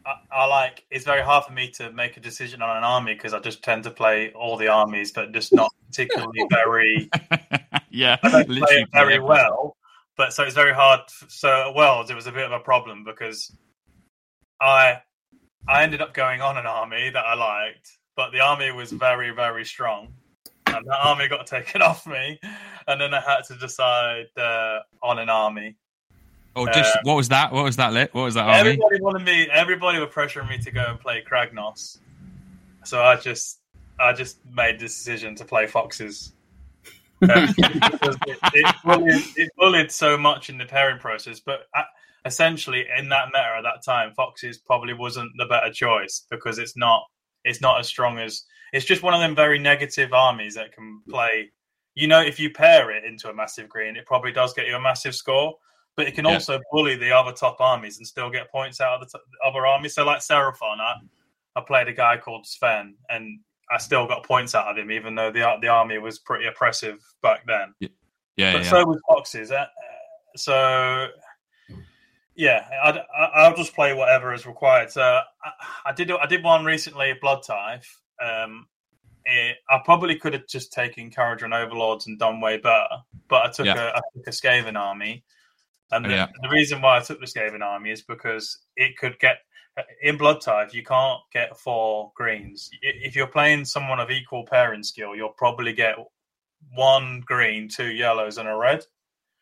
I, 0.06 0.16
I 0.30 0.46
like 0.46 0.84
it's 0.90 1.04
very 1.04 1.22
hard 1.22 1.44
for 1.44 1.52
me 1.52 1.70
to 1.72 1.90
make 1.92 2.16
a 2.16 2.20
decision 2.20 2.62
on 2.62 2.76
an 2.76 2.84
army 2.84 3.14
because 3.14 3.32
I 3.32 3.40
just 3.40 3.62
tend 3.62 3.84
to 3.84 3.90
play 3.90 4.32
all 4.32 4.56
the 4.56 4.68
armies, 4.68 5.12
but 5.12 5.32
just 5.32 5.52
not 5.52 5.72
particularly 5.86 6.46
very. 6.50 7.10
yeah, 7.90 8.18
I 8.22 8.30
don't 8.30 8.46
play 8.46 8.82
it 8.82 8.88
very 8.92 9.18
well, 9.18 9.76
but 10.16 10.32
so 10.32 10.42
it's 10.42 10.54
very 10.54 10.74
hard. 10.74 11.00
So 11.28 11.68
at 11.68 11.74
Worlds, 11.74 12.10
it 12.10 12.14
was 12.14 12.26
a 12.26 12.32
bit 12.32 12.44
of 12.44 12.52
a 12.52 12.60
problem 12.60 13.04
because 13.04 13.54
I 14.60 15.00
I 15.68 15.82
ended 15.82 16.00
up 16.00 16.12
going 16.12 16.40
on 16.40 16.58
an 16.58 16.66
army 16.66 17.10
that 17.10 17.24
I 17.24 17.34
liked, 17.34 17.98
but 18.16 18.30
the 18.32 18.40
army 18.40 18.72
was 18.72 18.92
very 18.92 19.30
very 19.30 19.64
strong, 19.64 20.12
and 20.66 20.86
that 20.86 20.98
army 21.02 21.28
got 21.28 21.46
taken 21.56 21.82
off 21.82 22.06
me, 22.06 22.38
and 22.86 23.00
then 23.00 23.14
I 23.14 23.20
had 23.20 23.42
to 23.48 23.56
decide 23.56 24.26
uh, 24.36 24.80
on 25.02 25.18
an 25.18 25.30
army. 25.30 25.76
Oh, 26.56 26.66
just 26.66 26.94
Uh, 26.96 27.00
what 27.02 27.14
was 27.14 27.28
that? 27.30 27.52
What 27.52 27.64
was 27.64 27.76
that 27.76 27.92
lit? 27.92 28.14
What 28.14 28.22
was 28.22 28.34
that 28.34 28.46
army? 28.46 28.70
Everybody 28.70 29.00
wanted 29.00 29.24
me. 29.24 29.48
Everybody 29.50 29.98
were 29.98 30.06
pressuring 30.06 30.48
me 30.48 30.58
to 30.58 30.70
go 30.70 30.84
and 30.88 31.00
play 31.00 31.22
Kragnos, 31.28 31.98
so 32.84 33.02
I 33.02 33.16
just, 33.16 33.60
I 33.98 34.12
just 34.12 34.38
made 34.52 34.76
the 34.76 34.84
decision 34.84 35.34
to 35.36 35.44
play 35.44 35.66
Foxes. 35.66 36.32
Um, 37.22 37.30
it, 37.58 38.38
it, 38.54 38.76
bullied, 38.84 39.24
it 39.36 39.50
bullied 39.56 39.90
so 39.90 40.16
much 40.16 40.50
in 40.50 40.58
the 40.58 40.64
pairing 40.64 40.98
process, 40.98 41.40
but 41.40 41.66
uh, 41.74 41.82
essentially 42.24 42.86
in 42.98 43.08
that 43.08 43.28
meta 43.28 43.56
at 43.58 43.62
that 43.62 43.82
time, 43.84 44.12
Foxes 44.14 44.58
probably 44.58 44.94
wasn't 44.94 45.32
the 45.36 45.46
better 45.46 45.72
choice 45.72 46.24
because 46.30 46.58
it's 46.58 46.76
not, 46.76 47.04
it's 47.44 47.60
not 47.60 47.80
as 47.80 47.86
strong 47.88 48.18
as. 48.18 48.44
It's 48.72 48.84
just 48.84 49.02
one 49.02 49.14
of 49.14 49.20
them 49.20 49.36
very 49.36 49.58
negative 49.58 50.12
armies 50.12 50.54
that 50.54 50.72
can 50.72 51.00
play. 51.08 51.50
You 51.94 52.08
know, 52.08 52.20
if 52.20 52.40
you 52.40 52.50
pair 52.50 52.90
it 52.90 53.04
into 53.04 53.28
a 53.28 53.34
massive 53.34 53.68
green, 53.68 53.96
it 53.96 54.04
probably 54.04 54.32
does 54.32 54.52
get 54.52 54.66
you 54.66 54.74
a 54.74 54.80
massive 54.80 55.14
score 55.14 55.54
but 55.96 56.06
it 56.08 56.14
can 56.14 56.24
Yeah. 56.24 56.32
also 56.34 56.60
bully 56.72 56.96
the 56.96 57.12
other 57.12 57.32
top 57.32 57.60
armies 57.60 57.98
and 57.98 58.06
still 58.06 58.30
get 58.30 58.50
points 58.50 58.80
out 58.80 59.00
of 59.02 59.10
the, 59.10 59.18
t- 59.18 59.24
other 59.44 59.66
armies. 59.66 59.94
So, 59.94 60.04
like 60.04 60.18
Seraphon, 60.20 60.80
I, 60.80 60.94
I 61.56 61.60
played 61.60 61.88
a 61.88 61.92
guy 61.92 62.16
called 62.16 62.46
Sven, 62.46 62.96
and 63.08 63.40
I 63.70 63.78
still 63.78 64.06
got 64.06 64.24
points 64.26 64.54
out 64.54 64.68
of 64.68 64.76
him, 64.76 64.90
even 64.90 65.14
though 65.14 65.30
the 65.30 65.56
the 65.60 65.68
army 65.68 65.98
was 65.98 66.18
pretty 66.18 66.46
oppressive 66.46 66.98
back 67.22 67.46
then. 67.46 67.74
Yeah, 67.80 68.52
but 68.52 68.64
yeah, 68.64 68.70
so 68.70 68.84
was 68.84 69.00
Foxes. 69.08 69.50
Uh, 69.52 69.66
so, 70.36 71.06
yeah, 72.36 72.66
I, 72.82 72.90
I, 72.90 73.24
I'll 73.44 73.56
just 73.56 73.74
play 73.74 73.94
whatever 73.94 74.34
is 74.34 74.46
required. 74.46 74.90
So, 74.90 75.02
I, 75.02 75.50
I 75.86 75.92
did 75.92 76.10
I 76.10 76.26
did 76.26 76.42
one 76.42 76.64
recently, 76.64 77.14
Blood 77.20 77.42
Tithe. 77.46 77.82
Um, 78.20 78.66
it, 79.24 79.56
I 79.70 79.80
probably 79.84 80.16
could 80.16 80.32
have 80.34 80.46
just 80.48 80.72
taken 80.72 81.10
Kharadron 81.10 81.54
Overlords 81.54 82.06
and 82.08 82.18
done 82.18 82.40
way 82.40 82.58
better, 82.58 82.88
but 83.28 83.46
I 83.46 83.50
took 83.50 83.66
Yeah. 83.66 83.78
a 83.78 83.96
I 83.96 84.00
took 84.16 84.26
a 84.26 84.30
Skaven 84.30 84.76
army. 84.76 85.24
And 85.94 86.04
the, 86.04 86.10
yeah. 86.10 86.28
the 86.42 86.48
reason 86.48 86.82
why 86.82 86.98
I 86.98 87.00
took 87.00 87.20
the 87.20 87.26
Skaven 87.26 87.62
army 87.62 87.90
is 87.90 88.02
because 88.02 88.58
it 88.76 88.96
could 88.98 89.18
get 89.20 89.38
in 90.02 90.16
Blood 90.16 90.40
Tithe. 90.40 90.72
You 90.72 90.82
can't 90.82 91.20
get 91.32 91.56
four 91.56 92.12
greens. 92.16 92.68
If 92.82 93.14
you're 93.14 93.26
playing 93.28 93.64
someone 93.64 94.00
of 94.00 94.10
equal 94.10 94.44
pairing 94.44 94.82
skill, 94.82 95.14
you'll 95.14 95.30
probably 95.30 95.72
get 95.72 95.96
one 96.74 97.22
green, 97.26 97.68
two 97.68 97.92
yellows, 97.92 98.38
and 98.38 98.48
a 98.48 98.56
red. 98.56 98.84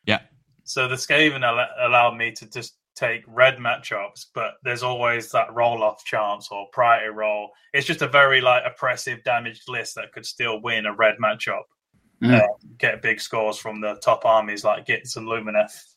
Yeah. 0.05 0.21
So 0.63 0.87
the 0.87 0.95
Skaven 0.95 1.43
al- 1.43 1.87
allowed 1.87 2.17
me 2.17 2.31
to 2.33 2.49
just 2.49 2.77
take 2.95 3.23
red 3.27 3.57
matchups, 3.57 4.27
but 4.35 4.53
there's 4.63 4.83
always 4.83 5.31
that 5.31 5.53
roll 5.53 5.83
off 5.83 6.05
chance 6.05 6.49
or 6.51 6.67
priority 6.71 7.09
roll. 7.09 7.49
It's 7.73 7.87
just 7.87 8.03
a 8.03 8.07
very 8.07 8.41
like 8.41 8.63
oppressive 8.65 9.23
damaged 9.23 9.67
list 9.67 9.95
that 9.95 10.11
could 10.11 10.25
still 10.25 10.61
win 10.61 10.85
a 10.85 10.93
red 10.93 11.15
matchup. 11.23 11.63
Mm. 12.23 12.39
Uh, 12.39 12.47
get 12.77 13.01
big 13.01 13.19
scores 13.19 13.57
from 13.57 13.81
the 13.81 13.95
top 13.95 14.23
armies 14.23 14.63
like 14.63 14.85
Gitz 14.85 15.17
and 15.17 15.27
Lumineth 15.27 15.92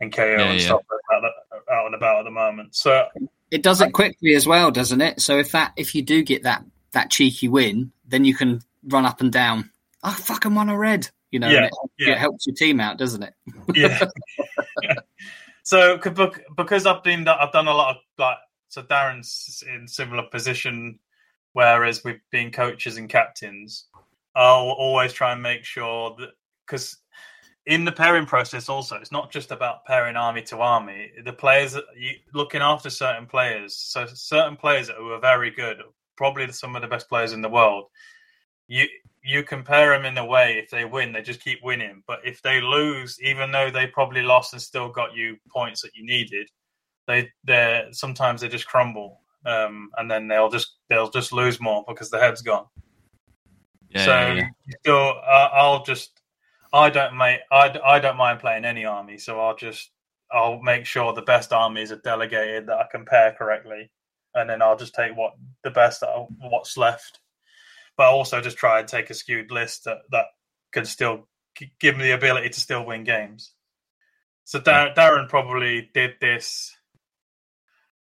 and 0.00 0.12
KO 0.12 0.24
Yeah, 0.24 0.40
and 0.50 0.60
yeah. 0.60 0.66
stuff 0.66 0.82
like 0.90 1.22
that 1.22 1.72
out 1.72 1.86
and 1.86 1.94
about 1.94 2.20
at 2.20 2.24
the 2.24 2.30
moment. 2.30 2.74
So 2.74 3.06
It 3.50 3.62
does 3.62 3.80
it 3.80 3.92
quickly 3.92 4.34
as 4.34 4.46
well, 4.46 4.70
doesn't 4.70 5.00
it? 5.00 5.20
So 5.20 5.38
if 5.38 5.52
that 5.52 5.72
if 5.76 5.94
you 5.94 6.02
do 6.02 6.22
get 6.22 6.42
that 6.44 6.64
that 6.92 7.10
cheeky 7.10 7.48
win, 7.48 7.92
then 8.06 8.24
you 8.24 8.34
can 8.34 8.60
run 8.88 9.06
up 9.06 9.20
and 9.20 9.32
down. 9.32 9.70
Oh, 10.02 10.12
fucking 10.12 10.54
won 10.54 10.68
a 10.68 10.76
red. 10.78 11.08
You 11.30 11.38
know, 11.38 11.48
Yeah, 11.48 11.66
it, 11.66 11.72
yeah. 11.98 12.12
it 12.12 12.18
helps 12.18 12.46
your 12.46 12.56
team 12.56 12.80
out, 12.80 12.98
doesn't 12.98 13.22
it? 13.22 13.34
yeah. 13.74 14.00
so 15.62 15.98
because 16.56 16.86
I've 16.86 17.04
been 17.04 17.24
that 17.24 17.40
I've 17.40 17.52
done 17.52 17.68
a 17.68 17.74
lot 17.74 17.96
of 17.96 18.02
like 18.18 18.38
so 18.68 18.82
Darren's 18.82 19.62
in 19.72 19.86
similar 19.88 20.22
position, 20.22 20.98
whereas 21.52 22.04
we've 22.04 22.20
been 22.30 22.50
coaches 22.50 22.96
and 22.96 23.08
captains. 23.08 23.86
I'll 24.36 24.70
always 24.70 25.12
try 25.12 25.32
and 25.32 25.42
make 25.42 25.64
sure 25.64 26.14
that 26.18 26.30
because 26.66 26.96
in 27.66 27.84
the 27.84 27.92
pairing 27.92 28.26
process 28.26 28.68
also 28.68 28.96
it's 28.96 29.12
not 29.12 29.30
just 29.30 29.50
about 29.50 29.84
pairing 29.84 30.16
army 30.16 30.42
to 30.42 30.58
army. 30.58 31.10
The 31.24 31.32
players 31.32 31.76
you, 31.96 32.12
looking 32.32 32.62
after 32.62 32.90
certain 32.90 33.26
players, 33.26 33.76
so 33.76 34.06
certain 34.06 34.56
players 34.56 34.88
who 34.88 35.10
are 35.10 35.20
very 35.20 35.50
good, 35.50 35.78
probably 36.16 36.50
some 36.52 36.74
of 36.74 36.82
the 36.82 36.88
best 36.88 37.08
players 37.08 37.32
in 37.32 37.42
the 37.42 37.48
world. 37.48 37.86
You 38.68 38.86
you 39.22 39.42
compare 39.42 39.90
them 39.90 40.06
in 40.06 40.16
a 40.16 40.24
way. 40.24 40.58
If 40.58 40.70
they 40.70 40.84
win, 40.84 41.12
they 41.12 41.22
just 41.22 41.44
keep 41.44 41.62
winning. 41.62 42.02
But 42.06 42.20
if 42.24 42.40
they 42.40 42.60
lose, 42.60 43.18
even 43.22 43.52
though 43.52 43.70
they 43.70 43.86
probably 43.86 44.22
lost 44.22 44.54
and 44.54 44.62
still 44.62 44.88
got 44.88 45.14
you 45.14 45.36
points 45.50 45.82
that 45.82 45.94
you 45.94 46.06
needed, 46.06 46.48
they 47.06 47.28
they 47.44 47.86
sometimes 47.92 48.40
they 48.40 48.48
just 48.48 48.66
crumble, 48.66 49.20
um, 49.44 49.90
and 49.98 50.10
then 50.10 50.28
they'll 50.28 50.50
just 50.50 50.76
they'll 50.88 51.10
just 51.10 51.32
lose 51.32 51.60
more 51.60 51.84
because 51.86 52.10
the 52.10 52.18
head's 52.18 52.42
gone. 52.42 52.66
Yeah, 53.90 54.04
so 54.04 54.12
yeah, 54.12 54.34
yeah. 54.34 54.76
still, 54.80 55.14
uh, 55.26 55.48
I'll 55.52 55.84
just 55.84 56.19
I 56.72 56.90
don't 56.90 57.16
make 57.16 57.40
I, 57.50 57.78
I 57.84 57.98
don't 57.98 58.16
mind 58.16 58.40
playing 58.40 58.64
any 58.64 58.84
army, 58.84 59.18
so 59.18 59.40
I'll 59.40 59.56
just 59.56 59.90
I'll 60.30 60.60
make 60.60 60.86
sure 60.86 61.12
the 61.12 61.22
best 61.22 61.52
armies 61.52 61.90
are 61.90 61.96
delegated 61.96 62.66
that 62.66 62.78
I 62.78 62.84
compare 62.90 63.32
correctly, 63.32 63.90
and 64.34 64.48
then 64.48 64.62
I'll 64.62 64.76
just 64.76 64.94
take 64.94 65.16
what 65.16 65.32
the 65.64 65.70
best 65.70 66.02
of 66.02 66.28
what's 66.40 66.76
left. 66.76 67.18
But 67.96 68.04
I 68.04 68.12
also 68.12 68.40
just 68.40 68.56
try 68.56 68.78
and 68.78 68.88
take 68.88 69.10
a 69.10 69.14
skewed 69.14 69.50
list 69.50 69.84
that 69.84 69.98
that 70.12 70.26
can 70.72 70.84
still 70.84 71.28
give 71.80 71.96
me 71.96 72.04
the 72.04 72.14
ability 72.14 72.50
to 72.50 72.60
still 72.60 72.86
win 72.86 73.04
games. 73.04 73.52
So 74.44 74.60
Dar- 74.60 74.94
Darren 74.94 75.28
probably 75.28 75.90
did 75.92 76.14
this. 76.20 76.76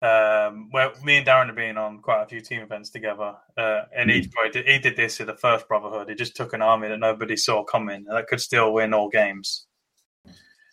Um, 0.02 0.70
well, 0.72 0.94
me 1.04 1.18
and 1.18 1.28
Darren 1.28 1.48
have 1.48 1.56
been 1.58 1.78
on 1.78 2.00
quite 2.00 2.24
a 2.24 2.26
few 2.26 2.40
team 2.40 2.62
events 2.62 2.90
together, 2.90 3.36
uh, 3.58 3.82
and 3.94 4.10
he 4.10 4.26
probably 4.28 4.52
did, 4.52 4.66
he 4.68 4.80
did 4.80 4.96
this 4.96 5.20
in 5.20 5.28
the 5.28 5.36
first 5.36 5.68
Brotherhood. 5.68 6.08
He 6.10 6.16
just 6.16 6.36
took 6.38 6.54
an 6.54 6.62
army 6.62 6.88
that 6.88 7.00
nobody 7.00 7.36
saw 7.36 7.64
coming 7.66 8.06
that 8.06 8.28
could 8.28 8.40
still 8.40 8.72
win 8.74 8.94
all 8.94 9.10
games. 9.10 9.66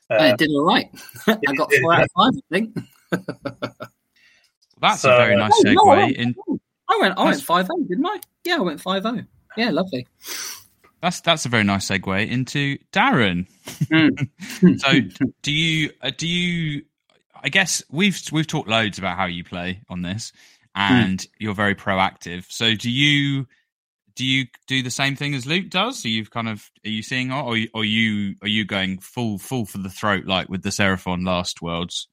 I 0.08 0.30
Uh, 0.30 0.36
did 0.36 0.50
all 0.50 0.64
right. 0.64 0.88
I 1.26 1.54
got 1.56 1.72
four 1.72 1.92
out 1.94 2.02
of 2.02 2.08
five, 2.16 2.32
I 2.36 2.40
think. 2.52 2.76
That's 4.80 5.00
So- 5.00 5.12
a 5.12 5.16
very 5.16 5.36
nice 5.36 5.52
Oh, 5.54 5.62
no, 5.64 5.70
I 5.70 5.74
segue. 5.74 5.96
went- 5.96 6.16
In 6.16 6.34
I 6.88 6.98
went 7.00 7.18
I 7.18 7.24
went 7.24 7.36
That's- 7.36 7.42
five 7.42 7.66
zero, 7.66 7.78
didn't 7.88 8.06
I? 8.06 8.20
Yeah, 8.44 8.56
I 8.56 8.60
went 8.60 8.80
five 8.80 9.02
zero. 9.02 9.24
Yeah, 9.56 9.70
lovely. 9.70 10.06
that's 11.02 11.20
that's 11.20 11.46
a 11.46 11.48
very 11.48 11.64
nice 11.64 11.88
segue 11.90 12.28
into 12.28 12.78
Darren. 12.92 13.48
Mm. 13.90 14.30
so, 14.80 15.28
do 15.42 15.52
you 15.52 15.90
uh, 16.02 16.12
do 16.16 16.28
you? 16.28 16.84
I 17.46 17.48
guess 17.48 17.82
we've 17.90 18.20
we've 18.32 18.46
talked 18.46 18.68
loads 18.68 18.98
about 18.98 19.16
how 19.16 19.26
you 19.26 19.44
play 19.44 19.80
on 19.88 20.02
this, 20.02 20.32
hmm. 20.74 20.92
and 20.92 21.26
you're 21.38 21.54
very 21.54 21.74
proactive. 21.74 22.44
So, 22.50 22.74
do 22.74 22.90
you 22.90 23.46
do 24.16 24.26
you 24.26 24.46
do 24.66 24.82
the 24.82 24.90
same 24.90 25.16
thing 25.16 25.34
as 25.34 25.46
Luke 25.46 25.70
does? 25.70 26.04
Are 26.04 26.08
you 26.08 26.26
kind 26.26 26.48
of 26.48 26.70
are 26.84 26.90
you 26.90 27.02
seeing, 27.02 27.32
or 27.32 27.52
are 27.52 27.56
you, 27.56 27.68
are 27.74 27.84
you 27.84 28.34
are 28.42 28.48
you 28.48 28.64
going 28.64 28.98
full 28.98 29.38
full 29.38 29.64
for 29.64 29.78
the 29.78 29.88
throat 29.88 30.26
like 30.26 30.48
with 30.48 30.62
the 30.62 30.70
Seraphon 30.70 31.24
last 31.24 31.62
Worlds? 31.62 32.08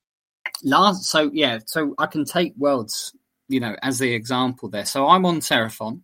last 0.63 1.05
so 1.05 1.29
yeah 1.33 1.59
so 1.65 1.93
i 1.97 2.05
can 2.05 2.25
take 2.25 2.53
worlds 2.57 3.15
you 3.47 3.59
know 3.59 3.75
as 3.81 3.99
the 3.99 4.13
example 4.13 4.69
there 4.69 4.85
so 4.85 5.07
i'm 5.07 5.25
on 5.25 5.39
seraphon 5.39 6.01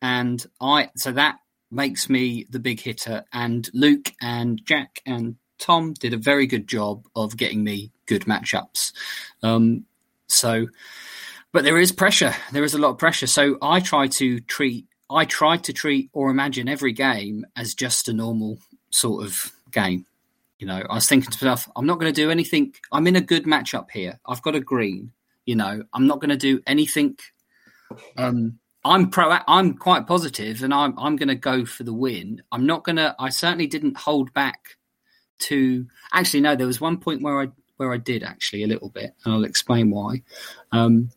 and 0.00 0.46
i 0.60 0.90
so 0.96 1.12
that 1.12 1.36
makes 1.70 2.08
me 2.08 2.46
the 2.50 2.58
big 2.58 2.80
hitter 2.80 3.24
and 3.32 3.68
luke 3.72 4.12
and 4.20 4.60
jack 4.64 5.00
and 5.06 5.36
tom 5.62 5.92
did 5.94 6.12
a 6.12 6.18
very 6.18 6.46
good 6.46 6.66
job 6.66 7.06
of 7.16 7.36
getting 7.36 7.62
me 7.62 7.90
good 8.06 8.22
matchups 8.22 8.92
um 9.42 9.84
so 10.26 10.66
but 11.52 11.64
there 11.64 11.78
is 11.78 11.92
pressure 11.92 12.34
there 12.52 12.64
is 12.64 12.74
a 12.74 12.78
lot 12.78 12.90
of 12.90 12.98
pressure 12.98 13.26
so 13.26 13.56
i 13.62 13.80
try 13.80 14.06
to 14.06 14.40
treat 14.40 14.86
i 15.10 15.24
try 15.24 15.56
to 15.56 15.72
treat 15.72 16.10
or 16.12 16.30
imagine 16.30 16.68
every 16.68 16.92
game 16.92 17.46
as 17.56 17.74
just 17.74 18.08
a 18.08 18.12
normal 18.12 18.58
sort 18.90 19.24
of 19.24 19.52
game 19.70 20.04
you 20.62 20.68
know, 20.68 20.80
I 20.88 20.94
was 20.94 21.08
thinking 21.08 21.28
to 21.28 21.44
myself, 21.44 21.68
I'm 21.74 21.86
not 21.86 21.98
going 21.98 22.14
to 22.14 22.22
do 22.22 22.30
anything. 22.30 22.72
I'm 22.92 23.08
in 23.08 23.16
a 23.16 23.20
good 23.20 23.46
matchup 23.46 23.90
here. 23.90 24.20
I've 24.24 24.42
got 24.42 24.54
a 24.54 24.60
green. 24.60 25.10
You 25.44 25.56
know, 25.56 25.82
I'm 25.92 26.06
not 26.06 26.20
going 26.20 26.30
to 26.30 26.36
do 26.36 26.62
anything. 26.68 27.18
Um, 28.16 28.60
I'm 28.84 29.10
pro. 29.10 29.38
I'm 29.48 29.74
quite 29.74 30.06
positive, 30.06 30.62
and 30.62 30.72
I'm 30.72 30.96
I'm 30.96 31.16
going 31.16 31.30
to 31.30 31.34
go 31.34 31.64
for 31.64 31.82
the 31.82 31.92
win. 31.92 32.44
I'm 32.52 32.64
not 32.64 32.84
going 32.84 32.94
to. 32.94 33.12
I 33.18 33.30
certainly 33.30 33.66
didn't 33.66 33.96
hold 33.96 34.32
back. 34.34 34.76
To 35.42 35.86
actually, 36.12 36.40
no, 36.40 36.56
there 36.56 36.66
was 36.66 36.80
one 36.80 36.98
point 36.98 37.22
where 37.22 37.40
I 37.40 37.48
where 37.76 37.92
I 37.92 37.96
did 37.96 38.22
actually 38.22 38.62
a 38.62 38.68
little 38.68 38.88
bit, 38.88 39.14
and 39.24 39.34
I'll 39.34 39.44
explain 39.44 39.90
why. 39.90 40.22
Um, 40.70 41.10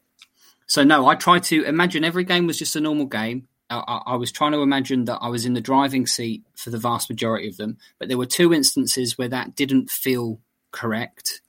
so 0.67 0.83
no, 0.83 1.07
I 1.07 1.15
tried 1.15 1.43
to 1.43 1.63
imagine 1.63 2.03
every 2.03 2.23
game 2.23 2.47
was 2.47 2.57
just 2.57 2.75
a 2.75 2.81
normal 2.81 3.05
game. 3.05 3.47
I, 3.69 4.01
I, 4.05 4.15
was 4.15 4.31
trying 4.31 4.51
to 4.51 4.61
imagine 4.61 5.05
that 5.05 5.19
I 5.21 5.29
was 5.29 5.45
in 5.45 5.53
the 5.53 5.61
driving 5.61 6.05
seat 6.05 6.43
for 6.55 6.69
the 6.69 6.77
vast 6.77 7.09
majority 7.09 7.47
of 7.47 7.57
them, 7.57 7.77
but 7.97 8.07
there 8.07 8.17
were 8.17 8.27
two 8.27 8.53
instances 8.53 9.17
where 9.17 9.27
that 9.27 9.55
didn't 9.55 9.89
feel 9.89 10.39
correct. 10.71 11.41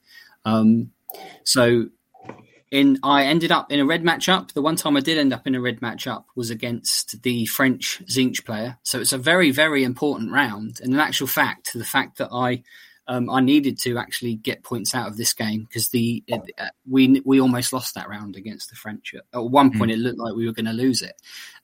Um, 0.46 0.92
so 1.44 1.88
in 2.70 2.98
I 3.02 3.24
ended 3.24 3.52
up 3.52 3.70
in 3.70 3.80
a 3.80 3.86
red 3.86 4.02
matchup. 4.02 4.52
The 4.52 4.62
one 4.62 4.76
time 4.76 4.96
I 4.96 5.00
did 5.00 5.18
end 5.18 5.32
up 5.32 5.46
in 5.46 5.54
a 5.54 5.60
red 5.60 5.80
matchup 5.80 6.24
was 6.34 6.50
against 6.50 7.22
the 7.22 7.46
French 7.46 8.02
Tzeentch 8.06 8.44
player. 8.44 8.78
So 8.82 9.00
it's 9.00 9.12
a 9.12 9.18
very, 9.18 9.50
very 9.50 9.84
important 9.84 10.32
round. 10.32 10.80
And 10.82 10.92
in 10.92 11.00
actual 11.00 11.26
fact, 11.26 11.72
the 11.74 11.84
fact 11.84 12.18
that 12.18 12.30
I 12.32 12.62
um, 13.08 13.30
I 13.30 13.40
needed 13.40 13.78
to 13.80 13.98
actually 13.98 14.34
get 14.34 14.64
points 14.64 14.94
out 14.94 15.06
of 15.06 15.16
this 15.16 15.32
game 15.32 15.62
because 15.62 15.90
the 15.90 16.24
uh, 16.32 16.38
we 16.88 17.22
we 17.24 17.40
almost 17.40 17.72
lost 17.72 17.94
that 17.94 18.08
round 18.08 18.34
against 18.34 18.68
the 18.70 18.76
French. 18.76 19.14
At 19.32 19.44
one 19.44 19.76
point, 19.78 19.92
it 19.92 19.98
looked 19.98 20.18
like 20.18 20.34
we 20.34 20.46
were 20.46 20.52
going 20.52 20.66
to 20.66 20.72
lose 20.72 21.02
it, 21.02 21.14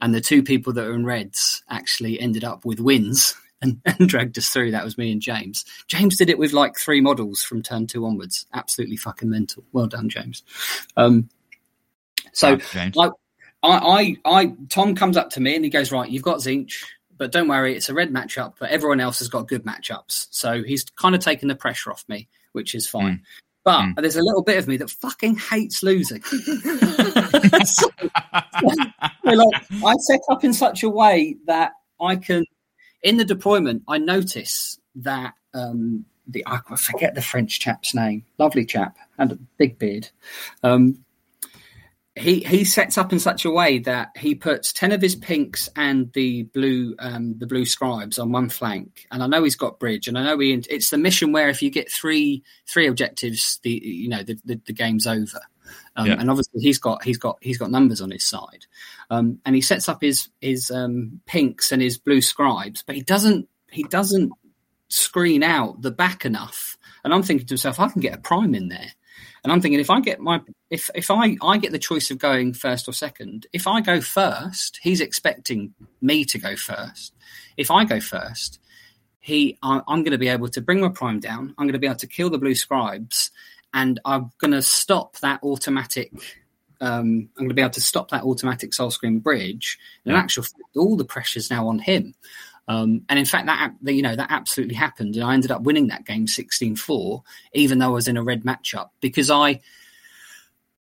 and 0.00 0.14
the 0.14 0.20
two 0.20 0.42
people 0.42 0.72
that 0.74 0.86
were 0.86 0.94
in 0.94 1.04
reds 1.04 1.62
actually 1.68 2.20
ended 2.20 2.44
up 2.44 2.64
with 2.64 2.78
wins 2.78 3.34
and, 3.62 3.80
and 3.86 4.08
dragged 4.08 4.36
us 4.36 4.48
through. 4.48 4.72
That 4.72 4.84
was 4.84 4.98
me 4.98 5.10
and 5.12 5.22
James. 5.22 5.64
James 5.86 6.16
did 6.16 6.28
it 6.28 6.38
with 6.38 6.52
like 6.52 6.76
three 6.76 7.00
models 7.00 7.42
from 7.42 7.62
turn 7.62 7.86
two 7.86 8.04
onwards. 8.04 8.46
Absolutely 8.52 8.96
fucking 8.96 9.30
mental. 9.30 9.64
Well 9.72 9.86
done, 9.86 10.08
James. 10.08 10.42
Um, 10.96 11.28
so 12.32 12.56
James. 12.56 12.96
I, 12.98 13.10
I, 13.62 13.78
I, 13.78 14.16
I, 14.24 14.52
Tom 14.68 14.94
comes 14.94 15.16
up 15.16 15.30
to 15.30 15.40
me 15.40 15.54
and 15.54 15.64
he 15.64 15.70
goes, 15.70 15.92
right, 15.92 16.10
you've 16.10 16.22
got 16.22 16.38
Tzeentch, 16.38 16.82
but 17.16 17.30
don't 17.32 17.48
worry, 17.48 17.76
it's 17.76 17.88
a 17.88 17.94
red 17.94 18.12
matchup, 18.12 18.54
but 18.58 18.70
everyone 18.70 19.00
else 19.00 19.20
has 19.20 19.28
got 19.28 19.48
good 19.48 19.64
matchups. 19.64 20.26
So 20.30 20.62
he's 20.62 20.84
kind 20.84 21.14
of 21.14 21.20
taken 21.20 21.48
the 21.48 21.54
pressure 21.54 21.90
off 21.92 22.04
me, 22.08 22.28
which 22.52 22.74
is 22.74 22.88
fine. 22.88 23.22
But 23.64 23.80
Mm. 23.80 23.94
there's 24.00 24.16
a 24.16 24.22
little 24.22 24.42
bit 24.42 24.58
of 24.58 24.66
me 24.66 24.76
that 24.78 24.90
fucking 24.90 25.36
hates 25.36 25.84
losing. 25.84 26.20
So, 29.24 29.30
like, 29.30 29.62
I 29.84 29.94
set 29.98 30.20
up 30.30 30.42
in 30.44 30.52
such 30.52 30.82
a 30.82 30.88
way 30.88 31.36
that 31.46 31.72
I 32.00 32.16
can, 32.16 32.44
in 33.02 33.16
the 33.16 33.24
deployment, 33.24 33.82
I 33.88 33.98
notice 33.98 34.78
that 34.96 35.34
um, 35.54 36.04
the 36.26 36.44
I 36.46 36.60
forget 36.76 37.14
the 37.14 37.22
French 37.22 37.60
chap's 37.60 37.94
name, 37.94 38.24
lovely 38.38 38.64
chap, 38.64 38.96
and 39.18 39.32
a 39.32 39.38
big 39.56 39.78
beard. 39.78 40.08
Um, 40.62 41.04
he 42.14 42.40
he 42.40 42.64
sets 42.64 42.98
up 42.98 43.12
in 43.12 43.18
such 43.18 43.44
a 43.44 43.50
way 43.50 43.78
that 43.80 44.10
he 44.16 44.34
puts 44.34 44.72
ten 44.72 44.92
of 44.92 45.00
his 45.00 45.14
pinks 45.16 45.68
and 45.76 46.12
the 46.12 46.42
blue 46.44 46.94
um, 46.98 47.38
the 47.38 47.46
blue 47.46 47.64
scribes 47.64 48.18
on 48.18 48.32
one 48.32 48.50
flank, 48.50 49.06
and 49.10 49.22
I 49.22 49.26
know 49.26 49.42
he's 49.42 49.56
got 49.56 49.80
bridge, 49.80 50.08
and 50.08 50.18
I 50.18 50.24
know 50.24 50.38
he 50.38 50.52
it's 50.68 50.90
the 50.90 50.98
mission 50.98 51.32
where 51.32 51.48
if 51.48 51.62
you 51.62 51.70
get 51.70 51.90
three 51.90 52.42
three 52.66 52.86
objectives, 52.86 53.60
the 53.62 53.80
you 53.82 54.08
know 54.08 54.22
the 54.22 54.38
the, 54.44 54.60
the 54.66 54.72
game's 54.72 55.06
over. 55.06 55.40
Um, 55.96 56.06
Yeah. 56.06 56.16
And 56.18 56.28
obviously 56.30 56.60
he's 56.60 56.78
got 56.78 57.02
he's 57.02 57.18
got 57.18 57.38
he's 57.40 57.58
got 57.58 57.70
numbers 57.70 58.02
on 58.02 58.10
his 58.10 58.24
side, 58.24 58.66
um, 59.08 59.38
and 59.46 59.54
he 59.54 59.62
sets 59.62 59.88
up 59.88 60.02
his 60.02 60.28
his 60.40 60.70
um, 60.70 61.20
pinks 61.26 61.72
and 61.72 61.80
his 61.80 61.96
blue 61.96 62.20
scribes, 62.20 62.82
but 62.82 62.94
he 62.94 63.02
doesn't 63.02 63.48
he 63.70 63.84
doesn't 63.84 64.32
screen 64.88 65.42
out 65.42 65.80
the 65.80 65.90
back 65.90 66.26
enough. 66.26 66.76
And 67.04 67.12
I'm 67.14 67.22
thinking 67.22 67.46
to 67.46 67.54
myself, 67.54 67.80
I 67.80 67.88
can 67.88 68.00
get 68.00 68.14
a 68.14 68.18
prime 68.18 68.54
in 68.54 68.68
there. 68.68 68.92
And 69.42 69.52
I'm 69.52 69.60
thinking 69.60 69.80
if 69.80 69.90
I 69.90 70.00
get 70.00 70.20
my 70.20 70.40
if 70.70 70.90
if 70.94 71.10
I 71.10 71.36
I 71.42 71.58
get 71.58 71.72
the 71.72 71.78
choice 71.78 72.10
of 72.10 72.18
going 72.18 72.52
first 72.52 72.88
or 72.88 72.92
second, 72.92 73.46
if 73.52 73.66
I 73.66 73.80
go 73.80 74.00
first, 74.00 74.78
he's 74.82 75.00
expecting 75.00 75.74
me 76.00 76.24
to 76.26 76.38
go 76.38 76.56
first. 76.56 77.14
If 77.56 77.70
I 77.70 77.84
go 77.84 78.00
first, 78.00 78.60
he 79.20 79.58
I, 79.62 79.80
I'm 79.88 80.02
going 80.02 80.12
to 80.12 80.18
be 80.18 80.28
able 80.28 80.48
to 80.48 80.60
bring 80.60 80.80
my 80.80 80.88
prime 80.88 81.20
down. 81.20 81.54
I'm 81.58 81.66
going 81.66 81.72
to 81.72 81.78
be 81.78 81.86
able 81.86 81.96
to 81.96 82.06
kill 82.06 82.30
the 82.30 82.38
blue 82.38 82.54
scribes, 82.54 83.30
and 83.74 84.00
I'm 84.04 84.30
going 84.38 84.52
to 84.52 84.62
stop 84.62 85.18
that 85.18 85.42
automatic. 85.42 86.12
Um, 86.80 87.28
I'm 87.36 87.44
going 87.44 87.48
to 87.48 87.54
be 87.54 87.62
able 87.62 87.70
to 87.70 87.80
stop 87.80 88.10
that 88.10 88.24
automatic 88.24 88.72
Soulscream 88.72 89.22
Bridge. 89.22 89.78
And 90.04 90.14
in 90.14 90.18
actual 90.18 90.42
fact, 90.42 90.76
all 90.76 90.96
the 90.96 91.04
pressure's 91.04 91.48
now 91.48 91.68
on 91.68 91.78
him. 91.78 92.14
Um, 92.72 93.02
and 93.08 93.18
in 93.18 93.24
fact, 93.24 93.46
that 93.46 93.92
you 93.92 94.02
know 94.02 94.16
that 94.16 94.30
absolutely 94.30 94.74
happened, 94.74 95.16
and 95.16 95.24
I 95.24 95.34
ended 95.34 95.50
up 95.50 95.62
winning 95.62 95.88
that 95.88 96.06
game 96.06 96.26
16-4, 96.26 97.22
even 97.54 97.78
though 97.78 97.86
I 97.86 97.88
was 97.88 98.08
in 98.08 98.16
a 98.16 98.22
red 98.22 98.44
matchup 98.44 98.90
because 99.00 99.30
I. 99.30 99.60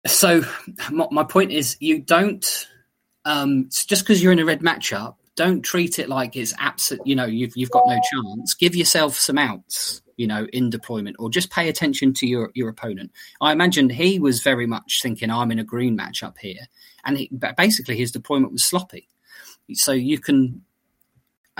So 0.06 0.42
my, 0.90 1.06
my 1.10 1.24
point 1.24 1.52
is, 1.52 1.76
you 1.80 2.00
don't 2.00 2.44
um, 3.24 3.68
just 3.70 4.02
because 4.02 4.22
you're 4.22 4.32
in 4.32 4.40
a 4.40 4.44
red 4.44 4.60
matchup, 4.60 5.16
don't 5.34 5.62
treat 5.62 5.98
it 5.98 6.08
like 6.08 6.36
it's 6.36 6.54
absolute. 6.58 7.06
You 7.06 7.16
know, 7.16 7.24
you've 7.24 7.56
you've 7.56 7.70
got 7.70 7.86
no 7.86 8.00
chance. 8.12 8.54
Give 8.54 8.76
yourself 8.76 9.18
some 9.18 9.38
outs. 9.38 10.02
You 10.16 10.26
know, 10.26 10.46
in 10.52 10.70
deployment, 10.70 11.16
or 11.18 11.30
just 11.30 11.50
pay 11.50 11.68
attention 11.68 12.12
to 12.14 12.26
your 12.26 12.50
your 12.54 12.68
opponent. 12.68 13.10
I 13.40 13.50
imagine 13.50 13.88
he 13.90 14.20
was 14.20 14.42
very 14.42 14.66
much 14.66 15.00
thinking, 15.02 15.30
"I'm 15.30 15.50
in 15.50 15.58
a 15.58 15.64
green 15.64 15.96
matchup 15.96 16.36
here," 16.38 16.68
and 17.04 17.16
he, 17.16 17.30
basically 17.56 17.96
his 17.96 18.12
deployment 18.12 18.52
was 18.52 18.64
sloppy. 18.64 19.08
So 19.72 19.92
you 19.92 20.18
can 20.18 20.62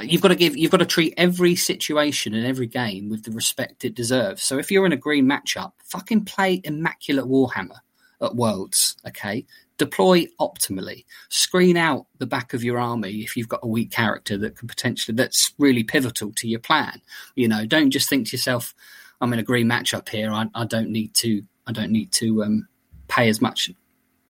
you've 0.01 0.23
got 0.23 0.29
to 0.29 0.37
give 0.37 0.57
you've 0.57 0.71
got 0.71 0.79
to 0.79 0.87
treat 0.87 1.15
every 1.17 1.55
situation 1.55 2.35
and 2.35 2.47
every 2.47 2.67
game 2.67 3.09
with 3.09 3.25
the 3.25 3.31
respect 3.31 3.85
it 3.85 3.95
deserves. 3.95 4.43
So 4.43 4.59
if 4.59 4.71
you're 4.71 4.87
in 4.87 4.93
a 4.93 4.97
green 4.97 5.27
matchup, 5.27 5.73
fucking 5.85 6.25
play 6.25 6.61
immaculate 6.65 7.27
Warhammer 7.27 7.79
at 8.23 8.35
Worlds, 8.35 8.97
okay? 9.07 9.45
Deploy 9.79 10.27
optimally. 10.41 11.05
Screen 11.29 11.77
out 11.77 12.07
the 12.19 12.27
back 12.27 12.55
of 12.55 12.63
your 12.63 12.79
army 12.79 13.21
if 13.21 13.37
you've 13.37 13.49
got 13.49 13.61
a 13.63 13.69
weak 13.69 13.91
character 13.91 14.39
that 14.39 14.57
could 14.57 14.69
potentially 14.69 15.15
that's 15.15 15.53
really 15.59 15.83
pivotal 15.83 16.33
to 16.35 16.49
your 16.49 16.61
plan. 16.61 17.01
You 17.35 17.49
know, 17.49 17.67
don't 17.67 17.91
just 17.91 18.09
think 18.09 18.29
to 18.29 18.37
yourself, 18.37 18.75
"I'm 19.21 19.33
in 19.33 19.41
a 19.41 19.45
green 19.45 19.67
matchup 19.69 20.09
here. 20.09 20.33
I, 20.33 20.49
I 20.55 20.65
don't 20.65 20.91
need 20.91 21.15
to. 21.15 21.43
I 21.67 21.73
don't 21.73 21.91
need 21.91 22.13
to 22.13 22.45
um, 22.45 22.69
pay 23.09 23.29
as 23.29 23.41
much 23.41 23.71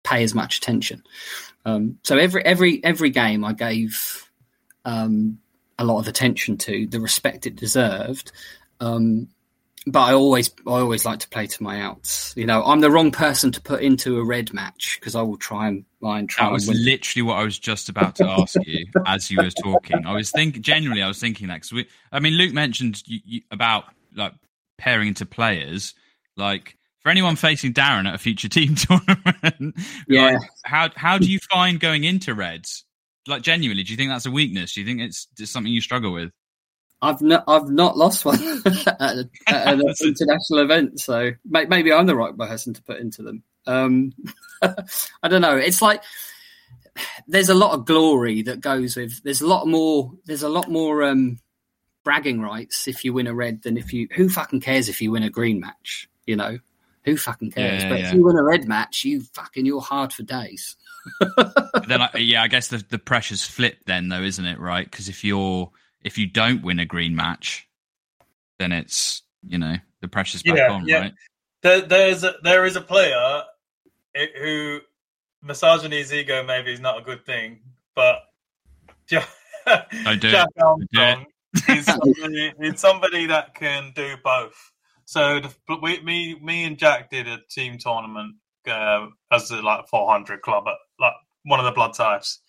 pay 0.02 0.24
as 0.24 0.34
much 0.34 0.56
attention." 0.56 1.02
Um, 1.66 1.98
so 2.04 2.16
every 2.16 2.44
every 2.44 2.82
every 2.82 3.10
game 3.10 3.44
I 3.44 3.52
gave 3.52 4.30
um, 4.84 5.38
a 5.78 5.84
lot 5.84 5.98
of 5.98 6.08
attention 6.08 6.56
to 6.58 6.86
the 6.86 7.00
respect 7.00 7.46
it 7.46 7.56
deserved. 7.56 8.32
Um, 8.80 9.28
but 9.86 10.00
I 10.00 10.14
always, 10.14 10.50
I 10.66 10.70
always 10.80 11.04
like 11.04 11.18
to 11.20 11.28
play 11.28 11.46
to 11.46 11.62
my 11.62 11.80
outs. 11.82 12.32
You 12.36 12.46
know, 12.46 12.64
I'm 12.64 12.80
the 12.80 12.90
wrong 12.90 13.10
person 13.10 13.52
to 13.52 13.60
put 13.60 13.82
into 13.82 14.18
a 14.18 14.24
red 14.24 14.54
match 14.54 14.96
because 14.98 15.14
I 15.14 15.20
will 15.20 15.36
try 15.36 15.68
and 15.68 15.84
try 16.00 16.18
and 16.20 16.28
try 16.28 16.46
That 16.46 16.52
was 16.52 16.68
literally 16.70 17.22
what 17.22 17.34
I 17.36 17.44
was 17.44 17.58
just 17.58 17.90
about 17.90 18.16
to 18.16 18.26
ask 18.26 18.56
you 18.66 18.86
as 19.06 19.30
you 19.30 19.36
were 19.42 19.50
talking. 19.50 20.06
I 20.06 20.14
was 20.14 20.30
thinking, 20.30 20.62
genuinely, 20.62 21.02
I 21.02 21.08
was 21.08 21.20
thinking 21.20 21.48
that 21.48 21.56
because 21.56 21.72
we, 21.72 21.86
I 22.10 22.20
mean, 22.20 22.32
Luke 22.34 22.54
mentioned 22.54 23.02
you, 23.06 23.20
you, 23.26 23.40
about 23.50 23.84
like 24.14 24.32
pairing 24.78 25.08
into 25.08 25.26
players. 25.26 25.92
Like 26.36 26.78
for 27.02 27.10
anyone 27.10 27.36
facing 27.36 27.74
Darren 27.74 28.08
at 28.08 28.14
a 28.14 28.18
future 28.18 28.48
team 28.48 28.74
tournament, 28.76 29.76
Yeah. 30.08 30.38
like, 30.38 30.40
how 30.64 30.88
how 30.96 31.18
do 31.18 31.30
you 31.30 31.38
find 31.52 31.78
going 31.78 32.04
into 32.04 32.32
reds? 32.34 32.84
Like 33.26 33.42
genuinely, 33.42 33.82
do 33.82 33.92
you 33.92 33.96
think 33.96 34.10
that's 34.10 34.26
a 34.26 34.30
weakness? 34.30 34.74
Do 34.74 34.80
you 34.80 34.86
think 34.86 35.00
it's, 35.00 35.28
it's 35.38 35.50
something 35.50 35.72
you 35.72 35.80
struggle 35.80 36.12
with? 36.12 36.30
I've 37.00 37.20
not, 37.20 37.44
I've 37.46 37.68
not 37.68 37.96
lost 37.96 38.24
one 38.24 38.40
at, 38.66 39.00
a, 39.00 39.28
at 39.46 39.74
an 39.74 39.82
international 40.02 40.60
event, 40.60 41.00
so 41.00 41.32
maybe 41.44 41.92
I'm 41.92 42.06
the 42.06 42.16
right 42.16 42.36
person 42.36 42.74
to 42.74 42.82
put 42.82 42.98
into 42.98 43.22
them. 43.22 43.42
Um, 43.66 44.12
I 44.62 45.28
don't 45.28 45.42
know. 45.42 45.56
It's 45.56 45.82
like 45.82 46.02
there's 47.26 47.48
a 47.48 47.54
lot 47.54 47.72
of 47.72 47.84
glory 47.84 48.42
that 48.42 48.60
goes 48.60 48.96
with. 48.96 49.22
There's 49.22 49.40
a 49.40 49.46
lot 49.46 49.66
more. 49.66 50.12
There's 50.24 50.42
a 50.42 50.48
lot 50.48 50.70
more 50.70 51.02
um, 51.02 51.38
bragging 52.04 52.40
rights 52.40 52.88
if 52.88 53.04
you 53.04 53.12
win 53.12 53.26
a 53.26 53.34
red 53.34 53.62
than 53.62 53.76
if 53.76 53.92
you. 53.92 54.08
Who 54.14 54.28
fucking 54.28 54.60
cares 54.60 54.88
if 54.88 55.00
you 55.00 55.10
win 55.10 55.22
a 55.22 55.30
green 55.30 55.60
match? 55.60 56.08
You 56.26 56.36
know, 56.36 56.58
who 57.04 57.16
fucking 57.16 57.52
cares? 57.52 57.82
Yeah, 57.82 57.88
but 57.88 57.98
yeah. 58.00 58.08
if 58.08 58.14
you 58.14 58.22
win 58.24 58.36
a 58.36 58.42
red 58.42 58.66
match, 58.66 59.04
you 59.04 59.20
fucking 59.34 59.66
you're 59.66 59.80
hard 59.80 60.12
for 60.12 60.22
days. 60.22 60.76
Then, 61.86 62.00
I, 62.00 62.08
yeah, 62.16 62.42
I 62.42 62.48
guess 62.48 62.68
the 62.68 62.82
the 62.88 62.98
pressure's 62.98 63.44
flipped 63.44 63.84
then, 63.86 64.08
though, 64.08 64.22
isn't 64.22 64.44
it? 64.44 64.58
Right? 64.58 64.90
Because 64.90 65.08
if 65.10 65.22
you're 65.22 65.70
if 66.02 66.16
you 66.16 66.26
don't 66.26 66.62
win 66.62 66.78
a 66.78 66.86
green 66.86 67.14
match, 67.14 67.68
then 68.58 68.72
it's 68.72 69.22
you 69.46 69.58
know 69.58 69.76
the 70.00 70.08
pressure's 70.08 70.42
back 70.42 70.56
Yeah, 70.56 70.70
on, 70.70 70.88
yeah. 70.88 70.98
right? 71.00 71.14
There, 71.62 71.80
there's 71.82 72.24
a, 72.24 72.34
there 72.42 72.64
is 72.64 72.76
a 72.76 72.80
player 72.80 73.42
i- 74.16 74.28
who 74.38 74.80
massaging 75.42 75.90
his 75.90 76.10
ego 76.12 76.42
maybe 76.42 76.72
is 76.72 76.80
not 76.80 76.98
a 76.98 77.02
good 77.02 77.26
thing, 77.26 77.60
but 77.94 78.20
Jack, 79.06 79.28
Don't 79.66 80.20
do 80.20 80.28
it. 80.28 80.30
Jack 80.30 80.48
Don't 80.58 80.90
do 80.90 81.00
Armstrong 81.00 81.26
is 81.68 81.84
somebody, 81.84 82.52
is 82.60 82.80
somebody 82.80 83.26
that 83.26 83.54
can 83.54 83.92
do 83.94 84.14
both. 84.24 84.72
So 85.06 85.40
the, 85.40 85.54
we, 85.82 86.00
me, 86.02 86.38
me 86.40 86.64
and 86.64 86.78
Jack 86.78 87.10
did 87.10 87.28
a 87.28 87.38
team 87.50 87.78
tournament 87.78 88.36
uh, 88.68 89.06
as 89.30 89.50
a 89.50 89.60
like 89.62 89.88
400 89.88 90.42
club 90.42 90.64
at 90.66 90.76
like 90.98 91.12
one 91.44 91.60
of 91.60 91.66
the 91.66 91.72
Blood 91.72 91.94
Tithes, 91.94 92.40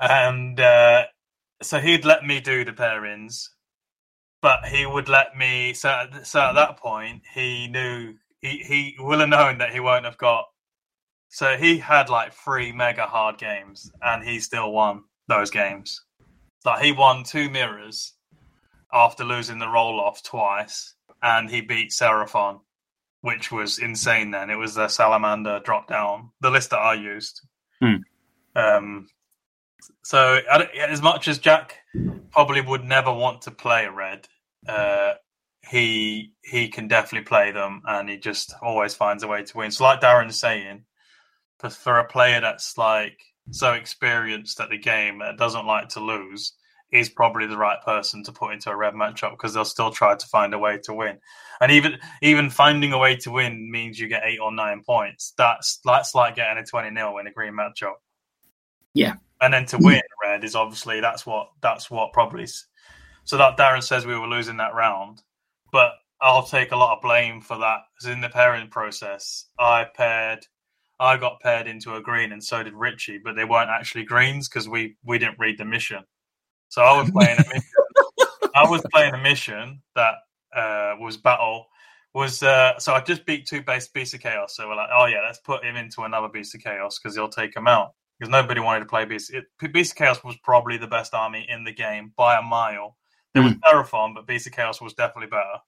and 0.00 0.58
uh, 0.60 1.04
so 1.62 1.78
he'd 1.78 2.04
let 2.04 2.24
me 2.24 2.40
do 2.40 2.64
the 2.64 2.72
pairings, 2.72 3.48
but 4.42 4.66
he 4.66 4.86
would 4.86 5.08
let 5.08 5.36
me. 5.36 5.74
So, 5.74 6.06
so 6.22 6.40
at 6.40 6.52
that 6.54 6.76
point, 6.78 7.22
he 7.34 7.68
knew 7.68 8.14
he 8.40 8.58
he 8.58 8.96
will 8.98 9.20
have 9.20 9.28
known 9.28 9.58
that 9.58 9.72
he 9.72 9.80
won't 9.80 10.04
have 10.04 10.18
got. 10.18 10.44
So 11.28 11.56
he 11.56 11.78
had 11.78 12.08
like 12.08 12.32
three 12.32 12.72
mega 12.72 13.06
hard 13.06 13.38
games, 13.38 13.90
and 14.02 14.22
he 14.22 14.38
still 14.38 14.72
won 14.72 15.04
those 15.28 15.50
games. 15.50 16.00
Like 16.64 16.82
he 16.82 16.92
won 16.92 17.24
two 17.24 17.50
mirrors 17.50 18.14
after 18.92 19.24
losing 19.24 19.58
the 19.58 19.68
roll 19.68 20.00
off 20.00 20.22
twice, 20.22 20.94
and 21.22 21.50
he 21.50 21.60
beat 21.60 21.90
Seraphon, 21.90 22.60
which 23.20 23.50
was 23.50 23.78
insane. 23.78 24.30
Then 24.30 24.50
it 24.50 24.56
was 24.56 24.74
the 24.74 24.88
Salamander 24.88 25.60
drop 25.64 25.88
down, 25.88 26.30
the 26.40 26.50
list 26.50 26.70
that 26.70 26.78
I 26.78 26.94
used. 26.94 27.40
Hmm. 27.80 27.96
Um, 28.54 29.08
so 30.02 30.40
I 30.50 30.68
as 30.88 31.02
much 31.02 31.28
as 31.28 31.38
Jack 31.38 31.78
probably 32.30 32.60
would 32.60 32.84
never 32.84 33.12
want 33.12 33.42
to 33.42 33.50
play 33.50 33.84
a 33.84 33.90
red, 33.90 34.26
uh, 34.68 35.14
he 35.68 36.32
he 36.42 36.68
can 36.68 36.88
definitely 36.88 37.26
play 37.26 37.50
them, 37.52 37.82
and 37.86 38.08
he 38.08 38.16
just 38.16 38.54
always 38.62 38.94
finds 38.94 39.22
a 39.22 39.28
way 39.28 39.42
to 39.42 39.56
win. 39.56 39.70
So 39.70 39.84
like 39.84 40.00
Darren's 40.00 40.38
saying, 40.38 40.84
for, 41.58 41.70
for 41.70 41.98
a 41.98 42.08
player 42.08 42.40
that's 42.40 42.78
like 42.78 43.18
so 43.50 43.72
experienced 43.72 44.60
at 44.60 44.70
the 44.70 44.78
game 44.78 45.18
that 45.20 45.38
doesn't 45.38 45.66
like 45.66 45.90
to 45.90 46.00
lose, 46.00 46.52
is 46.92 47.08
probably 47.08 47.46
the 47.46 47.56
right 47.56 47.82
person 47.84 48.22
to 48.24 48.32
put 48.32 48.52
into 48.52 48.70
a 48.70 48.76
red 48.76 48.94
matchup 48.94 49.32
because 49.32 49.54
they'll 49.54 49.64
still 49.64 49.90
try 49.90 50.14
to 50.14 50.26
find 50.26 50.54
a 50.54 50.58
way 50.58 50.78
to 50.84 50.94
win. 50.94 51.18
And 51.60 51.72
even 51.72 51.98
even 52.22 52.50
finding 52.50 52.92
a 52.92 52.98
way 52.98 53.16
to 53.16 53.30
win 53.30 53.70
means 53.70 53.98
you 53.98 54.08
get 54.08 54.22
eight 54.24 54.38
or 54.40 54.52
nine 54.52 54.82
points. 54.84 55.32
That's 55.36 55.80
that's 55.84 56.14
like 56.14 56.36
getting 56.36 56.62
a 56.62 56.66
twenty 56.66 56.94
0 56.94 57.18
in 57.18 57.26
a 57.26 57.32
green 57.32 57.54
matchup. 57.54 57.94
Yeah. 58.94 59.14
And 59.40 59.52
then 59.52 59.66
to 59.66 59.78
win 59.78 60.00
red 60.24 60.44
is 60.44 60.54
obviously 60.54 61.00
that's 61.00 61.26
what 61.26 61.48
that's 61.60 61.90
what 61.90 62.12
probably. 62.12 62.46
So 63.24 63.36
that 63.36 63.56
Darren 63.56 63.82
says 63.82 64.06
we 64.06 64.16
were 64.16 64.28
losing 64.28 64.58
that 64.58 64.74
round, 64.74 65.22
but 65.72 65.92
I'll 66.20 66.46
take 66.46 66.72
a 66.72 66.76
lot 66.76 66.96
of 66.96 67.02
blame 67.02 67.40
for 67.40 67.58
that. 67.58 67.80
Because 67.94 68.14
in 68.14 68.20
the 68.20 68.28
pairing 68.28 68.68
process, 68.68 69.46
I 69.58 69.86
paired, 69.94 70.46
I 70.98 71.16
got 71.16 71.40
paired 71.40 71.66
into 71.66 71.94
a 71.96 72.00
green, 72.00 72.32
and 72.32 72.42
so 72.42 72.62
did 72.62 72.72
Richie, 72.72 73.20
but 73.22 73.36
they 73.36 73.44
weren't 73.44 73.70
actually 73.70 74.04
greens 74.04 74.48
because 74.48 74.68
we 74.68 74.96
we 75.04 75.18
didn't 75.18 75.38
read 75.38 75.58
the 75.58 75.64
mission. 75.64 76.04
So 76.68 76.82
I 76.82 77.00
was 77.00 77.10
playing 77.10 77.38
a 77.38 77.44
mission. 77.48 77.70
I 78.54 78.68
was 78.68 78.82
playing 78.92 79.14
a 79.14 79.18
mission 79.18 79.82
that 79.94 80.14
uh, 80.54 80.96
was 80.98 81.16
battle. 81.16 81.66
Was 82.14 82.42
uh, 82.42 82.78
so 82.78 82.94
I 82.94 83.00
just 83.00 83.26
beat 83.26 83.46
two 83.46 83.62
base 83.62 83.88
beasts 83.88 84.14
of 84.14 84.20
chaos. 84.20 84.56
So 84.56 84.68
we're 84.68 84.76
like, 84.76 84.88
oh 84.92 85.06
yeah, 85.06 85.22
let's 85.24 85.38
put 85.38 85.64
him 85.64 85.76
into 85.76 86.02
another 86.02 86.28
beast 86.28 86.54
of 86.54 86.62
chaos 86.62 86.98
because 86.98 87.14
he'll 87.14 87.28
take 87.28 87.54
him 87.54 87.68
out. 87.68 87.92
Because 88.18 88.30
nobody 88.30 88.60
wanted 88.60 88.80
to 88.80 88.86
play 88.86 89.04
beast. 89.04 89.30
It, 89.32 89.44
beast 89.72 89.92
of 89.92 89.98
chaos 89.98 90.24
was 90.24 90.36
probably 90.42 90.78
the 90.78 90.86
best 90.86 91.12
army 91.12 91.46
in 91.48 91.64
the 91.64 91.72
game 91.72 92.12
by 92.16 92.38
a 92.38 92.42
mile. 92.42 92.96
There 93.34 93.42
was 93.42 93.52
Terraform, 93.52 94.14
but 94.14 94.26
beast 94.26 94.46
of 94.46 94.54
chaos 94.54 94.80
was 94.80 94.94
definitely 94.94 95.28
better. 95.28 95.58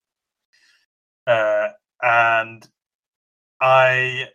Uh, 1.27 1.69
and 2.03 2.67
I, 3.61 4.29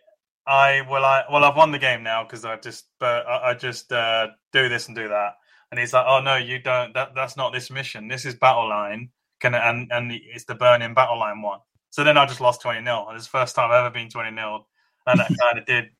I 0.46 0.82
well, 0.88 1.04
I 1.04 1.24
well, 1.28 1.42
I've 1.42 1.56
won 1.56 1.72
the 1.72 1.80
game 1.80 2.04
now 2.04 2.22
because 2.22 2.44
I 2.44 2.54
just, 2.56 2.84
but 3.00 3.26
I, 3.26 3.50
I 3.50 3.54
just 3.54 3.90
uh, 3.90 4.28
do 4.52 4.68
this 4.68 4.86
and 4.86 4.94
do 4.94 5.08
that. 5.08 5.34
And 5.70 5.80
he's 5.80 5.92
like, 5.92 6.04
"Oh 6.06 6.20
no, 6.20 6.36
you 6.36 6.58
don't. 6.58 6.94
That 6.94 7.14
that's 7.14 7.36
not 7.36 7.52
this 7.52 7.70
mission. 7.70 8.08
This 8.08 8.24
is 8.24 8.34
battle 8.34 8.68
line. 8.68 9.10
Can 9.40 9.54
and 9.54 9.90
and 9.92 10.12
it's 10.12 10.44
the 10.44 10.54
burning 10.54 10.94
battle 10.94 11.18
line 11.18 11.42
one." 11.42 11.60
So 11.90 12.02
then 12.04 12.16
I 12.16 12.26
just 12.26 12.40
lost 12.40 12.60
twenty 12.60 12.84
0 12.84 13.06
and 13.08 13.16
it's 13.16 13.26
the 13.26 13.30
first 13.30 13.54
time 13.54 13.70
I've 13.70 13.84
ever 13.84 13.90
been 13.90 14.08
twenty 14.08 14.34
0 14.34 14.66
and 15.06 15.20
that 15.20 15.30
kind 15.40 15.58
of 15.58 15.66
did 15.66 15.90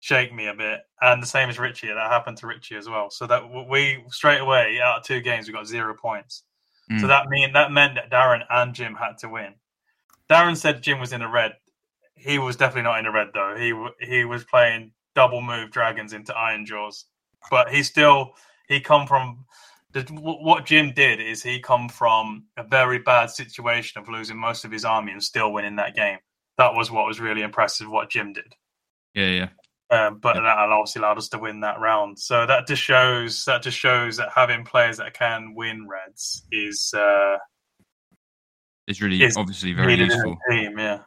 shake 0.00 0.32
me 0.32 0.46
a 0.46 0.54
bit. 0.54 0.80
And 1.00 1.22
the 1.22 1.26
same 1.26 1.48
as 1.48 1.58
Richie, 1.58 1.88
that 1.88 2.10
happened 2.10 2.36
to 2.38 2.46
Richie 2.46 2.76
as 2.76 2.88
well. 2.88 3.10
So 3.10 3.26
that 3.26 3.42
we 3.68 4.04
straight 4.10 4.40
away 4.40 4.80
out 4.80 4.98
of 4.98 5.04
two 5.04 5.20
games 5.20 5.46
we 5.46 5.52
got 5.52 5.66
zero 5.66 5.94
points. 5.94 6.44
So 6.88 7.04
Mm. 7.04 7.08
that 7.08 7.28
mean 7.28 7.52
that 7.52 7.70
meant 7.72 7.96
that 7.96 8.10
Darren 8.10 8.44
and 8.48 8.74
Jim 8.74 8.94
had 8.94 9.18
to 9.18 9.28
win. 9.28 9.54
Darren 10.30 10.56
said 10.56 10.82
Jim 10.82 11.00
was 11.00 11.12
in 11.12 11.20
the 11.20 11.28
red. 11.28 11.56
He 12.14 12.38
was 12.38 12.56
definitely 12.56 12.82
not 12.82 12.98
in 12.98 13.04
the 13.04 13.10
red 13.10 13.28
though. 13.34 13.54
He 13.56 14.06
he 14.06 14.24
was 14.24 14.44
playing 14.44 14.92
double 15.14 15.42
move 15.42 15.70
dragons 15.70 16.12
into 16.12 16.32
Ironjawz, 16.32 17.04
but 17.50 17.70
he 17.70 17.82
still 17.82 18.34
he 18.68 18.80
come 18.80 19.06
from 19.06 19.44
the, 19.92 20.02
what 20.12 20.66
Jim 20.66 20.92
did 20.94 21.18
is 21.20 21.42
he 21.42 21.60
come 21.60 21.88
from 21.88 22.44
a 22.56 22.62
very 22.62 22.98
bad 22.98 23.30
situation 23.30 24.00
of 24.00 24.08
losing 24.08 24.36
most 24.38 24.64
of 24.64 24.70
his 24.70 24.84
army 24.84 25.12
and 25.12 25.22
still 25.22 25.52
winning 25.52 25.76
that 25.76 25.94
game. 25.96 26.18
That 26.58 26.74
was 26.74 26.90
what 26.90 27.06
was 27.06 27.20
really 27.20 27.42
impressive. 27.42 27.88
What 27.90 28.10
Jim 28.10 28.32
did. 28.34 28.52
Yeah, 29.14 29.26
yeah. 29.26 29.48
Um, 29.90 30.18
but 30.18 30.34
that 30.34 30.44
obviously 30.44 31.00
allowed 31.00 31.16
us 31.16 31.28
to 31.30 31.38
win 31.38 31.60
that 31.60 31.80
round. 31.80 32.18
So 32.18 32.44
that 32.44 32.66
just 32.66 32.82
shows 32.82 33.44
that 33.46 33.62
just 33.62 33.78
shows 33.78 34.18
that 34.18 34.28
having 34.34 34.64
players 34.66 34.98
that 34.98 35.14
can 35.14 35.54
win 35.54 35.88
reds 35.88 36.44
is 36.52 36.92
uh, 36.94 37.38
It's 38.86 39.00
really 39.00 39.22
is 39.22 39.36
obviously 39.38 39.72
very 39.72 39.94
useful. 39.94 40.36
in 40.50 40.56
team. 40.56 40.78
Yeah, 40.78 40.98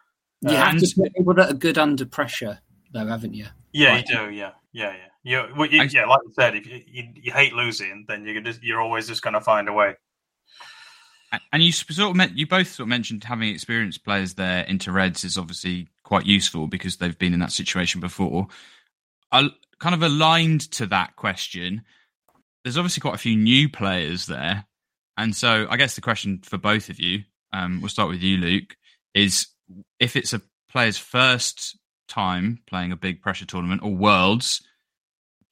You 0.41 0.55
have 0.55 0.69
And- 0.73 0.79
to 0.79 0.95
put 0.95 1.13
people 1.13 1.33
that 1.35 1.51
are 1.51 1.53
good 1.53 1.77
under 1.77 2.05
pressure, 2.07 2.59
though, 2.91 3.05
haven't 3.05 3.35
you? 3.35 3.45
yeah, 3.73 3.89
Right. 3.91 4.09
you 4.09 4.15
do. 4.17 4.31
Yeah, 4.31 4.51
yeah, 4.73 4.93
yeah. 4.93 5.07
You, 5.23 5.43
well, 5.55 5.69
you, 5.69 5.81
I- 5.81 5.89
yeah, 5.91 6.05
like 6.05 6.21
you 6.25 6.33
said, 6.33 6.55
if 6.55 6.65
you, 6.65 6.81
you, 6.87 7.03
you 7.15 7.31
hate 7.31 7.53
losing, 7.53 8.05
then 8.07 8.25
you're 8.25 8.41
just 8.41 8.63
you're 8.63 8.81
always 8.81 9.07
just 9.07 9.21
going 9.21 9.33
to 9.33 9.41
find 9.41 9.69
a 9.69 9.73
way. 9.73 9.95
And 11.53 11.63
you 11.63 11.71
sort 11.71 12.09
of 12.09 12.15
meant, 12.17 12.37
you 12.37 12.45
both 12.45 12.67
sort 12.67 12.85
of 12.85 12.89
mentioned 12.89 13.23
having 13.23 13.49
experienced 13.49 14.03
players 14.03 14.33
there 14.33 14.63
into 14.63 14.91
Reds 14.91 15.23
is 15.23 15.37
obviously 15.37 15.87
quite 16.03 16.25
useful 16.25 16.67
because 16.67 16.97
they've 16.97 17.17
been 17.17 17.33
in 17.33 17.39
that 17.39 17.53
situation 17.53 18.01
before. 18.01 18.47
I 19.31 19.49
kind 19.79 19.95
of 19.95 20.03
aligned 20.03 20.69
to 20.71 20.87
that 20.87 21.15
question. 21.15 21.83
There's 22.63 22.77
obviously 22.77 22.99
quite 22.99 23.15
a 23.15 23.19
few 23.19 23.37
new 23.37 23.69
players 23.69 24.25
there, 24.25 24.65
and 25.17 25.33
so 25.35 25.67
I 25.69 25.77
guess 25.77 25.95
the 25.95 26.01
question 26.01 26.41
for 26.43 26.57
both 26.57 26.89
of 26.89 26.99
you, 26.99 27.23
um, 27.53 27.79
we'll 27.81 27.89
start 27.89 28.09
with 28.09 28.21
you, 28.21 28.37
Luke, 28.37 28.75
is 29.13 29.47
if 29.99 30.15
it's 30.17 30.33
a 30.33 30.41
player's 30.69 30.97
first 30.97 31.77
time 32.09 32.59
playing 32.67 32.91
a 32.91 32.97
big 32.97 33.21
pressure 33.21 33.45
tournament 33.45 33.81
or 33.83 33.95
Worlds, 33.95 34.61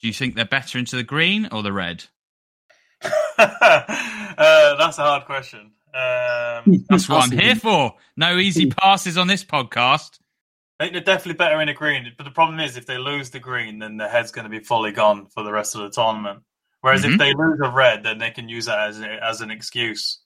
do 0.01 0.07
you 0.07 0.13
think 0.13 0.35
they're 0.35 0.45
better 0.45 0.77
into 0.77 0.95
the 0.95 1.03
green 1.03 1.47
or 1.51 1.63
the 1.63 1.73
red? 1.73 2.05
uh, 3.37 4.75
that's 4.77 4.97
a 4.97 5.03
hard 5.03 5.25
question. 5.25 5.71
Um, 5.93 6.85
That's 6.89 7.09
what 7.09 7.23
I'm 7.23 7.31
here 7.37 7.55
for. 7.55 7.95
No 8.15 8.37
easy 8.37 8.69
passes 8.69 9.17
on 9.17 9.27
this 9.27 9.43
podcast. 9.43 10.19
I 10.79 10.83
think 10.83 10.93
they're 10.93 11.01
definitely 11.15 11.33
better 11.33 11.59
in 11.61 11.67
a 11.67 11.73
green, 11.73 12.13
but 12.15 12.25
the 12.25 12.31
problem 12.31 12.59
is 12.59 12.77
if 12.77 12.85
they 12.85 12.97
lose 12.97 13.31
the 13.31 13.39
green, 13.39 13.79
then 13.79 13.97
their 13.97 14.07
head's 14.07 14.31
going 14.31 14.43
to 14.43 14.49
be 14.49 14.59
fully 14.59 14.91
gone 14.91 15.25
for 15.27 15.43
the 15.43 15.51
rest 15.51 15.75
of 15.75 15.81
the 15.81 15.89
tournament. 15.89 16.43
Whereas 16.81 17.03
Mhm. 17.03 17.13
if 17.13 17.19
they 17.19 17.33
lose 17.33 17.59
a 17.61 17.69
red, 17.69 18.03
then 18.03 18.19
they 18.19 18.31
can 18.31 18.47
use 18.47 18.65
that 18.67 18.79
as 18.87 19.01
as 19.01 19.41
an 19.41 19.51
excuse. 19.51 20.21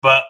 But 0.00 0.24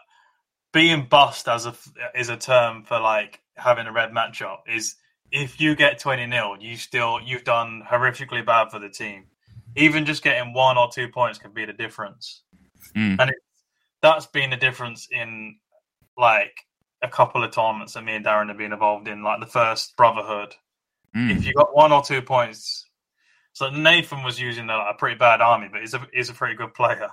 being 0.72 1.06
bust 1.06 1.48
as 1.48 1.64
a 1.66 1.74
is 2.14 2.28
a 2.28 2.36
term 2.36 2.84
for 2.84 2.98
like 2.98 3.40
having 3.56 3.86
a 3.86 3.92
red 3.92 4.10
matchup 4.10 4.58
is 4.66 4.96
if 5.32 5.60
you 5.60 5.74
get 5.74 5.98
twenty 5.98 6.30
0 6.30 6.56
you 6.60 6.76
still 6.76 7.18
you've 7.24 7.44
done 7.44 7.82
horrifically 7.90 8.44
bad 8.44 8.70
for 8.70 8.78
the 8.78 8.88
team. 8.88 9.24
Even 9.74 10.04
just 10.04 10.22
getting 10.22 10.52
one 10.52 10.76
or 10.78 10.88
two 10.92 11.08
points 11.08 11.38
can 11.38 11.52
be 11.52 11.64
the 11.64 11.72
difference 11.72 12.42
Mm. 12.96 13.16
and 13.20 13.30
it, 13.30 13.36
that's 14.02 14.26
been 14.26 14.50
the 14.50 14.56
difference 14.56 15.08
in 15.10 15.56
like 16.18 16.52
a 17.00 17.08
couple 17.08 17.42
of 17.42 17.52
tournaments 17.52 17.94
that 17.94 18.04
me 18.04 18.14
and 18.16 18.24
Darren 18.24 18.48
have 18.48 18.58
been 18.58 18.72
involved 18.72 19.08
in, 19.08 19.22
like 19.22 19.40
the 19.40 19.46
first 19.46 19.96
Brotherhood. 19.96 20.54
Mm. 21.16 21.30
If 21.36 21.46
you 21.46 21.54
got 21.54 21.74
one 21.74 21.92
or 21.92 22.02
two 22.02 22.20
points, 22.22 22.84
so 23.54 23.70
Nathan 23.70 24.22
was 24.24 24.40
using 24.40 24.68
a, 24.68 24.76
a 24.76 24.94
pretty 24.98 25.16
bad 25.16 25.40
army, 25.40 25.68
but 25.70 25.80
he's 25.80 25.94
a 25.94 26.06
he's 26.12 26.28
a 26.28 26.34
pretty 26.34 26.54
good 26.54 26.74
player, 26.74 27.08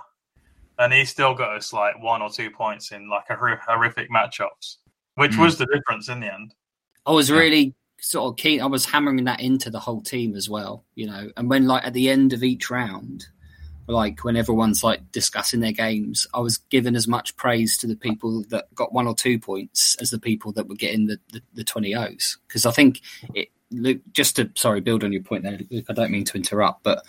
and 0.78 0.92
he 0.92 1.04
still 1.04 1.34
got 1.34 1.56
us 1.56 1.72
like 1.72 2.02
one 2.02 2.20
or 2.22 2.28
two 2.30 2.50
points 2.50 2.92
in 2.92 3.08
like 3.08 3.24
a 3.30 3.36
horrific 3.36 4.10
matchups, 4.10 4.76
which 5.14 5.32
Mm. 5.32 5.38
was 5.42 5.56
the 5.56 5.66
difference 5.66 6.08
in 6.08 6.20
the 6.20 6.32
end. 6.32 6.52
I 7.06 7.12
was 7.12 7.30
really 7.30 7.74
sort 8.00 8.30
of 8.30 8.36
keen. 8.36 8.60
I 8.60 8.66
was 8.66 8.86
hammering 8.86 9.24
that 9.24 9.40
into 9.40 9.70
the 9.70 9.80
whole 9.80 10.00
team 10.00 10.34
as 10.34 10.48
well, 10.48 10.84
you 10.94 11.06
know. 11.06 11.30
And 11.36 11.48
when 11.48 11.66
like 11.66 11.84
at 11.84 11.92
the 11.92 12.08
end 12.08 12.32
of 12.32 12.42
each 12.42 12.70
round, 12.70 13.26
like 13.86 14.24
when 14.24 14.36
everyone's 14.36 14.82
like 14.82 15.12
discussing 15.12 15.60
their 15.60 15.72
games, 15.72 16.26
I 16.32 16.40
was 16.40 16.58
giving 16.58 16.96
as 16.96 17.08
much 17.08 17.36
praise 17.36 17.76
to 17.78 17.86
the 17.86 17.96
people 17.96 18.44
that 18.50 18.74
got 18.74 18.92
one 18.92 19.06
or 19.06 19.14
two 19.14 19.38
points 19.38 19.96
as 20.00 20.10
the 20.10 20.18
people 20.18 20.52
that 20.52 20.68
were 20.68 20.76
getting 20.76 21.06
the 21.06 21.18
the, 21.32 21.42
the 21.54 21.64
20 21.64 21.94
O's. 21.94 22.38
Because 22.46 22.66
I 22.66 22.70
think 22.70 23.00
it, 23.34 23.48
Luke, 23.70 24.00
just 24.12 24.36
to 24.36 24.50
sorry, 24.54 24.80
build 24.80 25.04
on 25.04 25.12
your 25.12 25.22
point 25.22 25.44
there, 25.44 25.58
Luke, 25.70 25.86
I 25.88 25.92
don't 25.92 26.10
mean 26.10 26.24
to 26.24 26.36
interrupt, 26.36 26.82
but 26.82 27.04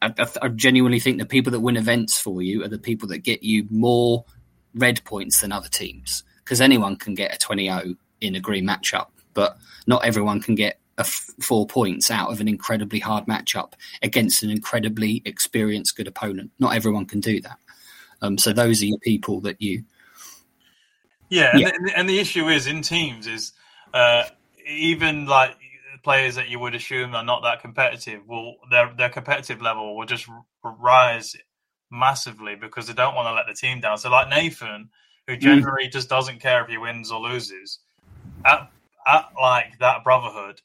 I, 0.00 0.12
I, 0.18 0.26
I 0.42 0.48
genuinely 0.48 1.00
think 1.00 1.18
the 1.18 1.26
people 1.26 1.52
that 1.52 1.60
win 1.60 1.76
events 1.76 2.18
for 2.18 2.42
you 2.42 2.64
are 2.64 2.68
the 2.68 2.78
people 2.78 3.08
that 3.08 3.18
get 3.18 3.42
you 3.42 3.66
more 3.70 4.24
red 4.74 5.04
points 5.04 5.40
than 5.40 5.52
other 5.52 5.68
teams. 5.68 6.24
Because 6.44 6.60
anyone 6.60 6.96
can 6.96 7.14
get 7.14 7.34
a 7.34 7.38
20 7.38 7.66
0 7.66 7.94
in 8.20 8.34
a 8.34 8.40
green 8.40 8.66
matchup, 8.66 9.08
but 9.34 9.58
not 9.86 10.04
everyone 10.04 10.40
can 10.40 10.54
get 10.54 10.78
a 10.98 11.02
f- 11.02 11.30
four 11.40 11.66
points 11.66 12.10
out 12.10 12.30
of 12.30 12.40
an 12.40 12.48
incredibly 12.48 12.98
hard 12.98 13.24
matchup 13.26 13.72
against 14.02 14.42
an 14.42 14.50
incredibly 14.50 15.22
experienced 15.24 15.96
good 15.96 16.06
opponent. 16.06 16.50
Not 16.58 16.74
everyone 16.74 17.06
can 17.06 17.20
do 17.20 17.40
that. 17.40 17.58
Um, 18.20 18.38
so 18.38 18.52
those 18.52 18.82
are 18.82 18.86
your 18.86 18.98
people 18.98 19.40
that 19.40 19.60
you. 19.60 19.84
Yeah, 21.28 21.56
yeah. 21.56 21.70
And, 21.74 21.88
the, 21.88 21.98
and, 21.98 22.08
the, 22.08 22.18
issue 22.18 22.48
is 22.48 22.66
in 22.66 22.82
teams 22.82 23.26
is 23.26 23.52
uh, 23.94 24.24
even 24.66 25.26
like 25.26 25.56
players 26.02 26.34
that 26.34 26.48
you 26.48 26.58
would 26.58 26.74
assume 26.74 27.14
are 27.14 27.24
not 27.24 27.42
that 27.42 27.60
competitive 27.60 28.26
will 28.28 28.56
their 28.70 28.92
their 28.98 29.08
competitive 29.08 29.62
level 29.62 29.96
will 29.96 30.04
just 30.04 30.28
rise 30.62 31.34
massively 31.90 32.54
because 32.54 32.86
they 32.86 32.92
don't 32.92 33.14
want 33.14 33.26
to 33.28 33.32
let 33.32 33.46
the 33.46 33.54
team 33.54 33.80
down. 33.80 33.98
So 33.98 34.10
like 34.10 34.28
Nathan, 34.28 34.90
who 35.26 35.36
mm. 35.36 35.40
generally 35.40 35.86
mm. 35.86 35.92
just 35.92 36.08
doesn't 36.08 36.40
care 36.40 36.62
if 36.62 36.68
he 36.68 36.78
wins 36.78 37.10
or 37.10 37.20
loses, 37.20 37.78
at, 38.44 38.70
at 39.06 39.28
like 39.40 39.78
that 39.80 40.04
brotherhood, 40.04 40.60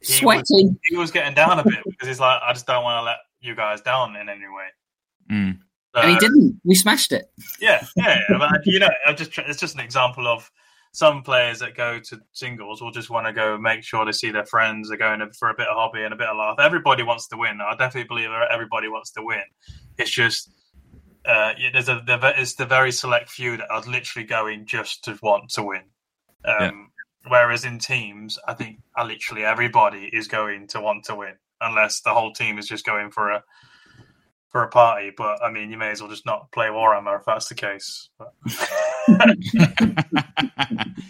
he 0.00 0.12
sweating, 0.12 0.68
was, 0.68 0.76
he 0.84 0.96
was 0.96 1.10
getting 1.10 1.34
down 1.34 1.58
a 1.58 1.64
bit 1.64 1.82
because 1.84 2.08
he's 2.08 2.20
like, 2.20 2.40
I 2.42 2.52
just 2.52 2.66
don't 2.66 2.84
want 2.84 3.00
to 3.00 3.04
let 3.04 3.16
you 3.40 3.54
guys 3.54 3.80
down 3.80 4.16
in 4.16 4.28
any 4.28 4.40
way. 4.40 4.68
Mm. 5.30 5.58
So, 5.94 6.00
and 6.00 6.10
he 6.10 6.18
didn't. 6.18 6.60
We 6.64 6.74
smashed 6.74 7.12
it. 7.12 7.30
Yeah, 7.60 7.84
yeah. 7.96 8.20
but, 8.38 8.66
you 8.66 8.80
know, 8.80 8.90
I 9.06 9.12
just 9.12 9.36
it's 9.38 9.60
just 9.60 9.74
an 9.74 9.80
example 9.80 10.26
of 10.26 10.50
some 10.92 11.22
players 11.22 11.58
that 11.58 11.76
go 11.76 11.98
to 11.98 12.20
singles 12.32 12.80
will 12.80 12.92
just 12.92 13.10
want 13.10 13.26
to 13.26 13.32
go 13.32 13.58
make 13.58 13.82
sure 13.82 14.04
they 14.04 14.12
see 14.12 14.30
their 14.30 14.44
friends. 14.44 14.88
They're 14.88 14.98
going 14.98 15.28
for 15.32 15.50
a 15.50 15.54
bit 15.54 15.66
of 15.66 15.76
hobby 15.76 16.02
and 16.02 16.12
a 16.14 16.16
bit 16.16 16.28
of 16.28 16.36
laugh. 16.36 16.56
Everybody 16.60 17.02
wants 17.02 17.26
to 17.28 17.36
win. 17.36 17.60
I 17.60 17.74
definitely 17.76 18.08
believe 18.08 18.30
everybody 18.50 18.88
wants 18.88 19.10
to 19.12 19.22
win. 19.22 19.42
It's 19.98 20.10
just 20.10 20.50
uh, 21.26 21.54
there's 21.72 21.88
a 21.88 22.02
it's 22.38 22.54
the 22.54 22.66
very 22.66 22.92
select 22.92 23.30
few 23.30 23.56
that 23.56 23.70
are 23.70 23.82
literally 23.82 24.26
going 24.26 24.66
just 24.66 25.04
to 25.04 25.18
want 25.22 25.50
to 25.50 25.62
win. 25.62 25.82
Um, 26.44 26.54
yeah. 26.60 26.70
Whereas 27.26 27.64
in 27.64 27.78
teams, 27.78 28.38
I 28.46 28.54
think 28.54 28.80
literally 29.02 29.44
everybody 29.44 30.10
is 30.12 30.28
going 30.28 30.66
to 30.68 30.80
want 30.80 31.04
to 31.04 31.14
win, 31.14 31.34
unless 31.60 32.00
the 32.00 32.12
whole 32.12 32.32
team 32.32 32.58
is 32.58 32.66
just 32.66 32.84
going 32.84 33.10
for 33.10 33.30
a 33.30 33.44
for 34.50 34.62
a 34.62 34.68
party. 34.68 35.10
But 35.16 35.42
I 35.42 35.50
mean, 35.50 35.70
you 35.70 35.78
may 35.78 35.90
as 35.90 36.00
well 36.00 36.10
just 36.10 36.26
not 36.26 36.52
play 36.52 36.66
Warhammer 36.66 37.18
if 37.18 37.24
that's 37.24 37.48
the 37.48 37.54
case. 37.54 38.10
a 38.20 38.26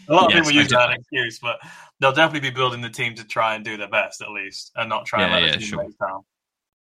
lot 0.09 0.27
of 0.27 0.33
people 0.33 0.53
use 0.53 0.69
that 0.71 0.93
excuse, 0.93 1.41
but 1.41 1.59
they'll 2.01 2.13
definitely 2.13 2.49
be 2.49 2.55
building 2.55 2.81
the 2.81 2.91
team 2.91 3.15
to 3.17 3.25
try 3.25 3.55
and 3.55 3.65
do 3.65 3.77
their 3.77 3.89
best 3.89 4.23
at 4.23 4.31
least, 4.31 4.71
and 4.77 4.89
not 4.89 5.07
try 5.07 5.21
yeah, 5.21 5.27
and 5.27 5.35
let 5.35 5.43
yeah, 5.43 5.51
the 5.53 5.59
team 5.59 5.69
sure. 5.69 5.89
down. 6.01 6.25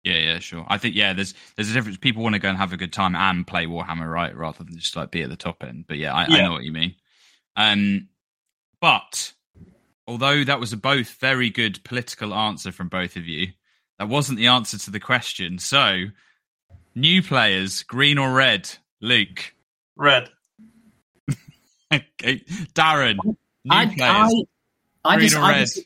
Yeah, 0.03 0.17
yeah, 0.17 0.39
sure. 0.39 0.65
I 0.67 0.77
think 0.77 0.95
yeah, 0.95 1.13
there's 1.13 1.33
there's 1.55 1.71
a 1.71 1.73
difference. 1.73 1.97
People 1.97 2.23
want 2.23 2.35
to 2.35 2.39
go 2.39 2.49
and 2.49 2.57
have 2.57 2.73
a 2.73 2.77
good 2.77 2.91
time 2.91 3.15
and 3.15 3.47
play 3.47 3.65
Warhammer, 3.65 4.11
right, 4.11 4.35
rather 4.35 4.65
than 4.65 4.77
just 4.77 4.97
like 4.97 5.11
be 5.11 5.23
at 5.23 5.29
the 5.29 5.37
top 5.37 5.63
end. 5.63 5.85
But 5.87 5.97
yeah, 5.97 6.13
I, 6.13 6.27
yeah. 6.27 6.37
I 6.37 6.41
know 6.41 6.51
what 6.51 6.63
you 6.63 6.73
mean. 6.73 6.95
Um, 7.55 8.09
but 8.83 9.31
although 10.07 10.43
that 10.43 10.59
was 10.59 10.73
a 10.73 10.77
both 10.77 11.11
very 11.11 11.49
good 11.49 11.81
political 11.85 12.33
answer 12.33 12.69
from 12.69 12.89
both 12.89 13.15
of 13.15 13.25
you, 13.25 13.47
that 13.97 14.09
wasn't 14.09 14.37
the 14.37 14.47
answer 14.47 14.77
to 14.77 14.91
the 14.91 14.99
question. 14.99 15.57
So, 15.57 16.07
new 16.93 17.23
players, 17.23 17.83
green 17.83 18.17
or 18.17 18.33
red? 18.33 18.69
Luke, 18.99 19.55
red. 19.95 20.29
okay, 21.93 22.43
Darren, 22.73 23.15
new 23.23 23.33
I, 23.69 23.85
players, 23.85 24.43
I, 25.05 25.13
I 25.13 25.15
green 25.15 25.29
just, 25.29 25.37
or 25.37 25.47
red? 25.47 25.55
I 25.55 25.59
just, 25.61 25.79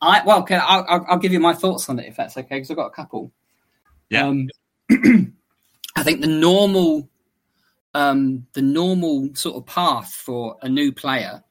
I 0.00 0.22
well, 0.24 0.44
can, 0.44 0.62
I'll, 0.64 1.04
I'll, 1.08 1.18
give 1.18 1.32
you 1.32 1.40
my 1.40 1.54
thoughts 1.54 1.88
on 1.88 1.98
it 1.98 2.06
if 2.06 2.14
that's 2.14 2.36
okay, 2.36 2.54
because 2.54 2.70
I've 2.70 2.76
got 2.76 2.86
a 2.86 2.90
couple. 2.90 3.32
Yeah. 4.10 4.28
Um, 4.28 4.48
I 5.96 6.04
think 6.04 6.20
the 6.20 6.28
normal, 6.28 7.08
um, 7.94 8.46
the 8.52 8.62
normal 8.62 9.30
sort 9.34 9.56
of 9.56 9.66
path 9.66 10.12
for 10.12 10.56
a 10.62 10.68
new 10.68 10.92
player 10.92 11.42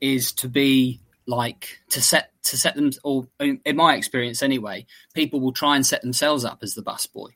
is 0.00 0.32
to 0.32 0.48
be 0.48 1.00
like 1.26 1.78
to 1.90 2.00
set 2.02 2.30
to 2.44 2.56
set 2.56 2.74
them, 2.74 2.90
or 3.04 3.28
in 3.38 3.76
my 3.76 3.94
experience 3.94 4.42
anyway, 4.42 4.86
people 5.14 5.40
will 5.40 5.52
try 5.52 5.76
and 5.76 5.86
set 5.86 6.02
themselves 6.02 6.44
up 6.44 6.58
as 6.62 6.74
the 6.74 6.82
bus 6.82 7.06
boy, 7.06 7.30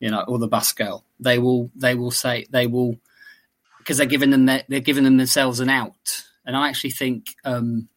you 0.00 0.10
know, 0.10 0.24
or 0.26 0.38
the 0.38 0.48
bus 0.48 0.72
girl. 0.72 1.04
They 1.20 1.38
will 1.38 1.70
they 1.74 1.94
will 1.94 2.10
say 2.10 2.46
they 2.50 2.66
will 2.66 2.96
because 3.78 3.98
they're 3.98 4.06
giving 4.06 4.30
them 4.30 4.46
their, 4.46 4.64
they're 4.68 4.80
giving 4.80 5.04
them 5.04 5.16
themselves 5.16 5.60
an 5.60 5.70
out, 5.70 6.24
and 6.44 6.56
I 6.56 6.68
actually 6.68 6.90
think. 6.90 7.34
Um, 7.44 7.88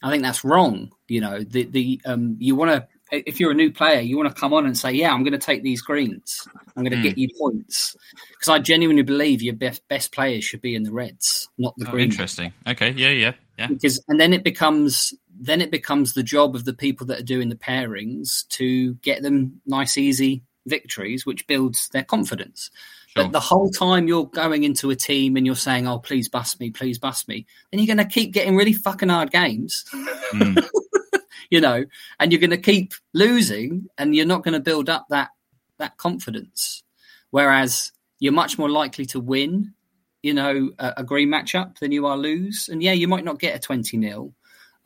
I 0.00 0.10
think 0.10 0.22
that's 0.22 0.44
wrong. 0.44 0.92
You 1.08 1.20
know, 1.20 1.42
the 1.42 1.64
the 1.64 2.00
um, 2.06 2.36
you 2.38 2.54
want 2.54 2.70
to 2.70 2.86
if 3.10 3.40
you're 3.40 3.50
a 3.50 3.54
new 3.54 3.72
player, 3.72 4.00
you 4.00 4.16
want 4.16 4.34
to 4.34 4.40
come 4.40 4.52
on 4.52 4.66
and 4.66 4.76
say, 4.76 4.92
"Yeah, 4.92 5.12
I'm 5.12 5.22
going 5.22 5.32
to 5.32 5.38
take 5.38 5.62
these 5.62 5.80
greens. 5.80 6.46
I'm 6.76 6.84
going 6.84 6.92
to 6.92 6.98
mm. 6.98 7.02
get 7.02 7.18
you 7.18 7.28
points." 7.38 7.96
Because 8.30 8.48
I 8.48 8.58
genuinely 8.58 9.02
believe 9.02 9.42
your 9.42 9.54
best 9.54 9.86
best 9.88 10.12
players 10.12 10.44
should 10.44 10.60
be 10.60 10.74
in 10.74 10.82
the 10.82 10.92
reds, 10.92 11.48
not 11.58 11.74
the 11.76 11.88
oh, 11.88 11.90
green. 11.90 12.04
Interesting. 12.04 12.52
Okay. 12.66 12.90
Yeah. 12.90 13.10
Yeah. 13.10 13.32
Yeah. 13.58 13.66
Because 13.66 14.02
and 14.08 14.20
then 14.20 14.32
it 14.32 14.44
becomes 14.44 15.12
then 15.40 15.60
it 15.60 15.70
becomes 15.70 16.14
the 16.14 16.22
job 16.22 16.54
of 16.54 16.64
the 16.64 16.72
people 16.72 17.06
that 17.08 17.20
are 17.20 17.24
doing 17.24 17.48
the 17.48 17.56
pairings 17.56 18.46
to 18.48 18.94
get 18.94 19.22
them 19.22 19.60
nice, 19.66 19.98
easy 19.98 20.42
victories, 20.66 21.26
which 21.26 21.46
builds 21.46 21.88
their 21.88 22.04
confidence. 22.04 22.70
Sure. 23.08 23.24
But 23.24 23.32
the 23.32 23.40
whole 23.40 23.70
time 23.70 24.06
you're 24.06 24.26
going 24.26 24.64
into 24.64 24.90
a 24.90 24.96
team 24.96 25.36
and 25.36 25.46
you're 25.46 25.56
saying, 25.56 25.88
"Oh, 25.88 25.98
please 25.98 26.28
bust 26.28 26.60
me, 26.60 26.70
please 26.70 26.98
bust 26.98 27.26
me," 27.26 27.46
then 27.70 27.80
you're 27.80 27.94
going 27.94 28.06
to 28.06 28.12
keep 28.12 28.32
getting 28.32 28.54
really 28.54 28.74
fucking 28.74 29.08
hard 29.08 29.30
games. 29.30 29.84
Mm. 30.32 30.68
you 31.50 31.60
know, 31.60 31.84
and 32.20 32.30
you're 32.30 32.40
going 32.40 32.50
to 32.50 32.58
keep 32.58 32.92
losing, 33.14 33.88
and 33.96 34.14
you're 34.14 34.26
not 34.26 34.44
going 34.44 34.54
to 34.54 34.60
build 34.60 34.88
up 34.88 35.06
that 35.08 35.30
that 35.78 35.96
confidence. 35.96 36.82
Whereas 37.30 37.92
you're 38.20 38.32
much 38.32 38.58
more 38.58 38.70
likely 38.70 39.06
to 39.06 39.20
win, 39.20 39.72
you 40.22 40.34
know, 40.34 40.70
a, 40.78 40.94
a 40.98 41.04
green 41.04 41.28
matchup 41.28 41.78
than 41.78 41.92
you 41.92 42.06
are 42.06 42.16
lose. 42.16 42.68
And 42.68 42.82
yeah, 42.82 42.92
you 42.92 43.08
might 43.08 43.24
not 43.24 43.38
get 43.38 43.56
a 43.56 43.58
twenty 43.58 44.00
0 44.00 44.32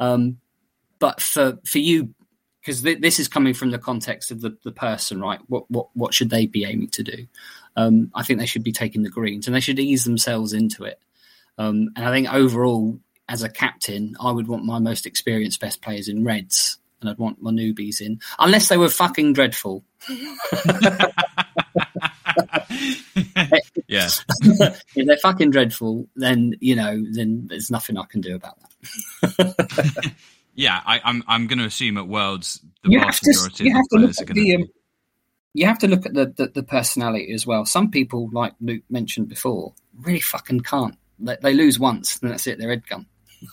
um, 0.00 0.38
but 0.98 1.20
for 1.20 1.58
for 1.64 1.78
you 1.78 2.14
because 2.60 2.82
th- 2.82 3.00
this 3.00 3.18
is 3.18 3.28
coming 3.28 3.54
from 3.54 3.70
the 3.70 3.78
context 3.78 4.30
of 4.30 4.40
the, 4.40 4.56
the 4.64 4.72
person, 4.72 5.20
right? 5.20 5.40
What 5.48 5.70
what 5.70 5.88
what 5.94 6.14
should 6.14 6.30
they 6.30 6.46
be 6.46 6.64
aiming 6.64 6.88
to 6.90 7.02
do? 7.02 7.26
Um, 7.76 8.10
I 8.14 8.22
think 8.22 8.38
they 8.38 8.46
should 8.46 8.64
be 8.64 8.72
taking 8.72 9.02
the 9.02 9.10
greens 9.10 9.46
and 9.46 9.54
they 9.54 9.60
should 9.60 9.78
ease 9.78 10.04
themselves 10.04 10.52
into 10.52 10.84
it. 10.84 11.00
Um, 11.58 11.90
and 11.96 12.04
I 12.04 12.10
think 12.10 12.32
overall, 12.32 12.98
as 13.28 13.42
a 13.42 13.48
captain, 13.48 14.16
I 14.20 14.30
would 14.30 14.48
want 14.48 14.64
my 14.64 14.78
most 14.78 15.06
experienced 15.06 15.60
best 15.60 15.82
players 15.82 16.08
in 16.08 16.24
reds, 16.24 16.78
and 17.00 17.08
I'd 17.08 17.18
want 17.18 17.42
my 17.42 17.50
newbies 17.50 18.00
in, 18.00 18.20
unless 18.38 18.68
they 18.68 18.76
were 18.76 18.88
fucking 18.88 19.34
dreadful. 19.34 19.84
yeah. 23.86 24.08
if 24.42 25.06
they're 25.06 25.16
fucking 25.18 25.50
dreadful, 25.50 26.08
then 26.16 26.54
you 26.60 26.76
know, 26.76 27.02
then 27.12 27.46
there's 27.48 27.70
nothing 27.70 27.98
I 27.98 28.04
can 28.04 28.20
do 28.20 28.34
about 28.34 28.58
that. 28.60 30.12
yeah, 30.54 30.80
I, 30.84 30.96
am 30.96 31.02
I'm, 31.04 31.24
I'm 31.28 31.46
going 31.46 31.58
to 31.58 31.64
assume 31.64 31.98
at 31.98 32.08
Worlds 32.08 32.60
the 32.82 32.90
you 32.90 33.00
vast 33.00 33.26
majority 33.26 33.70
of 33.70 33.74
the 33.74 33.88
players 33.90 34.20
are 34.20 34.24
going 34.24 34.46
to. 34.46 34.54
Um, 34.56 34.68
you 35.54 35.66
have 35.66 35.78
to 35.80 35.88
look 35.88 36.06
at 36.06 36.14
the, 36.14 36.32
the, 36.34 36.46
the, 36.46 36.62
personality 36.62 37.30
as 37.34 37.46
well. 37.46 37.66
Some 37.66 37.90
people, 37.90 38.30
like 38.32 38.54
Luke 38.62 38.84
mentioned 38.88 39.28
before, 39.28 39.74
really 40.00 40.20
fucking 40.20 40.60
can't. 40.60 40.96
They, 41.18 41.36
they 41.42 41.52
lose 41.52 41.78
once, 41.78 42.18
and 42.22 42.30
that's 42.30 42.46
it. 42.46 42.58
They're 42.58 42.70
head 42.70 42.86
gum 42.86 43.06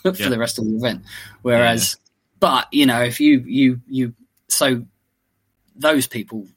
for 0.03 0.13
yeah. 0.13 0.29
the 0.29 0.39
rest 0.39 0.59
of 0.59 0.65
the 0.65 0.75
event. 0.75 1.03
Whereas, 1.41 1.97
yeah. 1.97 2.11
but 2.39 2.67
you 2.71 2.85
know, 2.85 3.01
if 3.01 3.19
you 3.19 3.39
you 3.45 3.81
you 3.87 4.13
so 4.47 4.85
those 5.75 6.07
people, 6.07 6.47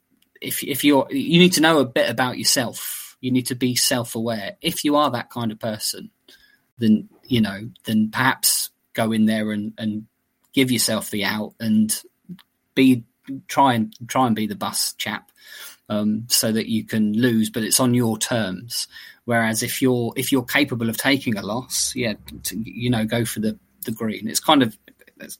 if 0.43 0.63
if 0.63 0.83
you're 0.83 1.07
you 1.09 1.39
need 1.39 1.53
to 1.53 1.61
know 1.61 1.79
a 1.79 1.85
bit 1.85 2.09
about 2.09 2.37
yourself. 2.37 3.17
You 3.21 3.31
need 3.31 3.47
to 3.47 3.55
be 3.55 3.75
self 3.75 4.15
aware. 4.15 4.57
If 4.61 4.83
you 4.83 4.97
are 4.97 5.09
that 5.11 5.29
kind 5.29 5.51
of 5.51 5.59
person, 5.59 6.11
then 6.77 7.09
you 7.23 7.41
know, 7.41 7.69
then 7.85 8.09
perhaps 8.11 8.69
go 8.93 9.11
in 9.11 9.25
there 9.25 9.51
and 9.51 9.73
and 9.77 10.07
give 10.53 10.71
yourself 10.71 11.09
the 11.09 11.23
out 11.23 11.53
and 11.59 12.01
be 12.75 13.05
try 13.47 13.73
and 13.73 13.95
try 14.07 14.27
and 14.27 14.35
be 14.35 14.47
the 14.47 14.55
bus 14.55 14.93
chap 14.93 15.31
um, 15.89 16.25
so 16.27 16.51
that 16.51 16.67
you 16.67 16.83
can 16.83 17.13
lose, 17.13 17.49
but 17.49 17.63
it's 17.63 17.79
on 17.79 17.93
your 17.93 18.17
terms. 18.17 18.87
Whereas 19.25 19.63
if 19.63 19.81
you're 19.81 20.13
if 20.15 20.31
you're 20.31 20.43
capable 20.43 20.89
of 20.89 20.97
taking 20.97 21.37
a 21.37 21.41
loss, 21.41 21.93
yeah, 21.95 22.13
to, 22.43 22.57
you 22.57 22.89
know, 22.89 23.05
go 23.05 23.25
for 23.25 23.39
the 23.39 23.57
the 23.85 23.91
green. 23.91 24.27
It's 24.27 24.39
kind 24.39 24.63
of 24.63 24.77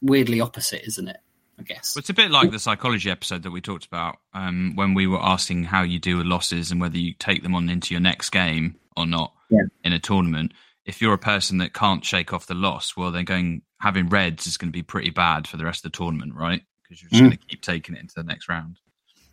weirdly 0.01 0.41
opposite, 0.41 0.86
isn't 0.88 1.08
it? 1.08 1.18
I 1.60 1.64
guess. 1.64 1.95
It's 1.97 2.10
a 2.10 2.14
bit 2.14 2.32
like 2.32 2.51
the 2.51 2.60
psychology 2.60 3.10
episode 3.12 3.43
that 3.43 3.51
we 3.51 3.62
talked 3.62 3.86
about 3.86 4.18
um, 4.34 4.74
when 4.76 4.93
we 4.93 5.06
were 5.08 5.22
asking 5.22 5.66
how 5.66 5.84
you 5.84 5.99
deal 5.99 6.18
with 6.18 6.26
losses 6.26 6.72
and 6.72 6.82
whether 6.82 6.97
you 6.97 7.14
take 7.14 7.43
them 7.43 7.54
on 7.56 7.70
into 7.70 7.93
your 7.93 8.01
next 8.01 8.32
game 8.32 8.76
or 8.97 9.06
not 9.06 9.34
yeah. 9.49 9.62
in 9.84 9.93
a 9.93 9.99
tournament. 9.99 10.54
if 10.86 11.01
you're 11.01 11.14
a 11.14 11.18
person 11.18 11.60
that 11.60 11.74
can't 11.74 12.04
shake 12.04 12.34
off 12.34 12.45
the 12.47 12.54
loss, 12.54 12.97
well, 12.97 13.12
then 13.12 13.24
going 13.24 13.62
having 13.80 14.10
reds 14.10 14.47
is 14.47 14.58
going 14.58 14.70
to 14.70 14.74
be 14.78 14.84
pretty 14.84 15.10
bad 15.12 15.47
for 15.47 15.56
the 15.58 15.64
rest 15.66 15.86
of 15.86 15.91
the 15.91 15.97
tournament, 15.97 16.34
right? 16.36 16.62
Because 16.84 17.01
you're 17.01 17.10
just 17.10 17.22
Mm. 17.22 17.26
going 17.28 17.38
to 17.38 17.45
keep 17.47 17.62
taking 17.62 17.95
it 17.95 18.01
into 18.01 18.16
the 18.16 18.24
next 18.24 18.49
round. 18.49 18.80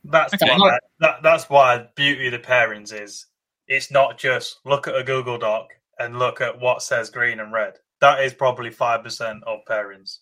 That's 0.04 0.32
Okay. 0.34 0.46
why 0.56 0.78
that, 1.00 1.22
that's 1.22 1.48
why 1.50 1.88
beauty 1.96 2.26
of 2.26 2.32
the 2.32 2.38
pairings 2.38 2.92
is 2.92 3.26
it's 3.66 3.90
not 3.90 4.18
just 4.18 4.60
look 4.64 4.86
at 4.88 4.94
a 4.96 5.02
Google 5.02 5.38
Doc 5.38 5.70
and 5.98 6.18
look 6.18 6.40
at 6.40 6.60
what 6.60 6.82
says 6.82 7.10
green 7.10 7.40
and 7.40 7.52
red. 7.52 7.74
That 8.00 8.22
is 8.24 8.32
probably 8.32 8.70
five 8.70 9.02
percent 9.02 9.42
of 9.44 9.60
pairings. 9.68 10.18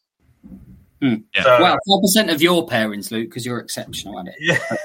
Hmm. 1.00 1.14
Yeah. 1.34 1.42
So, 1.42 1.58
Well, 1.60 1.78
four 1.86 2.00
percent 2.00 2.30
of 2.30 2.42
your 2.42 2.66
pairings, 2.66 3.10
Luke, 3.10 3.28
because 3.28 3.46
you're 3.46 3.60
exceptional 3.60 4.18
at 4.18 4.26
it. 4.28 4.34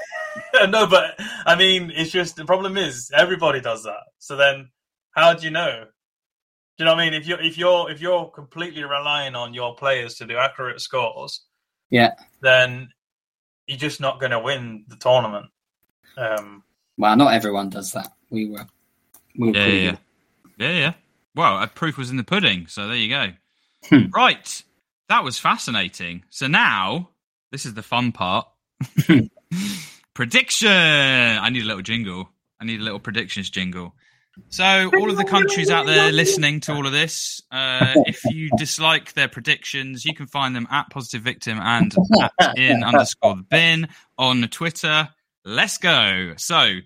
yeah, 0.54 0.66
no, 0.66 0.86
but 0.86 1.18
I 1.46 1.54
mean, 1.56 1.90
it's 1.94 2.10
just 2.10 2.36
the 2.36 2.44
problem 2.44 2.76
is 2.76 3.10
everybody 3.14 3.60
does 3.60 3.82
that. 3.84 4.02
So 4.18 4.36
then, 4.36 4.70
how 5.12 5.34
do 5.34 5.44
you 5.44 5.50
know? 5.50 5.84
Do 6.76 6.82
you 6.82 6.86
know 6.86 6.94
what 6.94 7.00
I 7.02 7.04
mean? 7.10 7.14
If 7.14 7.26
you're 7.26 7.40
if 7.40 7.56
you're 7.58 7.90
if 7.90 8.00
you're 8.00 8.26
completely 8.30 8.82
relying 8.84 9.34
on 9.34 9.54
your 9.54 9.74
players 9.76 10.14
to 10.16 10.26
do 10.26 10.36
accurate 10.36 10.80
scores, 10.80 11.44
Yeah. 11.90 12.14
then 12.42 12.88
you're 13.66 13.78
just 13.78 14.00
not 14.00 14.18
going 14.20 14.32
to 14.32 14.40
win 14.40 14.84
the 14.88 14.96
tournament. 14.96 15.46
Um, 16.16 16.62
Well, 16.98 17.16
not 17.16 17.32
everyone 17.34 17.70
does 17.70 17.92
that. 17.92 18.12
We 18.30 18.50
were. 18.50 18.66
We 19.38 19.50
were 19.52 19.56
Yeah, 19.56 19.66
yeah, 19.66 19.96
yeah, 20.58 20.70
yeah. 20.78 20.92
Well, 21.36 21.60
a 21.62 21.66
proof 21.66 21.96
was 21.96 22.10
in 22.10 22.16
the 22.16 22.24
pudding, 22.24 22.66
so 22.68 22.86
there 22.86 22.96
you 22.96 23.08
go. 23.08 23.32
Hmm. 23.88 24.10
Right, 24.14 24.62
that 25.08 25.24
was 25.24 25.38
fascinating. 25.38 26.24
So 26.30 26.46
now 26.46 27.10
this 27.52 27.66
is 27.66 27.74
the 27.74 27.82
fun 27.82 28.12
part. 28.12 28.46
Prediction. 30.14 30.68
I 30.68 31.48
need 31.50 31.62
a 31.62 31.66
little 31.66 31.82
jingle. 31.82 32.28
I 32.60 32.64
need 32.64 32.80
a 32.80 32.82
little 32.82 33.00
predictions 33.00 33.50
jingle. 33.50 33.94
So, 34.48 34.90
all 34.96 35.10
of 35.10 35.16
the 35.16 35.24
countries 35.24 35.70
out 35.70 35.86
there 35.86 36.10
listening 36.10 36.58
to 36.60 36.72
all 36.72 36.86
of 36.86 36.92
this, 36.92 37.40
uh, 37.52 37.94
if 38.06 38.24
you 38.24 38.50
dislike 38.56 39.12
their 39.12 39.28
predictions, 39.28 40.04
you 40.04 40.14
can 40.14 40.26
find 40.26 40.56
them 40.56 40.66
at 40.70 40.90
Positive 40.90 41.22
Victim 41.22 41.60
and 41.60 41.94
at 42.20 42.58
in 42.58 42.82
underscore 42.82 43.36
the 43.36 43.42
bin 43.42 43.88
on 44.18 44.42
Twitter. 44.48 45.08
Let's 45.44 45.78
go. 45.78 46.34
So, 46.36 46.78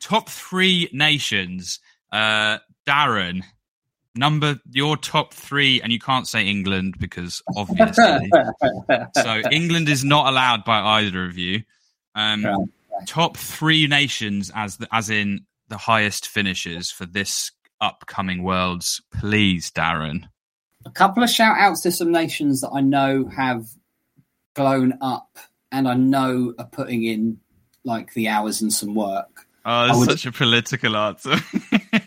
top 0.00 0.30
three 0.30 0.88
nations. 0.92 1.80
Uh, 2.10 2.58
Darren, 2.86 3.42
number 4.14 4.60
your 4.70 4.96
top 4.96 5.34
three, 5.34 5.80
and 5.82 5.92
you 5.92 5.98
can't 5.98 6.26
say 6.28 6.46
England 6.46 6.96
because 6.98 7.42
obviously. 7.56 8.30
so, 9.14 9.42
England 9.50 9.88
is 9.88 10.04
not 10.04 10.28
allowed 10.28 10.64
by 10.64 10.80
either 11.00 11.24
of 11.24 11.36
you. 11.38 11.62
Um, 12.14 12.44
Right. 12.96 13.08
top 13.08 13.36
three 13.36 13.88
nations 13.88 14.52
as 14.54 14.76
the, 14.76 14.86
as 14.92 15.10
in 15.10 15.46
the 15.68 15.76
highest 15.76 16.28
finishes 16.28 16.92
for 16.92 17.06
this 17.06 17.50
upcoming 17.80 18.44
worlds 18.44 19.02
please 19.18 19.68
darren 19.72 20.28
a 20.86 20.90
couple 20.90 21.24
of 21.24 21.28
shout 21.28 21.56
outs 21.58 21.80
to 21.80 21.90
some 21.90 22.12
nations 22.12 22.60
that 22.60 22.70
I 22.70 22.82
know 22.82 23.26
have 23.36 23.66
blown 24.54 24.96
up 25.00 25.38
and 25.72 25.88
I 25.88 25.94
know 25.94 26.54
are 26.56 26.66
putting 26.66 27.02
in 27.02 27.40
like 27.82 28.14
the 28.14 28.28
hours 28.28 28.62
and 28.62 28.72
some 28.72 28.94
work. 28.94 29.44
oh 29.64 29.86
that's 29.88 29.98
would- 29.98 30.10
such 30.10 30.26
a 30.26 30.30
political 30.32 30.96
answer 30.96 31.34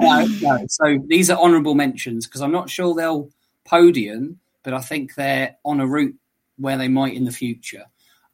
no, 0.00 0.26
no. 0.40 0.64
So 0.68 0.98
these 1.06 1.30
are 1.30 1.38
honourable 1.38 1.74
mentions 1.74 2.26
because 2.26 2.40
I'm 2.42 2.52
not 2.52 2.68
sure 2.70 2.94
they'll 2.94 3.30
podium, 3.64 4.38
but 4.62 4.74
I 4.74 4.80
think 4.80 5.14
they're 5.14 5.56
on 5.64 5.80
a 5.80 5.86
route 5.86 6.16
where 6.58 6.76
they 6.76 6.88
might 6.88 7.14
in 7.14 7.24
the 7.24 7.32
future. 7.32 7.84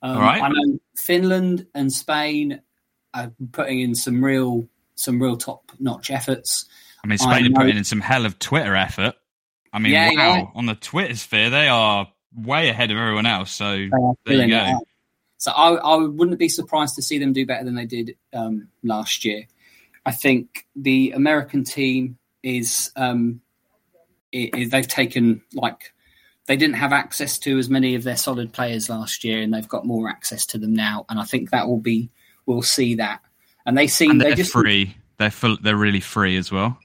Um, 0.03 0.19
right. 0.19 0.43
I 0.43 0.49
know 0.49 0.79
Finland 0.97 1.67
and 1.75 1.93
Spain 1.93 2.61
are 3.15 3.33
putting 3.53 3.81
in 3.81 3.95
some 3.95 4.25
real, 4.25 4.69
some 4.95 5.23
real 5.23 5.37
top 5.37 5.73
notch 5.79 6.11
efforts. 6.11 6.67
i 7.05 7.07
mean 7.07 7.19
I 7.21 7.25
spain 7.25 7.47
are 7.47 7.49
know- 7.51 7.61
putting 7.61 7.77
in 7.77 7.85
some 7.85 8.01
hell 8.01 8.27
of 8.27 8.39
twitter 8.39 8.75
effort 8.75 9.15
i 9.73 9.79
mean 9.79 9.93
Yeah, 9.93 10.11
wow 10.15 10.35
yeah. 10.37 10.45
on 10.55 10.67
the 10.67 10.75
twitter 10.75 11.15
sphere 11.15 11.51
they 11.51 11.69
are 11.69 12.09
way 12.35 12.69
ahead 12.69 12.91
of 12.91 12.97
everyone 12.99 13.27
else 13.27 13.51
so 13.53 13.89
there 14.25 14.47
you 14.47 14.49
go. 14.49 14.79
So 15.39 15.53
I, 15.53 15.75
I 15.75 15.97
wouldn't 15.97 16.39
be 16.39 16.49
surprised 16.49 16.95
to 16.97 17.03
see 17.03 17.19
them 17.19 17.33
do 17.35 17.45
better 17.47 17.65
than 17.65 17.75
they 17.75 17.85
did 17.85 18.17
um, 18.33 18.69
last 18.83 19.25
year. 19.25 19.45
I 20.07 20.13
think 20.13 20.67
the 20.75 21.11
American 21.11 21.65
team 21.65 22.17
is 22.43 22.91
um, 22.97 23.41
they've 24.33 24.89
taken 24.89 25.43
like 25.53 25.93
they 26.47 26.57
didn't 26.57 26.77
have 26.77 26.93
access 26.93 27.39
to 27.41 27.59
as 27.59 27.69
many 27.69 27.95
of 27.97 28.05
their 28.05 28.17
solid 28.17 28.53
players 28.53 28.89
last 28.89 29.25
year, 29.25 29.43
and 29.43 29.53
they've 29.53 29.69
got 29.69 29.85
more 29.85 30.09
access 30.09 30.47
to 30.47 30.59
them 30.59 30.73
now. 30.75 31.05
And 31.09 31.19
I 31.19 31.25
think 31.25 31.51
that 31.51 31.67
will 31.67 31.81
be 31.81 32.09
we'll 32.47 32.63
see 32.63 32.95
that. 32.95 33.21
And 33.67 33.77
they 33.77 33.89
seem 33.89 34.13
and 34.13 34.21
they 34.21 34.27
they're 34.27 34.37
just 34.37 34.53
free 34.53 34.97
they're 35.19 35.31
full 35.31 35.57
they're 35.61 35.77
really 35.77 35.99
free 36.01 36.37
as 36.37 36.53
well 36.53 36.79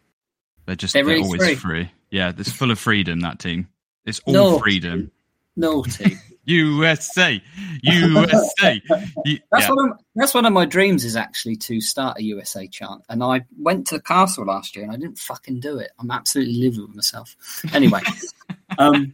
they're 0.66 0.76
just 0.76 0.94
They're 0.94 1.04
they're, 1.04 1.14
really 1.16 1.24
always 1.26 1.44
free. 1.44 1.56
free. 1.56 1.92
yeah 2.10 2.32
it's 2.36 2.52
full 2.52 2.72
of 2.72 2.80
freedom 2.80 3.20
that 3.20 3.38
team 3.40 3.68
it's 4.06 4.20
all 4.26 4.34
No. 4.34 4.58
freedom 4.60 5.12
naughty. 5.56 6.16
Usa 6.52 7.42
usa 7.84 8.82
That's 9.52 9.68
yeah. 9.68 9.70
one 9.70 9.92
of 9.92 10.00
that's 10.16 10.34
one 10.34 10.46
of 10.46 10.54
my 10.54 10.66
dreams 10.66 11.06
is 11.06 11.16
actually 11.16 11.56
to 11.58 11.80
start 11.80 12.18
a 12.20 12.24
USA 12.24 12.68
chant. 12.68 13.04
And 13.10 13.24
I 13.24 13.46
went 13.58 13.88
to 13.88 13.96
the 13.96 14.02
castle 14.02 14.46
last 14.46 14.76
year 14.76 14.84
and 14.84 14.94
I 14.94 14.98
didn't 14.98 15.20
fucking 15.20 15.60
do 15.60 15.78
it. 15.78 15.92
I'm 16.00 16.12
absolutely 16.12 16.56
livid 16.56 16.82
with 16.82 16.96
myself. 16.96 17.36
Anyway, 17.74 18.02
um, 18.78 19.14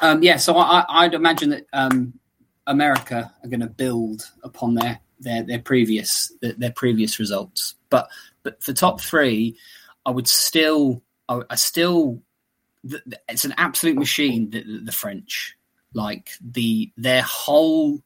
um, 0.00 0.22
yeah. 0.22 0.36
So 0.36 0.56
I, 0.56 0.84
I'd 0.88 1.14
imagine 1.14 1.50
that 1.50 1.66
um, 1.72 2.14
America 2.66 3.32
are 3.42 3.48
going 3.48 3.60
to 3.60 3.66
build 3.66 4.30
upon 4.44 4.74
their 4.74 5.00
their 5.20 5.42
their 5.42 5.58
previous 5.58 6.32
their, 6.40 6.52
their 6.52 6.72
previous 6.72 7.18
results. 7.18 7.74
But 7.90 8.08
but 8.42 8.62
for 8.62 8.72
top 8.72 9.00
three, 9.00 9.56
I 10.06 10.10
would 10.10 10.28
still 10.28 11.02
I, 11.28 11.42
I 11.50 11.56
still 11.56 12.22
it's 13.28 13.44
an 13.44 13.54
absolute 13.56 13.96
machine. 13.96 14.50
The, 14.50 14.62
the 14.84 14.92
French 14.92 15.57
like 15.94 16.30
the 16.40 16.90
their 16.96 17.22
whole 17.22 18.02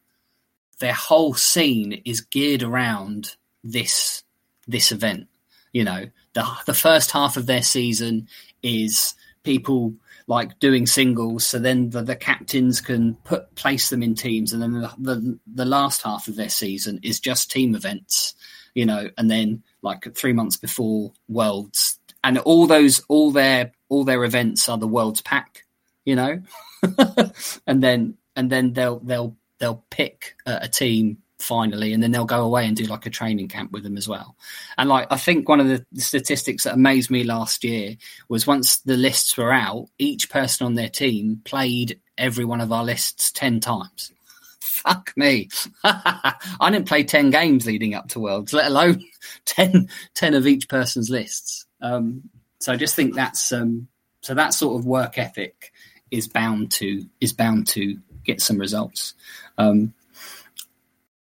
their 0.78 0.93
whole 0.93 1.35
scene 1.35 2.03
is 2.05 2.20
geared 2.20 2.62
around 2.62 3.37
this 3.62 4.24
this 4.66 4.93
event. 4.93 5.28
You 5.72 5.85
know, 5.85 6.07
the 6.35 6.47
the 6.66 6.74
first 6.74 7.11
half 7.11 7.37
of 7.37 7.47
their 7.47 7.62
season 7.62 8.28
is 8.62 9.14
people 9.43 9.95
like 10.26 10.59
doing 10.61 10.87
singles, 10.87 11.47
so 11.47 11.59
then 11.59 11.91
the, 11.91 12.03
the 12.03 12.16
captains 12.16 12.80
can 12.80 13.14
put 13.16 13.55
place 13.55 13.91
them 13.91 14.03
in 14.03 14.14
teams, 14.14 14.53
and 14.53 14.62
then 14.62 14.72
the, 14.72 14.93
the 14.99 15.39
the 15.47 15.64
last 15.64 16.03
half 16.03 16.28
of 16.28 16.37
their 16.37 16.49
season 16.49 17.01
is 17.03 17.20
just 17.20 17.51
team 17.51 17.74
events. 17.74 18.35
You 18.74 18.87
know, 18.87 19.11
and 19.18 19.30
then 19.30 19.62
like 19.83 20.14
three 20.14 20.33
months 20.33 20.57
before 20.57 21.12
Worlds, 21.28 21.99
and 22.24 22.39
all 22.39 22.66
those 22.66 23.01
all 23.09 23.30
their 23.30 23.72
all 23.89 24.05
their 24.05 24.24
events 24.24 24.68
are 24.68 24.78
the 24.78 24.87
Worlds 24.87 25.20
pack. 25.22 25.64
You 26.05 26.16
know, 26.16 26.43
and 27.66 27.83
then 27.83 28.16
and 28.37 28.51
then 28.51 28.72
they'll 28.72 28.99
they'll 29.01 29.37
they'll 29.59 29.85
pick 29.91 30.35
a, 30.47 30.68
team 30.68 31.18
finally, 31.39 31.93
and 31.93 32.03
then 32.03 32.11
they'll 32.11 32.24
go 32.24 32.45
away 32.45 32.66
and 32.66 32.76
do 32.76 32.85
like 32.85 33.07
a 33.07 33.11
training 33.11 33.49
camp 33.49 33.70
with 33.72 33.85
them 33.85 33.97
as 33.97 34.09
well. 34.09 34.37
And 34.76 34.89
like 34.89 35.07
I 35.11 35.16
think 35.16 35.49
one 35.49 35.61
of 35.61 35.68
the 35.68 35.85
statistics 36.01 36.64
that 36.64 36.74
amazed 36.74 37.11
me 37.11 37.24
last 37.24 37.62
year 37.62 37.97
was 38.28 38.47
once 38.47 38.78
the 38.78 38.97
lists 38.97 39.37
were 39.37 39.53
out, 39.53 39.89
each 39.99 40.30
person 40.30 40.66
on 40.66 40.74
their 40.74 40.89
team 40.89 41.41
played 41.45 42.01
every 42.18 42.45
one 42.45 42.61
of 42.61 42.72
our 42.72 42.85
lists 42.85 43.30
ten 43.30 43.61
times. 43.61 44.12
Fuck 44.61 45.12
me. 45.16 45.49
I 45.85 46.35
didn't 46.70 46.89
play 46.89 47.05
10 47.05 47.30
games 47.30 47.66
leading 47.66 47.95
up 47.95 48.09
to 48.09 48.20
Worlds, 48.20 48.53
let 48.53 48.66
alone 48.66 49.05
10, 49.45 49.89
10 50.14 50.35
of 50.35 50.45
each 50.45 50.68
person's 50.68 51.09
lists. 51.09 51.66
Um, 51.80 52.28
so 52.59 52.72
I 52.72 52.76
just 52.76 52.97
think 52.97 53.14
that's 53.14 53.53
um, 53.53 53.87
so 54.22 54.35
that 54.35 54.55
sort 54.55 54.78
of 54.78 54.87
work 54.87 55.18
ethic 55.18 55.72
is 56.12 56.28
bound 56.28 56.70
to 56.70 57.04
is 57.20 57.32
bound 57.32 57.66
to 57.68 57.98
get 58.24 58.40
some 58.40 58.58
results. 58.58 59.14
Um, 59.58 59.94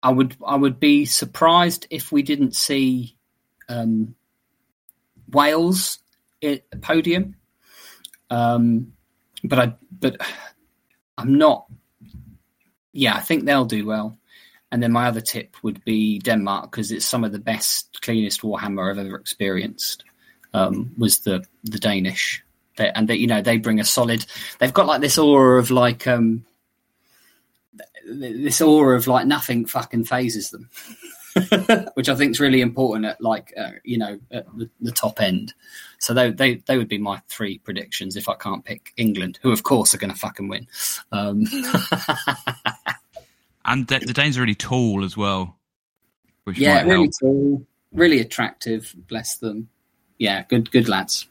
I 0.02 0.10
would 0.10 0.36
I 0.46 0.56
would 0.56 0.80
be 0.80 1.06
surprised 1.06 1.86
if 1.90 2.12
we 2.12 2.22
didn't 2.22 2.56
see 2.56 3.16
um, 3.68 4.14
Wales 5.30 5.98
at 6.42 6.68
the 6.70 6.78
podium, 6.78 7.36
um, 8.28 8.92
but 9.44 9.58
I 9.58 9.74
but 9.90 10.16
I'm 11.16 11.38
not. 11.38 11.66
Yeah, 12.92 13.14
I 13.14 13.20
think 13.20 13.44
they'll 13.44 13.64
do 13.64 13.86
well. 13.86 14.18
And 14.72 14.82
then 14.82 14.92
my 14.92 15.06
other 15.06 15.20
tip 15.20 15.56
would 15.62 15.84
be 15.84 16.18
Denmark 16.20 16.70
because 16.70 16.92
it's 16.92 17.04
some 17.06 17.24
of 17.24 17.32
the 17.32 17.38
best, 17.38 18.00
cleanest 18.02 18.42
Warhammer 18.42 18.90
I've 18.90 18.98
ever 18.98 19.16
experienced. 19.16 20.04
Um, 20.52 20.92
was 20.98 21.20
the 21.20 21.44
the 21.64 21.78
Danish, 21.78 22.42
they, 22.76 22.90
and 22.90 23.08
that 23.08 23.18
you 23.18 23.26
know 23.26 23.42
they 23.42 23.58
bring 23.58 23.80
a 23.80 23.84
solid. 23.84 24.24
They've 24.58 24.72
got 24.72 24.86
like 24.86 25.00
this 25.00 25.18
aura 25.18 25.58
of 25.58 25.70
like 25.70 26.06
um, 26.06 26.44
this 28.06 28.60
aura 28.60 28.96
of 28.96 29.06
like 29.06 29.26
nothing 29.26 29.66
fucking 29.66 30.04
phases 30.04 30.50
them, 30.50 30.68
which 31.94 32.08
I 32.08 32.14
think 32.14 32.32
is 32.32 32.40
really 32.40 32.60
important 32.60 33.06
at 33.06 33.20
like 33.20 33.52
uh, 33.56 33.72
you 33.84 33.98
know 33.98 34.18
at 34.30 34.46
the, 34.56 34.70
the 34.80 34.92
top 34.92 35.20
end. 35.20 35.54
So 35.98 36.14
they, 36.14 36.30
they 36.30 36.54
they 36.66 36.78
would 36.78 36.88
be 36.88 36.98
my 36.98 37.20
three 37.28 37.58
predictions 37.58 38.16
if 38.16 38.28
I 38.28 38.34
can't 38.34 38.64
pick 38.64 38.92
England, 38.96 39.38
who 39.42 39.52
of 39.52 39.62
course 39.62 39.94
are 39.94 39.98
going 39.98 40.12
to 40.12 40.18
fucking 40.18 40.48
win. 40.48 40.66
Um, 41.12 41.44
And 43.64 43.86
the, 43.86 43.98
the 43.98 44.12
Danes 44.12 44.38
are 44.38 44.40
really 44.40 44.54
tall 44.54 45.04
as 45.04 45.16
well, 45.16 45.56
which 46.44 46.58
yeah, 46.58 46.82
really 46.82 47.04
help. 47.04 47.12
tall, 47.20 47.66
really 47.92 48.20
attractive. 48.20 48.94
Bless 49.08 49.36
them. 49.36 49.68
Yeah, 50.18 50.44
good 50.48 50.70
good 50.70 50.88
lads. 50.88 51.28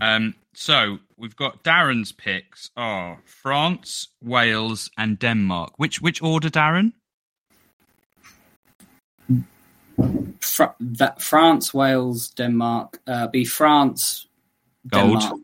Um, 0.00 0.34
so 0.54 0.98
we've 1.16 1.36
got 1.36 1.62
Darren's 1.62 2.12
picks 2.12 2.70
are 2.76 3.18
France, 3.24 4.08
Wales, 4.22 4.90
and 4.96 5.18
Denmark. 5.18 5.72
Which 5.76 6.00
which 6.00 6.22
order, 6.22 6.48
Darren? 6.50 6.92
Fr- 10.40 10.76
that 10.80 11.20
France, 11.20 11.74
Wales, 11.74 12.28
Denmark. 12.30 12.98
Uh, 13.06 13.26
be 13.28 13.44
France, 13.44 14.26
Gold. 14.88 15.20
Denmark, 15.20 15.40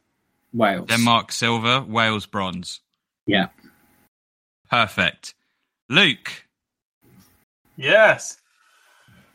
Wales. 0.53 0.89
Denmark 0.89 1.33
silver, 1.33 1.83
Wales 1.83 2.27
bronze. 2.27 2.81
Yeah. 3.27 3.49
Perfect. 4.71 5.35
Luke, 5.89 6.45
Yes. 7.77 8.39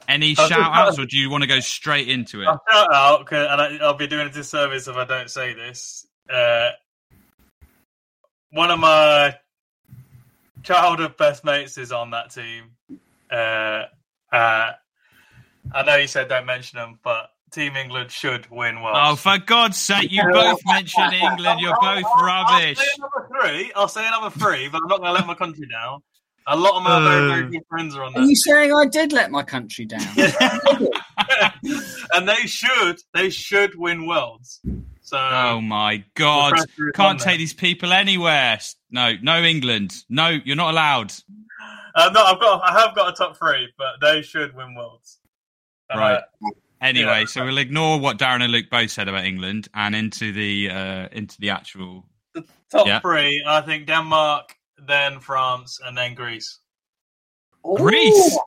Any 0.07 0.35
shout 0.35 0.51
outs 0.51 0.99
or 0.99 1.05
do 1.05 1.17
you 1.17 1.29
want 1.29 1.43
to 1.43 1.47
go 1.47 1.59
straight 1.59 2.07
into 2.09 2.41
it? 2.41 2.47
I'll 2.47 2.61
shout 2.69 2.93
out, 2.93 3.31
and 3.31 3.61
I, 3.61 3.77
I'll 3.81 3.93
be 3.93 4.07
doing 4.07 4.27
a 4.27 4.31
disservice 4.31 4.87
if 4.87 4.95
I 4.95 5.05
don't 5.05 5.29
say 5.29 5.53
this. 5.53 6.07
Uh, 6.29 6.69
one 8.51 8.71
of 8.71 8.79
my 8.79 9.35
childhood 10.63 11.17
best 11.17 11.43
mates 11.43 11.77
is 11.77 11.91
on 11.91 12.11
that 12.11 12.31
team. 12.31 12.71
Uh, 13.31 13.85
uh, 14.31 14.71
I 15.73 15.83
know 15.85 15.95
you 15.95 16.07
said 16.07 16.27
don't 16.27 16.45
mention 16.45 16.77
them, 16.77 16.99
but 17.03 17.29
Team 17.51 17.75
England 17.75 18.11
should 18.11 18.49
win 18.49 18.81
Worlds. 18.81 18.99
Oh, 19.01 19.15
for 19.15 19.37
God's 19.37 19.77
sake, 19.77 20.11
you 20.11 20.23
both 20.31 20.59
mentioned 20.65 21.13
England. 21.13 21.59
You're 21.59 21.77
both 21.81 22.03
rubbish. 22.21 22.77
I'll 22.79 22.85
say 22.85 22.87
number 22.99 23.29
three. 23.41 23.71
I'll 23.75 23.87
say 23.87 24.09
number 24.09 24.29
three, 24.29 24.69
but 24.69 24.81
I'm 24.81 24.87
not 24.87 24.99
going 24.99 25.09
to 25.09 25.19
let 25.19 25.27
my 25.27 25.35
country 25.35 25.67
down. 25.69 26.01
A 26.47 26.55
lot 26.57 26.75
of 26.77 26.83
my 26.83 26.99
very, 27.07 27.27
very 27.29 27.43
Uh. 27.45 27.49
good 27.49 27.65
friends 27.69 27.95
are 27.95 28.03
on 28.03 28.15
Are 28.15 28.21
you 28.21 28.35
saying 28.35 28.73
I 28.73 28.85
did 28.87 29.13
let 29.13 29.29
my 29.31 29.43
country 29.43 29.85
down? 29.85 30.01
and 32.13 32.27
they 32.27 32.47
should, 32.47 32.97
they 33.13 33.29
should 33.29 33.75
win 33.75 34.07
Worlds. 34.07 34.59
So 35.01 35.17
Oh 35.19 35.61
my 35.61 36.03
God. 36.15 36.51
The 36.53 36.55
pressure 36.55 36.67
is 36.67 36.79
on 36.79 36.91
Can't 36.93 37.19
them. 37.19 37.27
take 37.27 37.37
these 37.37 37.53
people 37.53 37.93
anywhere. 37.93 38.59
No, 38.89 39.13
no 39.21 39.41
England. 39.41 39.93
No, 40.09 40.29
you're 40.29 40.55
not 40.55 40.71
allowed. 40.71 41.13
Uh, 41.93 42.09
no, 42.13 42.23
I've 42.23 42.39
got, 42.39 42.61
I 42.63 42.79
have 42.81 42.95
got 42.95 43.09
a 43.09 43.13
top 43.13 43.37
three, 43.37 43.71
but 43.77 43.99
they 44.01 44.21
should 44.21 44.55
win 44.55 44.75
worlds. 44.75 45.19
Uh, 45.93 45.97
Right. 45.99 46.21
Anyway, 46.81 47.19
yeah. 47.19 47.25
so 47.25 47.43
we'll 47.45 47.59
ignore 47.59 47.99
what 47.99 48.17
Darren 48.17 48.41
and 48.41 48.51
Luke 48.51 48.65
both 48.71 48.89
said 48.89 49.07
about 49.07 49.23
England 49.25 49.67
and 49.75 49.93
into 49.93 50.31
the 50.31 50.71
uh, 50.71 51.07
into 51.11 51.37
the 51.39 51.51
actual. 51.51 52.05
the 52.33 52.43
top 52.71 52.87
Yeah. 52.87 52.99
three, 53.01 53.43
I 53.45 53.61
think 53.61 53.85
Denmark, 53.85 54.55
then 54.87 55.19
France, 55.19 55.79
and 55.85 55.97
then 55.97 56.15
Greece. 56.15 56.59
Greece. 57.75 58.37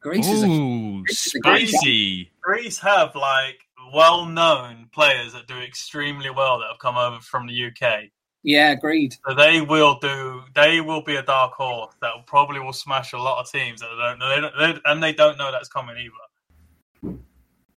Greece 0.00 0.28
is 0.28 0.42
a 0.42 0.46
Ooh, 0.46 1.02
Greece 1.02 1.26
is 1.26 1.34
a 1.34 1.38
spicy. 1.38 2.30
Greece 2.42 2.78
have 2.78 3.14
like 3.14 3.60
well-known 3.92 4.88
players 4.92 5.32
that 5.32 5.46
do 5.46 5.56
extremely 5.58 6.30
well 6.30 6.58
that 6.58 6.66
have 6.70 6.78
come 6.78 6.96
over 6.96 7.20
from 7.20 7.46
the 7.46 7.66
UK. 7.66 8.10
yeah, 8.44 8.70
agreed. 8.72 9.14
So 9.26 9.34
they 9.34 9.62
will 9.62 9.98
do. 10.00 10.42
They 10.54 10.80
will 10.82 11.02
be 11.02 11.16
a 11.16 11.22
dark 11.22 11.52
horse 11.54 11.94
that 12.02 12.14
will 12.14 12.22
probably 12.24 12.60
will 12.60 12.74
smash 12.74 13.12
a 13.14 13.18
lot 13.18 13.40
of 13.40 13.50
teams 13.50 13.80
that 13.80 13.88
they 13.88 14.02
don't 14.02 14.18
know, 14.18 14.28
they 14.28 14.40
don't, 14.40 14.74
they, 14.84 14.90
and 14.90 15.02
they 15.02 15.12
don't 15.14 15.38
know 15.38 15.50
that's 15.50 15.68
coming 15.68 15.96
either. 15.96 17.16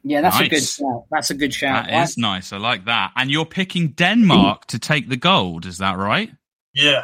Yeah, 0.04 0.22
that's 0.22 0.40
a 0.40 0.48
good 0.48 0.64
shout. 0.64 1.06
That's 1.10 1.30
a 1.32 1.34
good 1.34 1.54
shout. 1.54 1.88
That 1.88 2.04
is 2.04 2.18
nice. 2.18 2.54
I 2.54 2.58
like 2.58 2.86
that. 2.86 3.12
And 3.16 3.30
you're 3.32 3.46
picking 3.46 3.90
Denmark 3.90 4.66
to 4.68 4.80
take 4.80 5.10
the 5.10 5.18
gold. 5.18 5.66
Is 5.66 5.80
that 5.80 5.98
right? 5.98 6.30
Yeah. 6.74 7.04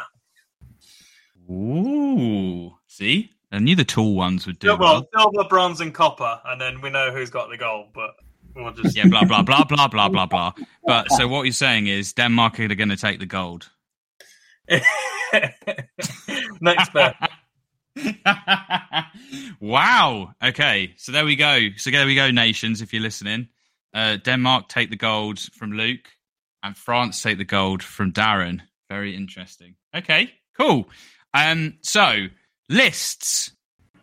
Ooh. 1.50 2.74
See, 2.88 3.32
I 3.52 3.60
knew 3.60 3.76
the 3.76 3.84
tall 3.86 4.16
ones 4.16 4.48
would 4.48 4.60
do 4.60 4.68
Yeah, 4.68 4.74
well. 4.76 5.08
silver, 5.16 5.44
bronze, 5.48 5.82
and 5.82 5.94
copper, 5.94 6.39
and 6.46 6.60
then 6.60 6.82
we 6.82 6.89
know 6.89 7.12
who's 7.12 7.30
got 7.30 7.50
the 7.50 7.58
gold. 7.58 7.88
But 7.94 8.12
we'll 8.56 8.74
just 8.74 8.96
Yeah, 8.96 9.08
blah 9.08 9.26
blah 9.26 9.44
blah 9.44 9.64
blah 9.64 9.88
blah 9.88 10.10
blah 10.10 10.26
blah. 10.26 10.54
But 10.86 11.12
so 11.12 11.28
what 11.28 11.44
you're 11.44 11.54
saying 11.54 11.88
is 11.88 12.14
Denmark 12.14 12.60
are 12.60 12.68
going 12.76 12.89
to 12.89 12.98
take 12.98 13.20
the 13.20 13.26
gold. 13.26 13.70
next 16.62 16.94
bet. 16.94 17.16
wow. 19.60 20.34
Okay. 20.44 20.94
So 20.98 21.12
there 21.12 21.26
we 21.26 21.36
go. 21.36 21.68
So 21.78 21.91
there 21.91 22.06
we 22.06 22.16
go, 22.16 22.32
nations. 22.32 22.82
If 22.82 22.94
you're 22.94 23.02
listening, 23.02 23.50
uh, 23.94 24.18
Denmark 24.18 24.70
take 24.70 24.89
the 24.89 24.96
gold 24.96 25.39
from 25.39 25.74
Luke, 25.74 26.10
and 26.62 26.76
France 26.78 27.22
take 27.22 27.38
the 27.38 27.46
gold 27.46 27.84
from 27.84 28.12
Darren. 28.14 28.62
Very 28.89 29.16
interesting. 29.16 29.76
Okay. 29.96 30.32
Cool. 30.58 30.88
Um. 31.34 31.78
So 31.82 32.28
lists. 32.70 33.52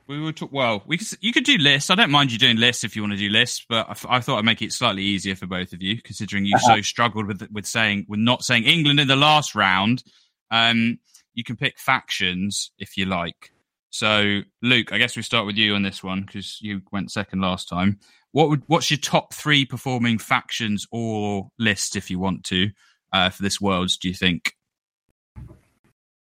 We 0.07 0.20
would 0.20 0.37
talk. 0.37 0.53
Well, 0.53 0.83
we 0.87 0.99
could, 0.99 1.07
you 1.20 1.33
could 1.33 1.45
do 1.45 1.57
lists. 1.57 1.89
I 1.89 1.95
don't 1.95 2.11
mind 2.11 2.33
you 2.33 2.39
doing 2.39 2.57
lists 2.57 2.83
if 2.83 2.97
you 2.97 3.03
want 3.03 3.12
to 3.12 3.18
do 3.18 3.28
lists, 3.28 3.64
but 3.68 3.87
I 4.09 4.18
thought 4.18 4.39
I'd 4.39 4.45
make 4.45 4.61
it 4.61 4.72
slightly 4.72 5.05
easier 5.05 5.37
for 5.37 5.47
both 5.47 5.72
of 5.72 5.81
you, 5.81 6.03
considering 6.03 6.45
you 6.45 6.59
so 6.59 6.81
struggled 6.81 7.26
with 7.26 7.49
with 7.53 7.66
saying 7.66 8.07
with 8.09 8.18
not 8.18 8.43
saying 8.43 8.64
England 8.64 8.99
in 8.99 9.07
the 9.07 9.16
last 9.16 9.55
round. 9.55 10.03
Um, 10.51 10.99
you 11.35 11.45
can 11.45 11.57
pick 11.57 11.78
factions 11.78 12.72
if 12.78 12.97
you 12.97 13.07
like. 13.07 13.53
So, 13.91 14.43
Luke, 14.62 14.93
I 14.93 14.99
guess 14.99 15.16
we 15.16 15.22
start 15.22 15.47
with 15.47 15.57
you 15.57 15.74
on 15.74 15.83
this 15.83 16.03
one 16.03 16.22
because 16.22 16.59
you 16.61 16.81
went 16.93 17.11
second 17.11 17.41
last 17.41 17.68
time. 17.68 17.99
What 18.33 18.49
would 18.49 18.62
what's 18.68 18.91
your 18.91 18.99
top 18.99 19.35
three 19.35 19.64
performing 19.64 20.18
factions 20.18 20.87
or 20.93 21.51
list 21.59 21.97
if 21.97 22.11
you 22.11 22.18
want 22.20 22.45
to 22.45 22.70
uh, 23.12 23.31
for 23.31 23.43
this 23.43 23.61
world? 23.61 23.91
Do 24.01 24.09
you 24.09 24.14
think 24.14 24.55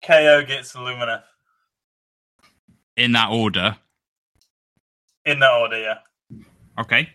KO 0.06 0.42
Gits 0.44 0.74
Lumineth 0.74 1.22
in 2.96 3.12
that 3.12 3.30
order? 3.30 3.76
in 5.24 5.40
that 5.40 5.52
order. 5.52 5.78
Yeah. 5.78 5.98
Okay. 6.78 7.08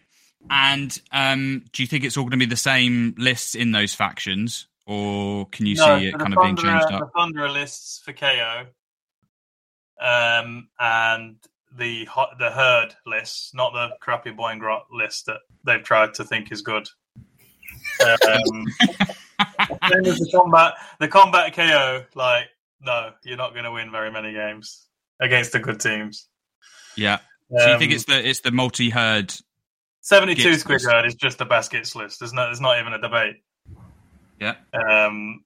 And 0.49 0.99
um, 1.11 1.63
do 1.71 1.83
you 1.83 1.87
think 1.87 2.03
it's 2.03 2.17
all 2.17 2.23
going 2.23 2.31
to 2.31 2.37
be 2.37 2.45
the 2.45 2.55
same 2.57 3.13
lists 3.17 3.55
in 3.55 3.71
those 3.71 3.93
factions, 3.93 4.67
or 4.85 5.45
can 5.47 5.65
you 5.65 5.75
No, 5.75 5.99
see 5.99 6.07
it 6.07 6.17
kind 6.17 6.33
the 6.33 6.37
of 6.37 6.43
being 6.43 6.55
changed 6.57 6.87
The 6.89 6.95
up? 6.95 7.13
Thunderer 7.13 7.51
lists 7.53 8.01
for 8.03 8.11
KO, 8.11 8.65
um, 10.01 10.67
and 10.79 11.35
the 11.77 12.07
the 12.39 12.49
herd 12.49 12.95
lists, 13.05 13.53
not 13.53 13.71
the 13.73 13.89
crappy 14.01 14.31
Boingrot 14.31 14.81
list 14.91 15.27
that 15.27 15.37
they've 15.63 15.83
tried 15.83 16.15
to 16.15 16.23
think 16.23 16.51
is 16.51 16.61
good. 16.61 16.87
Um, 18.01 18.65
the 19.37 20.29
combat, 20.33 20.73
the 20.99 21.07
combat 21.07 21.53
KO. 21.53 22.03
Like, 22.15 22.45
no, 22.81 23.11
you're 23.23 23.37
not 23.37 23.53
going 23.53 23.65
to 23.65 23.71
win 23.71 23.91
very 23.91 24.11
many 24.11 24.33
games 24.33 24.87
against 25.19 25.51
the 25.51 25.59
good 25.59 25.79
teams. 25.79 26.27
Yeah. 26.95 27.19
So 27.57 27.71
you 27.71 27.77
think 27.79 27.91
it's 27.91 28.05
the 28.05 28.27
it's 28.27 28.39
the 28.41 28.51
multi 28.51 28.89
herd? 28.89 29.33
72 30.01 30.41
Gits 30.41 30.63
squig 30.63 30.83
herd 30.89 31.05
is 31.05 31.15
just 31.15 31.37
the 31.37 31.45
best 31.45 31.71
gits 31.71 31.95
list. 31.95 32.19
There's 32.19 32.33
no, 32.33 32.45
there's 32.45 32.61
not 32.61 32.79
even 32.79 32.93
a 32.93 32.99
debate. 33.01 33.35
Yeah. 34.39 34.55
Um, 34.73 35.43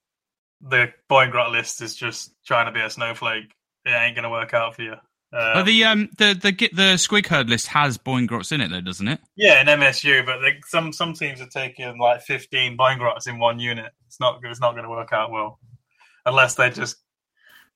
the 0.61 0.93
Boingrot 1.09 1.51
list 1.51 1.81
is 1.81 1.95
just 1.95 2.31
trying 2.45 2.67
to 2.67 2.71
be 2.71 2.79
a 2.79 2.89
snowflake. 2.89 3.53
It 3.85 3.89
ain't 3.89 4.15
gonna 4.15 4.29
work 4.29 4.53
out 4.53 4.75
for 4.75 4.83
you. 4.83 4.93
Um, 4.93 5.53
But 5.53 5.63
the 5.63 5.83
um 5.83 6.09
the 6.17 6.33
the 6.33 6.51
the 6.51 6.93
squig 6.95 7.27
herd 7.27 7.49
list 7.49 7.67
has 7.67 7.97
Boingrots 7.97 8.51
in 8.51 8.61
it 8.61 8.69
though, 8.69 8.81
doesn't 8.81 9.07
it? 9.07 9.19
yeah, 9.35 9.59
in 9.59 9.67
MSU, 9.67 10.25
but 10.25 10.39
they, 10.39 10.59
some 10.67 10.93
some 10.93 11.13
teams 11.13 11.41
are 11.41 11.47
taking 11.47 11.97
like 11.97 12.21
15 12.21 12.77
Boingrots 12.77 13.27
in 13.27 13.39
one 13.39 13.59
unit. 13.59 13.91
It's 14.07 14.19
not 14.19 14.39
it's 14.43 14.61
not 14.61 14.71
going 14.71 14.83
to 14.85 14.89
work 14.89 15.11
out 15.11 15.31
well 15.31 15.59
unless 16.25 16.55
they 16.55 16.69
just 16.69 16.97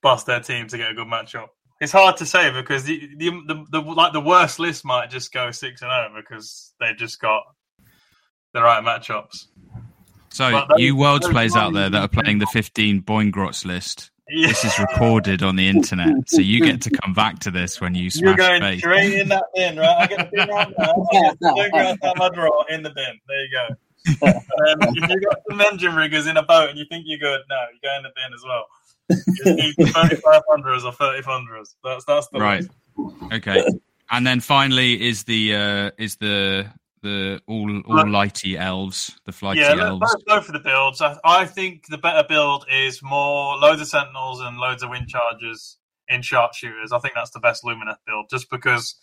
bust 0.01 0.25
their 0.25 0.39
team 0.39 0.67
to 0.67 0.77
get 0.77 0.91
a 0.91 0.93
good 0.93 1.07
matchup. 1.07 1.47
It's 1.81 1.91
hard 1.93 2.17
to 2.17 2.25
say 2.25 2.51
because 2.51 2.83
the 2.83 3.09
the, 3.17 3.29
the, 3.47 3.65
the 3.71 3.79
like 3.81 4.13
the 4.13 4.19
worst 4.21 4.59
list 4.59 4.83
might 4.83 5.09
just 5.09 5.31
go 5.31 5.51
six 5.51 5.81
and 5.81 5.89
zero 5.89 6.09
because 6.15 6.73
they've 6.79 6.97
just 6.97 7.21
got 7.21 7.43
the 8.53 8.61
right 8.61 8.83
matchups. 8.83 9.45
So 10.29 10.51
those- 10.51 10.67
you 10.79 10.95
worlds 10.95 11.27
players 11.27 11.55
out 11.55 11.73
there 11.73 11.89
that 11.89 12.01
are 12.01 12.07
playing 12.07 12.39
the 12.39 12.47
15 12.47 13.01
Boingrots 13.03 13.65
list, 13.65 14.11
Yeah. 14.29 14.47
this 14.49 14.63
is 14.65 14.77
recorded 14.77 15.41
on 15.41 15.55
the 15.55 15.67
internet, 15.67 16.27
so 16.29 16.41
you 16.41 16.63
get 16.63 16.81
to 16.83 16.89
come 16.91 17.13
back 17.13 17.39
to 17.39 17.51
this 17.51 17.79
when 17.81 17.95
you 17.95 18.09
smash. 18.09 18.23
You're 18.37 18.45
smash 18.45 18.49
going 18.49 18.61
face. 18.61 18.79
straight 18.79 19.13
in 19.13 19.29
that 19.29 19.43
bin, 19.55 19.77
right? 19.77 20.01
I 20.01 20.07
get 20.07 20.17
the 20.31 20.37
bin 20.37 20.49
right 20.49 20.73
now. 20.77 20.93
I 21.55 21.69
get 21.69 22.03
out 22.03 22.17
my 22.17 22.29
drawer 22.29 22.65
in 22.69 22.83
the 22.83 22.89
bin. 22.91 23.19
There 23.27 23.43
you 23.43 23.49
go. 23.51 23.75
um, 24.27 24.33
if 24.95 25.09
you 25.09 25.19
got 25.21 25.37
some 25.49 25.59
Endrinriggers 25.59 26.29
in 26.29 26.37
a 26.37 26.43
boat 26.43 26.69
and 26.69 26.77
you 26.77 26.85
think 26.89 27.05
you're 27.07 27.19
good, 27.19 27.41
no, 27.49 27.57
you 27.73 27.79
go 27.83 27.95
in 27.97 28.03
the 28.03 28.09
bin 28.15 28.33
as 28.33 28.43
well. 28.45 28.65
Need 29.09 29.75
3500s 29.77 30.83
or 30.83 30.91
3000s. 30.91 31.75
That's 31.83 32.05
that's 32.05 32.27
the 32.29 32.39
Right. 32.39 32.65
Okay, 33.31 33.63
and 34.11 34.25
then 34.25 34.39
finally 34.39 35.07
is 35.07 35.23
the 35.23 35.55
uh 35.55 35.91
is 35.97 36.17
the 36.17 36.67
the 37.01 37.41
all 37.47 37.79
all 37.81 38.05
lighty 38.05 38.57
elves, 38.57 39.19
the 39.25 39.31
flighty 39.31 39.61
Yeah, 39.61 39.75
elves. 39.75 40.01
let's 40.01 40.23
go 40.23 40.41
for 40.41 40.51
the 40.51 40.59
builds. 40.59 41.01
I, 41.01 41.17
I 41.23 41.45
think 41.45 41.87
the 41.87 41.97
better 41.97 42.27
build 42.27 42.65
is 42.71 43.01
more 43.01 43.55
loads 43.57 43.81
of 43.81 43.87
sentinels 43.87 44.41
and 44.41 44.57
loads 44.57 44.83
of 44.83 44.89
wind 44.89 45.07
chargers 45.07 45.77
in 46.07 46.21
sharpshooters. 46.21 46.91
I 46.91 46.99
think 46.99 47.13
that's 47.15 47.31
the 47.31 47.39
best 47.39 47.63
Lumineth 47.63 47.97
build, 48.05 48.25
just 48.29 48.49
because 48.49 48.95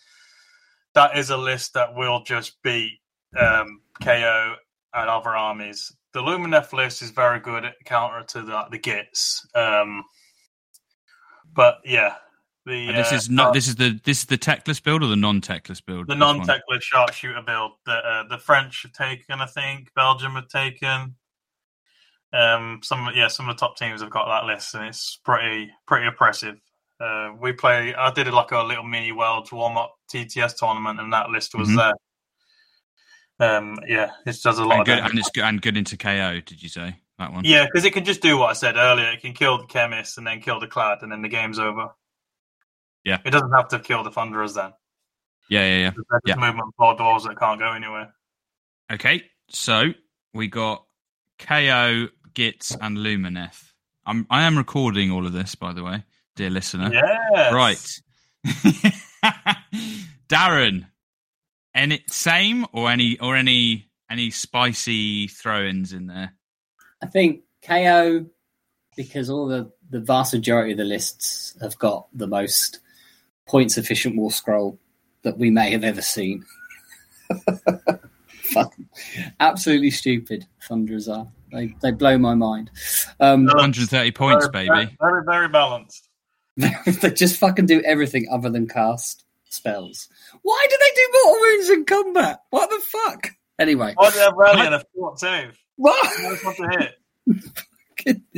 that 0.93 1.17
is 1.17 1.29
a 1.29 1.37
list 1.37 1.73
that 1.73 1.95
will 1.95 2.23
just 2.23 2.61
beat 2.63 2.99
um, 3.37 3.81
KO 4.01 4.55
and 4.93 5.09
other 5.09 5.29
armies. 5.29 5.91
The 6.13 6.21
Lumineth 6.21 6.73
list 6.73 7.01
is 7.01 7.11
very 7.11 7.39
good 7.39 7.65
at 7.65 7.75
counter 7.85 8.23
to 8.23 8.41
the, 8.41 8.65
the 8.71 8.79
Gits. 8.79 9.45
Um, 9.53 10.03
but 11.53 11.77
yeah, 11.85 12.15
the 12.65 12.91
this 12.91 13.11
uh, 13.11 13.15
is 13.15 13.29
not 13.29 13.53
this 13.53 13.67
is 13.67 13.75
the 13.75 13.99
this 14.03 14.19
is 14.19 14.25
the 14.25 14.37
techless 14.37 14.83
build 14.83 15.03
or 15.03 15.07
the 15.07 15.15
non-techless 15.15 15.83
build. 15.85 16.07
the 16.07 16.15
non-techless 16.15 16.81
sharpshooter 16.81 17.41
build 17.45 17.71
that 17.85 18.03
uh, 18.03 18.23
the 18.29 18.37
French 18.37 18.83
have 18.83 18.91
taken, 18.93 19.39
I 19.41 19.45
think. 19.45 19.93
Belgium 19.95 20.33
have 20.33 20.47
taken. 20.49 21.15
Um, 22.33 22.81
some 22.83 23.09
yeah, 23.15 23.29
some 23.29 23.47
of 23.47 23.55
the 23.55 23.59
top 23.59 23.77
teams 23.77 24.01
have 24.01 24.09
got 24.09 24.27
that 24.27 24.45
list, 24.45 24.75
and 24.75 24.85
it's 24.85 25.19
pretty 25.23 25.69
pretty 25.87 26.07
impressive. 26.07 26.55
Uh, 26.99 27.31
we 27.39 27.53
play. 27.53 27.95
I 27.95 28.11
did 28.11 28.27
like 28.27 28.51
a 28.51 28.61
little 28.61 28.83
mini 28.83 29.11
world 29.11 29.49
warm 29.51 29.77
up 29.77 29.95
TTS 30.13 30.57
tournament, 30.57 30.99
and 30.99 31.13
that 31.13 31.29
list 31.29 31.55
was 31.55 31.69
Mhm. 31.69 31.77
there. 31.77 31.93
Um, 33.39 33.79
yeah, 33.87 34.11
it 34.25 34.37
does 34.43 34.57
a 34.59 34.65
lot 34.65 34.77
And 34.77 34.85
good, 34.85 34.99
and 34.99 35.19
it's 35.19 35.29
good, 35.29 35.43
and 35.43 35.61
good 35.61 35.77
into 35.77 35.95
KO. 35.97 36.39
Did 36.45 36.61
you 36.63 36.69
say 36.69 36.95
that 37.19 37.31
one? 37.31 37.43
Yeah, 37.45 37.65
because 37.65 37.85
it 37.85 37.93
can 37.93 38.03
just 38.05 38.21
do 38.21 38.37
what 38.37 38.49
I 38.49 38.53
said 38.53 38.77
earlier. 38.77 39.11
It 39.11 39.21
can 39.21 39.33
kill 39.33 39.59
the 39.59 39.65
Khemist 39.65 40.17
and 40.17 40.25
then 40.25 40.41
kill 40.41 40.59
the 40.59 40.67
clad, 40.67 40.99
and 41.03 41.11
then 41.11 41.21
the 41.21 41.29
game's 41.29 41.59
over. 41.59 41.89
Yeah. 43.03 43.19
it 43.23 43.29
doesn't 43.31 43.51
have 43.53 43.69
to 43.69 43.79
kill 43.79 44.03
the 44.03 44.11
thunderers 44.11 44.55
then. 44.55 44.73
yeah, 45.49 45.61
yeah, 45.61 45.77
yeah. 45.77 45.91
They're 46.09 46.19
just 46.25 46.39
Yeah. 46.39 46.45
movement 46.47 46.73
for 46.77 46.95
doors 46.97 47.23
that 47.23 47.37
can't 47.39 47.59
go 47.59 47.71
anywhere. 47.71 48.13
Okay, 48.91 49.23
so 49.49 49.93
we 50.33 50.47
got 50.47 50.83
KO, 51.39 52.07
Gits, 52.33 52.75
and 52.81 52.97
Lumineth. 52.97 53.71
I'm 54.05 54.25
I 54.29 54.43
am 54.43 54.57
recording 54.57 55.11
all 55.11 55.25
of 55.25 55.33
this, 55.33 55.53
by 55.55 55.73
the 55.73 55.83
way, 55.83 56.03
dear 56.35 56.49
listener. 56.49 56.91
Yes. 56.91 57.53
Right, 57.53 58.01
Darren. 60.29 60.87
Any 61.77 62.03
same 62.07 62.65
or 62.73 62.89
any 62.89 63.19
or 63.19 63.35
any 63.35 63.87
any 64.09 64.31
spicy 64.31 65.27
throw-ins 65.27 65.93
in 65.93 66.07
there? 66.07 66.33
I 67.03 67.05
think 67.05 67.41
KO 67.63 68.25
because 68.95 69.29
all 69.29 69.47
the 69.47 69.71
the 69.91 69.99
vast 69.99 70.33
majority 70.33 70.71
of 70.71 70.79
the 70.79 70.83
lists 70.85 71.55
have 71.61 71.77
got 71.77 72.07
the 72.13 72.25
most 72.25 72.79
points 73.47 73.77
efficient 73.77 74.15
war 74.15 74.31
scroll 74.31 74.79
that 75.21 75.37
we 75.37 75.51
may 75.51 75.69
have 75.69 75.83
ever 75.83 76.01
seen. 76.01 76.43
Fucking 78.27 78.89
absolutely 79.39 79.91
stupid. 79.91 80.47
Thunderers 80.67 81.07
are 81.07 81.27
they 81.51 81.75
they 81.83 81.91
blow 81.91 82.17
my 82.17 82.33
mind. 82.33 82.71
Um, 83.19 83.45
130 83.45 84.11
points, 84.13 84.47
Very- 84.47 84.67
baby. 84.67 84.97
Very, 84.99 85.23
very 85.23 85.47
balanced. 85.47 86.09
they 86.57 87.11
just 87.11 87.37
fucking 87.37 87.67
do 87.67 87.83
everything 87.83 88.27
other 88.31 88.49
than 88.49 88.67
cast 88.67 89.25
spells. 89.49 90.07
Why 90.41 90.65
do 90.69 90.77
they 90.79 90.95
do 90.95 91.09
mortal 91.13 91.41
wounds 91.41 91.69
in 91.69 91.85
combat? 91.85 92.39
What 92.49 92.69
the 92.69 92.79
fuck? 92.79 93.29
Anyway, 93.59 93.93
Why 93.95 94.09
do 94.09 94.15
they 94.17 94.21
have 94.23 94.33
rally 94.35 94.65
and 94.65 94.75
a 94.75 94.83
fort 94.95 95.19
save? 95.19 95.57
what? 95.77 96.19
Nice 96.21 96.43
one 96.45 96.55
to 96.55 96.77
hit. 96.79 96.93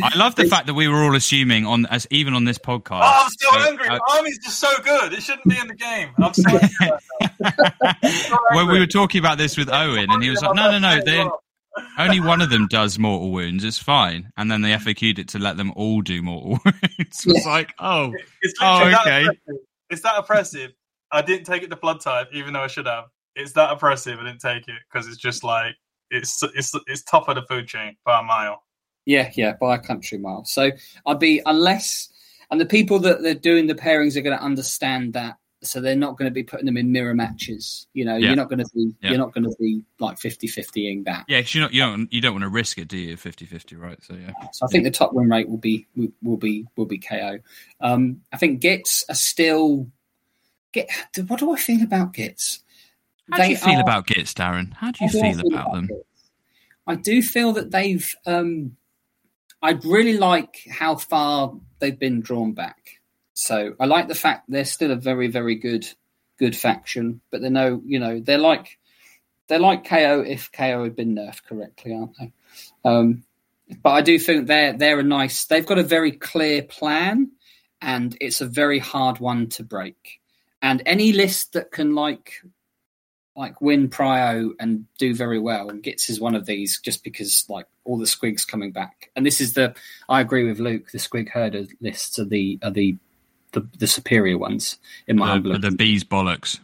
I 0.01 0.18
love 0.18 0.36
the 0.36 0.45
fact 0.45 0.68
that 0.68 0.74
we 0.74 0.88
were 0.88 1.03
all 1.03 1.16
assuming 1.16 1.66
on 1.66 1.86
as 1.88 2.07
even 2.10 2.34
on 2.34 2.45
this 2.45 2.57
podcast. 2.57 3.01
Oh, 3.03 3.26
I'm 3.26 3.30
so 3.30 3.49
uh, 3.60 3.66
angry. 3.70 3.88
uh, 3.89 3.95
The 3.95 4.16
army's 4.18 4.39
just 4.39 4.57
so 4.60 4.70
good. 4.84 5.14
It 5.14 5.22
shouldn't 5.22 5.43
be 5.47 5.57
in 5.60 5.68
the 5.68 5.76
game. 5.76 6.10
I'm 6.18 6.34
so 6.34 6.49
angry. 6.49 6.91
right 7.41 7.95
now. 8.01 8.39
when 8.53 8.68
we 8.70 8.80
were 8.80 8.88
talking 8.88 9.20
about 9.20 9.38
this 9.38 9.57
with 9.57 9.70
Owen, 9.70 10.07
and 10.10 10.24
he 10.24 10.30
was 10.30 10.41
like, 10.41 10.55
"No, 10.55 10.72
no, 10.72 10.80
no, 10.80 11.01
they 11.03 11.24
only 11.97 12.20
one 12.22 12.41
of 12.41 12.49
them 12.49 12.68
does 12.68 12.97
mortal 12.97 13.32
wounds. 13.32 13.64
It's 13.66 13.78
fine." 13.78 14.32
And 14.38 14.49
then 14.49 14.62
they 14.62 14.72
FAQ'd 14.72 15.20
it 15.20 15.28
to 15.30 15.39
let 15.39 15.57
them 15.57 15.74
all 15.76 16.01
do 16.01 16.22
mortal 16.22 16.60
wounds. 16.66 16.80
It's 16.97 17.26
Yeah. 17.26 17.41
like, 17.45 17.74
oh, 17.80 18.14
It's 18.41 18.53
Oh, 18.62 18.74
literally 18.76 18.91
that 18.91 19.01
okay. 19.01 19.22
oppressive. 19.24 19.55
It's 19.89 20.01
that 20.03 20.14
oppressive. 20.18 20.72
I 21.12 21.22
didn't 21.22 21.45
take 21.45 21.64
it 21.64 21.70
to 21.70 21.76
Blood 21.76 22.01
Tithe, 22.01 22.28
even 22.34 22.53
though 22.53 22.62
I 22.62 22.68
should 22.68 22.86
have. 22.86 23.05
It's 23.36 23.53
that 23.53 23.72
oppressive. 23.72 24.20
I 24.20 24.24
didn't 24.26 24.41
take 24.41 24.68
it 24.68 24.76
because 24.91 25.07
it's 25.07 25.18
just 25.18 25.43
like 25.43 25.76
it's 26.12 26.41
it's 26.55 26.74
it's 26.88 27.03
top 27.03 27.30
of 27.30 27.36
the 27.36 27.43
food 27.43 27.68
chain 27.68 27.95
by 28.05 28.20
a 28.20 28.24
mile. 28.24 28.64
Yeah, 29.05 29.32
yeah, 29.36 29.53
by 29.60 29.76
a 29.76 29.80
country 29.80 30.18
mile. 30.18 30.43
So 30.45 30.72
I'd 31.05 31.20
be 31.20 31.41
unless, 31.45 32.10
and 32.51 32.60
the 32.62 32.66
people 32.66 32.99
that 32.99 33.22
they're 33.24 33.34
doing 33.34 33.68
the 33.68 33.76
pairings 33.76 34.16
are 34.18 34.22
going 34.22 34.38
to 34.38 34.43
understand 34.43 35.14
that. 35.14 35.38
So 35.62 35.82
they're 35.82 35.95
not 35.95 36.18
going 36.18 36.30
to 36.30 36.34
be 36.34 36.43
putting 36.43 36.66
them 36.66 36.78
in 36.78 36.91
mirror 36.91 37.14
matches. 37.14 37.86
You 37.93 38.05
know, 38.05 38.16
Yeah. 38.16 38.28
you're 38.30 38.36
not 38.38 38.49
going 38.49 38.60
to 38.60 38.70
be, 38.74 38.93
Yeah. 39.01 39.10
you're 39.10 39.18
not 39.20 39.34
going 39.34 39.43
to 39.43 39.53
be 39.60 39.84
like 39.99 40.18
50-50ing 40.18 41.03
that. 41.05 41.26
yeah, 41.28 41.41
'cause 41.41 41.53
you 41.53 41.60
not 41.62 41.74
you 41.74 41.82
don't 41.82 42.14
you 42.14 42.22
don't 42.22 42.34
want 42.34 42.43
to 42.43 42.49
risk 42.49 42.78
it, 42.78 42.88
do 42.88 42.97
you? 42.97 43.18
50-50, 43.18 43.76
right? 43.78 44.01
So 44.03 44.14
yeah, 44.14 44.32
So 44.53 44.66
I 44.66 44.70
think 44.70 44.84
the 44.86 44.91
top 44.91 45.14
win 45.14 45.28
rate 45.30 45.49
will 45.49 45.57
be 45.57 45.86
will, 45.95 46.10
will 46.22 46.38
be 46.38 46.66
will 46.78 46.86
be 46.86 46.97
KO. 46.97 47.39
Um, 47.82 48.22
I 48.32 48.38
think 48.38 48.62
Gits 48.62 49.03
are 49.10 49.16
still. 49.16 49.88
Get 50.72 50.89
what 51.28 51.39
do 51.39 51.51
I 51.51 51.57
feel 51.57 51.84
about 51.84 52.13
Gits? 52.13 52.63
how 53.32 53.43
do 53.43 53.49
you 53.49 53.57
feel 53.57 53.78
are- 53.78 53.82
about 53.82 54.07
Gits, 54.07 54.34
Darren? 54.34 54.74
How 54.74 54.91
do 54.91 55.05
you 55.05 55.11
do 55.11 55.22
feel 55.22 55.39
about 55.47 55.74
them? 55.74 55.88
Gits? 55.88 56.03
I 56.88 56.95
do 56.95 57.22
feel 57.22 57.53
that 57.53 57.72
they've. 57.72 58.15
Um, 58.26 58.76
I'd 59.61 59.84
really 59.86 60.17
like 60.17 60.61
how 60.70 60.95
far 60.95 61.53
they've 61.80 61.99
been 61.99 62.22
drawn 62.22 62.53
back. 62.53 62.99
So 63.34 63.76
I 63.80 63.86
like 63.86 64.07
the 64.07 64.15
fact 64.15 64.45
they're 64.49 64.65
still 64.65 64.91
a 64.91 64.95
very, 64.95 65.28
very 65.28 65.55
good, 65.55 65.88
good 66.38 66.55
faction. 66.55 67.22
But 67.30 67.41
they're 67.41 67.49
no, 67.49 67.82
you 67.86 67.99
know, 67.99 68.20
they're 68.20 68.38
like 68.38 68.80
they're 69.47 69.59
like 69.59 69.86
KO 69.86 70.22
if 70.22 70.51
KO 70.51 70.84
had 70.84 70.95
been 70.95 71.15
nerfed 71.15 71.43
correctly, 71.43 71.93
aren't 71.93 72.17
they? 72.17 72.32
Um, 72.86 73.24
but 73.84 73.91
I 73.91 74.01
do 74.01 74.17
think 74.17 74.47
they're 74.47 74.74
they're 74.74 74.99
a 74.99 75.03
nice. 75.03 75.45
They've 75.45 75.65
got 75.65 75.78
a 75.78 75.84
very 75.84 76.11
clear 76.11 76.63
plan, 76.63 77.32
and 77.82 78.17
it's 78.20 78.41
a 78.41 78.47
very 78.47 78.80
hard 78.80 79.20
one 79.20 79.47
to 79.49 79.63
break. 79.63 80.22
And 80.62 80.84
any 80.86 81.14
list 81.14 81.53
that 81.53 81.72
can 81.72 81.95
like 81.95 82.34
like 83.36 83.62
win 83.62 83.88
prio 83.89 84.51
and 84.60 84.86
do 84.97 85.16
very 85.16 85.39
well 85.39 85.70
and 85.70 85.82
gets 85.82 86.10
is 86.10 86.20
one 86.20 86.36
of 86.36 86.45
these 86.45 86.80
just 86.82 87.03
because 87.05 87.45
like 87.47 87.66
all 87.86 87.97
the 87.97 88.05
squigs 88.05 88.45
coming 88.45 88.72
back. 88.72 89.10
And 89.16 89.26
this 89.26 89.39
is 89.39 89.53
the 89.53 89.74
i 90.10 90.20
agree 90.20 90.43
with 90.45 90.60
luke 90.60 90.91
the 90.91 90.97
squig 90.97 91.30
herder 91.30 91.66
lists 91.80 92.20
are 92.20 92.26
the 92.26 92.60
are 92.64 92.72
the 92.72 92.97
the, 93.53 93.66
the 93.80 93.88
superior 93.88 94.38
ones 94.38 94.78
in 95.07 95.16
my 95.18 95.28
humble 95.28 95.53
The, 95.53 95.70
the 95.70 95.72
bees 95.72 96.03
bollocks. 96.03 96.60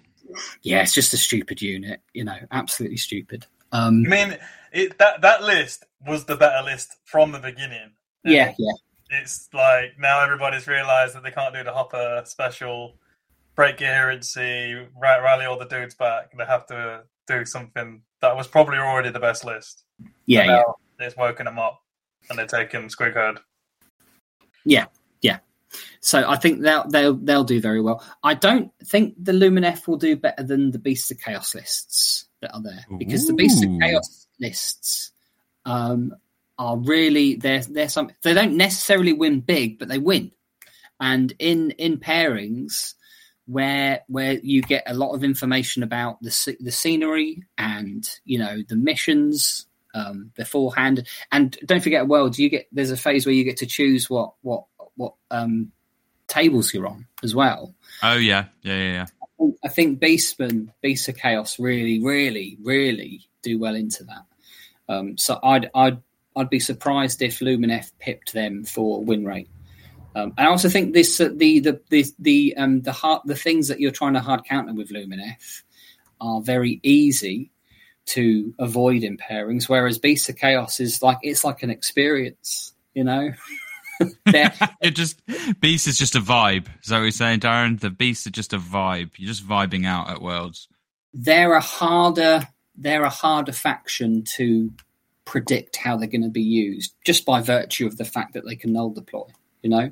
yeah 0.61 0.81
it's 0.81 0.93
just 0.93 1.13
a 1.13 1.17
stupid 1.17 1.61
unit 1.61 2.01
you 2.13 2.23
know 2.25 2.37
absolutely 2.51 2.97
stupid. 2.97 3.45
Um 3.71 4.03
I 4.05 4.09
mean, 4.09 4.37
it, 4.73 4.97
that 4.97 5.21
that 5.21 5.43
list 5.43 5.85
was 6.05 6.25
the 6.25 6.35
better 6.35 6.63
list 6.63 6.95
from 7.05 7.31
the 7.31 7.39
beginning. 7.39 7.91
yeah 8.25 8.53
yeah. 8.57 8.73
It's 9.11 9.47
like 9.53 9.97
now 9.97 10.21
everybody's 10.23 10.67
realised 10.67 11.15
that 11.15 11.23
they 11.23 11.31
can't 11.31 11.53
do 11.53 11.63
the 11.63 11.71
hopper 11.71 12.23
special, 12.25 12.95
break 13.55 13.77
coherency, 13.77 14.73
ra- 14.99 15.17
rally 15.17 15.45
all 15.45 15.57
the 15.57 15.65
dudes 15.65 15.95
back. 15.95 16.31
They 16.37 16.45
have 16.45 16.65
to 16.67 17.03
do 17.27 17.45
something 17.45 18.01
that 18.21 18.35
was 18.35 18.47
probably 18.47 18.77
already 18.77 19.09
the 19.09 19.19
best 19.19 19.45
list. 19.45 19.83
yeah 20.25 20.45
yeah 20.45 20.61
It's 20.99 21.17
woken 21.17 21.45
them 21.45 21.59
up, 21.59 21.81
and 22.29 22.37
they're 22.37 22.47
taking 22.47 22.87
Squig 22.89 23.13
Herd. 23.13 23.39
Yeah, 24.65 24.85
yeah. 25.21 25.39
So 25.99 26.27
I 26.27 26.35
think 26.37 26.61
they'll 26.61 26.87
they'll 26.87 27.15
they'll 27.15 27.43
do 27.43 27.59
very 27.61 27.81
well. 27.81 28.03
I 28.23 28.33
don't 28.33 28.71
think 28.83 29.15
the 29.17 29.31
Lumineth 29.31 29.87
will 29.87 29.97
do 29.97 30.15
better 30.15 30.43
than 30.43 30.71
the 30.71 30.79
Beasts 30.79 31.11
of 31.11 31.19
Chaos 31.19 31.53
lists 31.53 32.27
that 32.41 32.53
are 32.53 32.61
there 32.61 32.85
because 32.97 33.27
the 33.27 33.33
Beasts 33.33 33.63
of 33.63 33.71
Chaos 33.81 34.27
lists 34.39 35.11
um, 35.65 36.15
are 36.57 36.77
really 36.77 37.35
they're 37.35 37.61
they're 37.61 37.89
some 37.89 38.09
they 38.21 38.33
don't 38.33 38.57
necessarily 38.57 39.13
win 39.13 39.41
big, 39.41 39.79
but 39.79 39.87
they 39.87 39.99
win. 39.99 40.31
And 40.99 41.33
in 41.39 41.71
in 41.71 41.97
pairings 41.97 42.93
where 43.45 44.01
where 44.07 44.33
you 44.33 44.61
get 44.61 44.83
a 44.87 44.93
lot 44.93 45.13
of 45.13 45.23
information 45.23 45.83
about 45.83 46.21
the 46.21 46.57
the 46.59 46.71
scenery 46.71 47.43
and 47.57 48.09
you 48.25 48.39
know 48.39 48.63
the 48.67 48.75
missions 48.75 49.67
um, 49.93 50.31
beforehand. 50.35 51.07
And 51.31 51.57
don't 51.65 51.81
forget, 51.81 52.07
world 52.07 52.37
you 52.37 52.49
get 52.49 52.67
there's 52.71 52.91
a 52.91 52.97
phase 52.97 53.25
where 53.25 53.33
you 53.33 53.43
get 53.43 53.57
to 53.57 53.65
choose 53.65 54.09
what 54.09 54.33
what 54.41 54.65
what 54.95 55.13
um, 55.31 55.71
tables 56.27 56.73
you're 56.73 56.87
on 56.87 57.07
as 57.23 57.33
well. 57.33 57.73
Oh 58.03 58.17
yeah, 58.17 58.45
yeah, 58.61 58.77
yeah, 58.77 59.05
yeah. 59.39 59.47
I 59.63 59.67
think 59.67 59.99
Beastman, 59.99 60.71
Beast 60.81 61.07
of 61.09 61.17
Chaos, 61.17 61.59
really, 61.59 61.99
really, 61.99 62.57
really 62.63 63.27
do 63.41 63.59
well 63.59 63.75
into 63.75 64.03
that. 64.05 64.25
Um, 64.87 65.17
so 65.17 65.39
I'd 65.41 65.69
I'd 65.73 66.01
I'd 66.35 66.49
be 66.49 66.59
surprised 66.59 67.21
if 67.21 67.39
Lumineth 67.39 67.91
pipped 67.99 68.33
them 68.33 68.63
for 68.63 69.03
win 69.03 69.25
rate. 69.25 69.49
Um, 70.15 70.33
and 70.37 70.47
I 70.47 70.49
also 70.49 70.69
think 70.69 70.93
this 70.93 71.19
uh, 71.19 71.29
the 71.35 71.59
the 71.59 71.81
the 71.89 72.05
the 72.19 72.55
um, 72.57 72.81
the 72.81 72.93
hard 72.93 73.21
the 73.25 73.35
things 73.35 73.67
that 73.67 73.79
you're 73.79 73.91
trying 73.91 74.13
to 74.13 74.21
hard 74.21 74.45
counter 74.45 74.73
with 74.73 74.89
Lumineth 74.89 75.63
are 76.21 76.41
very 76.41 76.79
easy 76.83 77.51
to 78.07 78.53
avoid 78.57 79.03
in 79.03 79.17
pairings, 79.17 79.67
whereas 79.67 79.97
Beast 79.97 80.29
of 80.29 80.37
Chaos 80.37 80.79
is 80.79 81.03
like 81.03 81.17
it's 81.21 81.43
like 81.43 81.63
an 81.63 81.69
experience, 81.69 82.73
you 82.93 83.03
know. 83.03 83.31
It 84.25 84.91
just 84.93 85.21
beast 85.61 85.87
is 85.87 85.97
just 85.97 86.15
a 86.15 86.19
vibe. 86.19 86.67
Is 86.83 86.89
that 86.89 86.97
what 86.97 87.03
you're 87.03 87.11
saying, 87.11 87.39
Darren? 87.39 87.79
The 87.79 87.89
beast 87.89 88.25
is 88.25 88.33
just 88.33 88.51
a 88.51 88.57
vibe. 88.57 89.11
You're 89.15 89.29
just 89.29 89.47
vibing 89.47 89.85
out 89.85 90.09
at 90.09 90.21
worlds. 90.21 90.67
they're 91.13 91.53
a 91.53 91.61
harder 91.61 92.45
they're 92.75 93.03
a 93.03 93.09
harder 93.09 93.53
faction 93.53 94.23
to 94.23 94.69
predict 95.23 95.77
how 95.77 95.95
they're 95.95 96.09
going 96.09 96.21
to 96.23 96.29
be 96.29 96.41
used 96.41 96.93
just 97.05 97.25
by 97.25 97.39
virtue 97.39 97.87
of 97.87 97.95
the 97.95 98.03
fact 98.03 98.33
that 98.33 98.45
they 98.45 98.57
can 98.57 98.73
null 98.73 98.89
deploy 98.89 99.23
you 99.65 99.69
know? 99.69 99.91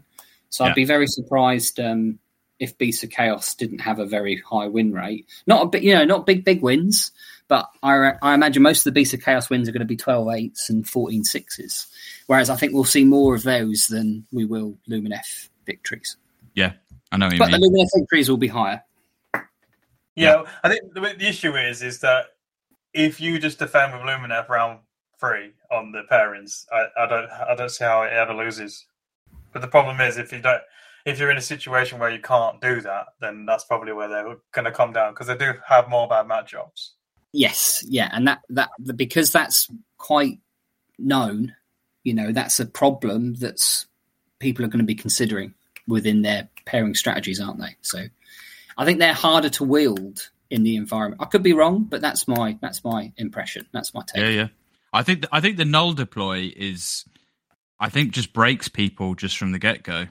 So 0.50 0.64
Yeah. 0.64 0.70
i'd 0.70 0.76
be 0.76 0.86
very 0.86 1.08
surprised 1.08 1.80
um, 1.80 2.20
if 2.60 2.78
Beast 2.78 3.04
of 3.04 3.10
chaos 3.10 3.56
didn't 3.56 3.80
have 3.80 4.00
a 4.00 4.06
very 4.06 4.38
high 4.38 4.68
win 4.68 4.94
rate. 4.94 5.26
Not 5.48 5.64
a 5.64 5.66
bit 5.66 5.84
you 5.84 5.94
know 5.94 6.06
not 6.06 6.26
big 6.26 6.46
big 6.46 6.62
wins 6.62 7.12
but 7.50 7.70
I, 7.84 8.14
I 8.22 8.34
imagine 8.34 8.64
most 8.64 8.80
of 8.80 8.84
the 8.86 9.00
Beast 9.00 9.14
of 9.14 9.22
chaos 9.22 9.50
wins 9.50 9.68
are 9.68 9.74
going 9.74 9.82
to 9.82 9.86
be 9.86 9.98
12 9.98 10.30
eights 10.30 10.70
and 10.70 10.88
14 10.88 11.24
sixes. 11.24 11.88
Whereas 12.28 12.50
i 12.50 12.56
think 12.56 12.74
we'll 12.74 12.86
see 12.86 13.04
more 13.04 13.36
of 13.36 13.44
those 13.44 13.88
than 13.88 14.26
we 14.32 14.46
will 14.46 14.78
Lumineth 14.88 15.50
victories. 15.66 16.16
Yeah, 16.54 16.74
I 17.12 17.18
know 17.18 17.26
what 17.26 17.34
you 17.34 17.40
but 17.40 17.52
the 17.52 17.60
mean. 17.60 17.74
Lumineth 17.74 17.90
victories 18.00 18.30
will 18.30 18.38
be 18.38 18.48
higher. 18.48 18.84
Yeah, 20.16 20.44
I 20.64 20.70
think 20.70 20.94
the, 20.94 21.02
the 21.02 21.28
issue 21.28 21.56
is 21.56 21.82
is 21.82 22.00
that 22.02 22.26
if 22.94 23.20
you 23.20 23.40
just 23.40 23.60
defend 23.60 23.94
with 23.94 24.04
Lumineth 24.04 24.48
round 24.48 24.80
three 25.20 25.54
on 25.72 25.92
the 25.92 26.04
pairings, 26.12 26.66
I, 26.72 26.86
I 27.04 27.08
don't 27.08 27.30
I 27.30 27.56
don't 27.56 27.70
see 27.70 27.84
how 27.84 28.04
it 28.04 28.14
ever 28.14 28.34
loses. 28.34 28.86
But 29.54 29.62
the 29.62 29.68
problem 29.68 30.02
is 30.02 30.18
if 30.18 30.32
you 30.32 30.40
don't 30.40 30.62
if 31.06 31.20
you're 31.20 31.32
in 31.32 31.38
a 31.38 31.42
situation 31.42 32.00
where 32.00 32.10
you 32.10 32.20
can't 32.20 32.62
do 32.62 32.82
that, 32.82 33.08
then 33.20 33.46
that's 33.46 33.66
probably 33.66 33.92
where 33.94 34.08
they're 34.08 34.36
going 34.54 34.66
to 34.66 34.72
come 34.72 34.94
down 34.94 35.14
because 35.14 35.28
they 35.28 35.36
do 35.38 35.54
have 35.68 35.90
more 35.90 36.08
bad 36.08 36.28
matchups. 36.28 36.92
Yes, 37.34 37.84
yeah, 37.88 38.10
and 38.14 38.28
that 38.28 38.42
that 38.50 38.70
because 38.96 39.32
that's 39.32 39.70
quite 39.98 40.40
known. 40.98 41.56
You 42.04 42.14
know, 42.14 42.32
that's 42.32 42.60
a 42.60 42.66
problem 42.66 43.36
that's 43.36 43.88
people 44.40 44.64
are 44.66 44.68
going 44.68 44.80
to 44.80 44.86
be 44.86 44.96
considering 44.96 45.54
within 45.88 46.22
their 46.22 46.50
pairing 46.66 46.96
strategies, 46.96 47.40
aren't 47.40 47.60
they? 47.60 47.76
So, 47.82 48.06
I 48.78 48.86
think 48.86 49.00
they're 49.00 49.14
harder 49.14 49.50
to 49.50 49.64
wield 49.64 50.30
in 50.50 50.64
the 50.64 50.76
environment. 50.76 51.22
I 51.22 51.26
could 51.26 51.44
be 51.44 51.54
wrong, 51.54 51.86
but 51.86 52.02
that's 52.02 52.28
my 52.28 52.58
that's 52.62 52.84
my 52.84 53.12
impression. 53.18 53.68
That's 53.72 53.94
my 53.94 54.04
take. 54.06 54.22
Yeah, 54.22 54.30
yeah. 54.30 54.48
I 54.94 55.02
think 55.02 55.22
th- 55.22 55.30
I 55.32 55.42
think 55.42 55.58
the 55.58 55.66
null 55.66 55.94
deploy 55.94 56.54
is, 56.56 57.06
I 57.84 57.90
think, 57.90 58.12
just 58.12 58.34
breaks 58.34 58.68
people 58.68 59.16
just 59.16 59.38
from 59.38 59.52
the 59.52 59.60
get 59.60 59.84
go. 59.84 60.08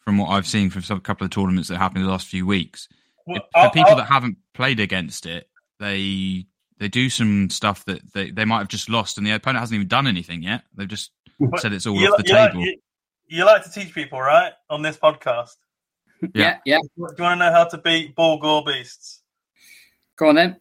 From 0.00 0.18
what 0.18 0.28
I've 0.28 0.46
seen 0.46 0.68
from 0.68 0.82
some 0.82 1.00
couple 1.00 1.24
of 1.24 1.30
tournaments 1.30 1.68
that 1.70 1.78
happened 1.78 1.98
in 2.00 2.04
the 2.06 2.10
last 2.12 2.26
few 2.26 2.44
weeks, 2.46 2.88
Well, 3.26 3.38
If- 3.38 3.42
for 3.52 3.58
I'll- 3.58 3.70
people 3.70 3.90
I'll- 3.92 3.96
that 3.96 4.04
haven't 4.08 4.36
played 4.52 4.78
against 4.80 5.24
it, 5.26 5.48
they 5.80 6.46
they 6.78 6.88
do 6.88 7.08
some 7.08 7.48
stuff 7.50 7.84
that 7.86 8.12
they, 8.12 8.30
they 8.30 8.44
might 8.44 8.58
have 8.58 8.68
just 8.68 8.88
lost, 8.90 9.16
and 9.16 9.26
the 9.26 9.30
opponent 9.30 9.60
hasn't 9.60 9.76
even 9.76 9.86
done 9.88 10.06
anything 10.08 10.42
yet. 10.42 10.64
They've 10.74 10.88
just 10.88 11.12
But 11.40 11.60
said 11.60 11.72
it's 11.72 11.86
all 11.86 11.94
off 11.96 12.18
the 12.18 12.24
you 12.26 12.34
like- 12.34 12.50
table. 12.50 12.64
you- 12.64 12.80
you 13.28 13.44
like 13.46 13.62
to 13.64 13.70
teach 13.70 13.94
people, 13.94 14.20
right? 14.20 14.52
On 14.68 14.82
this 14.82 14.96
podcast. 14.98 15.56
Yeah, 16.34 16.58
yeah. 16.66 16.78
Do 16.80 16.88
you 16.96 17.04
want 17.04 17.16
to 17.16 17.36
know 17.36 17.52
how 17.52 17.64
to 17.64 17.78
beat 17.78 18.14
Bullgor 18.16 18.66
beasts? 18.66 19.22
Go 20.16 20.28
on 20.28 20.34
then. 20.34 20.60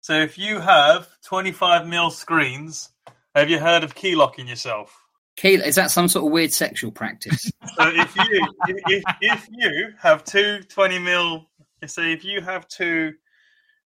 So 0.00 0.14
if 0.14 0.38
you 0.38 0.60
have 0.60 1.08
25 1.24 1.86
mil 1.86 2.10
screens, 2.10 2.90
have 3.34 3.50
you 3.50 3.58
heard 3.58 3.84
of 3.84 3.94
key 3.94 4.14
locking 4.14 4.46
yourself? 4.48 5.02
Keela, 5.36 5.64
is 5.64 5.74
that 5.74 5.90
some 5.90 6.08
sort 6.08 6.24
of 6.26 6.32
weird 6.32 6.52
sexual 6.52 6.90
practice? 6.90 7.50
So 7.76 7.88
if 7.92 8.16
you 8.16 8.46
if, 8.68 8.76
if, 8.86 9.04
if 9.20 9.48
you 9.50 9.88
have 10.00 10.24
two 10.24 10.60
20 10.60 10.98
mil, 10.98 11.46
say 11.86 12.14
if 12.14 12.24
you 12.24 12.40
have 12.40 12.66
two, 12.68 13.12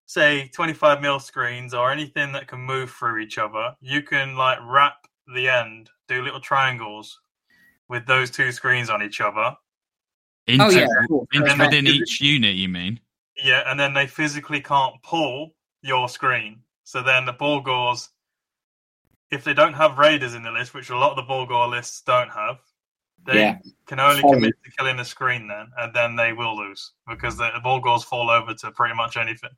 say 0.06 0.48
25 0.54 1.00
mil 1.02 1.18
screens 1.18 1.74
or 1.74 1.90
anything 1.90 2.30
that 2.32 2.46
can 2.46 2.60
move 2.60 2.92
through 2.92 3.18
each 3.18 3.36
other, 3.36 3.74
you 3.80 4.02
can 4.02 4.36
like 4.36 4.58
wrap 4.62 4.94
the 5.34 5.48
end, 5.48 5.90
do 6.06 6.22
little 6.22 6.38
triangles 6.38 7.18
with 7.88 8.06
those 8.06 8.30
two 8.30 8.52
screens 8.52 8.90
on 8.90 9.02
each 9.02 9.20
other. 9.20 9.56
Into, 10.46 10.64
oh 10.64 10.70
yeah, 10.70 10.86
cool. 11.08 11.26
into 11.32 11.50
And 11.50 11.60
then- 11.60 11.66
within 11.66 11.86
each 11.88 12.20
unit, 12.20 12.54
you 12.54 12.68
mean? 12.68 13.00
Yeah, 13.42 13.64
and 13.66 13.80
then 13.80 13.92
they 13.92 14.06
physically 14.06 14.60
can't 14.60 15.02
pull 15.02 15.56
your 15.82 16.08
screen. 16.08 16.60
So 16.84 17.02
then 17.02 17.24
the 17.24 17.32
Bullgors, 17.32 18.08
if 19.30 19.44
they 19.44 19.54
don't 19.54 19.74
have 19.74 19.98
raiders 19.98 20.34
in 20.34 20.42
the 20.42 20.50
list, 20.50 20.74
which 20.74 20.90
a 20.90 20.96
lot 20.98 21.10
of 21.10 21.16
the 21.16 21.32
Bullgor 21.32 21.70
lists 21.70 22.02
don't 22.02 22.30
have, 22.30 22.58
they 23.24 23.40
Yeah. 23.40 23.58
can 23.86 24.00
only 24.00 24.22
Sorry. 24.22 24.34
commit 24.34 24.54
to 24.64 24.70
killing 24.72 24.96
the 24.96 25.04
screen 25.04 25.46
then, 25.46 25.70
and 25.78 25.94
then 25.94 26.16
they 26.16 26.32
will 26.32 26.56
lose 26.56 26.92
because 27.06 27.36
the, 27.36 27.50
the 27.54 27.60
Bullgors 27.60 28.04
fall 28.04 28.30
over 28.30 28.54
to 28.54 28.70
pretty 28.72 28.94
much 28.94 29.16
anything. 29.16 29.50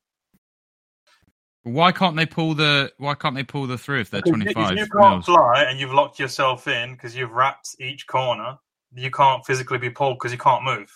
Why 1.65 1.93
can't 1.93 2.17
they 2.17 2.27
pull 2.27 2.55
the 2.55 2.93
Why 2.99 3.15
can't 3.15 3.37
they 3.37 3.45
pull 3.45 3.67
the 3.69 3.79
through 3.79 4.01
if 4.01 4.11
they're 4.11 4.21
Because 4.21 4.41
twenty 4.41 4.51
if 4.51 4.57
five 4.57 4.77
you 4.79 4.87
can't 4.87 5.15
mils? 5.15 5.27
fly 5.27 5.65
and 5.69 5.79
you've 5.79 5.93
locked 5.93 6.19
yourself 6.19 6.67
in 6.67 6.93
because 6.95 7.15
you've 7.15 7.31
wrapped 7.31 7.77
each 7.79 8.07
corner, 8.09 8.59
you 8.95 9.11
can't 9.13 9.47
physically 9.47 9.79
be 9.79 9.89
pulled 9.91 10.19
because 10.19 10.33
you 10.33 10.39
can't 10.39 10.65
move. 10.65 10.93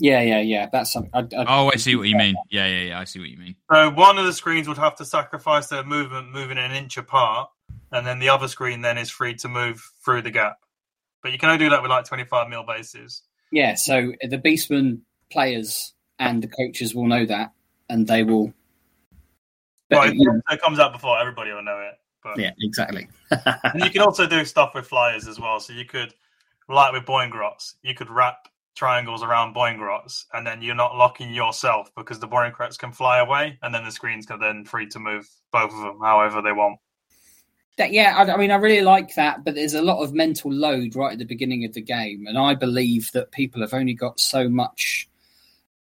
Yeah, 0.00 0.20
yeah, 0.22 0.40
yeah. 0.40 0.68
That's 0.72 0.92
something. 0.92 1.10
I, 1.14 1.20
I, 1.36 1.44
Oh, 1.46 1.70
I 1.72 1.76
see 1.76 1.94
what 1.94 2.08
you 2.08 2.16
mean. 2.16 2.34
Yeah, 2.50 2.66
yeah, 2.66 2.88
yeah. 2.88 2.98
I 2.98 3.04
see 3.04 3.20
what 3.20 3.28
you 3.28 3.36
mean. 3.36 3.54
So 3.70 3.90
one 3.90 4.18
of 4.18 4.24
the 4.24 4.32
screens 4.32 4.66
would 4.66 4.78
have 4.78 4.96
to 4.96 5.04
sacrifice 5.04 5.68
their 5.68 5.84
movement, 5.84 6.32
moving 6.32 6.58
an 6.58 6.72
inch 6.72 6.96
apart, 6.96 7.50
and 7.92 8.06
then 8.06 8.18
the 8.18 8.28
other 8.28 8.48
screen 8.48 8.82
then 8.82 8.98
is 8.98 9.10
free 9.10 9.34
to 9.36 9.48
move 9.48 9.82
through 10.04 10.22
the 10.22 10.30
gap. 10.30 10.58
But 11.22 11.32
you 11.32 11.38
can 11.38 11.50
only 11.50 11.64
do 11.64 11.70
that 11.70 11.82
with 11.82 11.90
like 11.90 12.04
25 12.04 12.48
mil 12.48 12.62
bases. 12.62 13.22
Yeah, 13.52 13.74
so 13.74 14.12
the 14.22 14.38
Beastman 14.38 15.00
players 15.30 15.92
and 16.18 16.42
the 16.42 16.48
coaches 16.48 16.94
will 16.94 17.06
know 17.06 17.26
that, 17.26 17.52
and 17.88 18.06
they 18.06 18.22
will. 18.22 18.52
But, 19.88 19.98
Well, 19.98 20.08
it, 20.08 20.14
you 20.14 20.24
know, 20.26 20.40
it 20.50 20.62
comes 20.62 20.78
out 20.78 20.92
before 20.92 21.18
everybody 21.18 21.52
will 21.52 21.62
know 21.62 21.80
it. 21.80 21.94
But 22.22 22.38
yeah, 22.38 22.52
exactly. 22.60 23.08
and 23.30 23.82
you 23.82 23.90
can 23.90 24.02
also 24.02 24.26
do 24.26 24.44
stuff 24.44 24.74
with 24.74 24.86
flyers 24.86 25.26
as 25.26 25.40
well. 25.40 25.58
So 25.58 25.72
you 25.72 25.84
could, 25.84 26.14
like 26.68 26.92
with 26.92 27.04
Boingrots, 27.04 27.74
you 27.82 27.94
could 27.94 28.10
wrap 28.10 28.48
triangles 28.76 29.22
around 29.22 29.54
Boingrots, 29.54 30.24
and 30.32 30.46
then 30.46 30.62
you're 30.62 30.74
not 30.74 30.96
locking 30.96 31.34
yourself 31.34 31.90
because 31.96 32.20
the 32.20 32.28
Boingrots 32.28 32.78
can 32.78 32.92
fly 32.92 33.18
away, 33.18 33.58
and 33.62 33.74
then 33.74 33.84
the 33.84 33.90
screens 33.90 34.26
can 34.26 34.38
then 34.38 34.64
free 34.64 34.86
to 34.88 34.98
move 34.98 35.28
both 35.52 35.72
of 35.72 35.80
them 35.80 35.98
however 36.02 36.40
they 36.42 36.52
want. 36.52 36.78
That, 37.80 37.94
yeah, 37.94 38.14
I, 38.14 38.34
I 38.34 38.36
mean, 38.36 38.50
I 38.50 38.56
really 38.56 38.82
like 38.82 39.14
that, 39.14 39.42
but 39.42 39.54
there's 39.54 39.72
a 39.72 39.80
lot 39.80 40.02
of 40.02 40.12
mental 40.12 40.52
load 40.52 40.94
right 40.94 41.14
at 41.14 41.18
the 41.18 41.24
beginning 41.24 41.64
of 41.64 41.72
the 41.72 41.80
game, 41.80 42.26
and 42.26 42.36
I 42.36 42.54
believe 42.54 43.10
that 43.12 43.32
people 43.32 43.62
have 43.62 43.72
only 43.72 43.94
got 43.94 44.20
so 44.20 44.50
much 44.50 45.08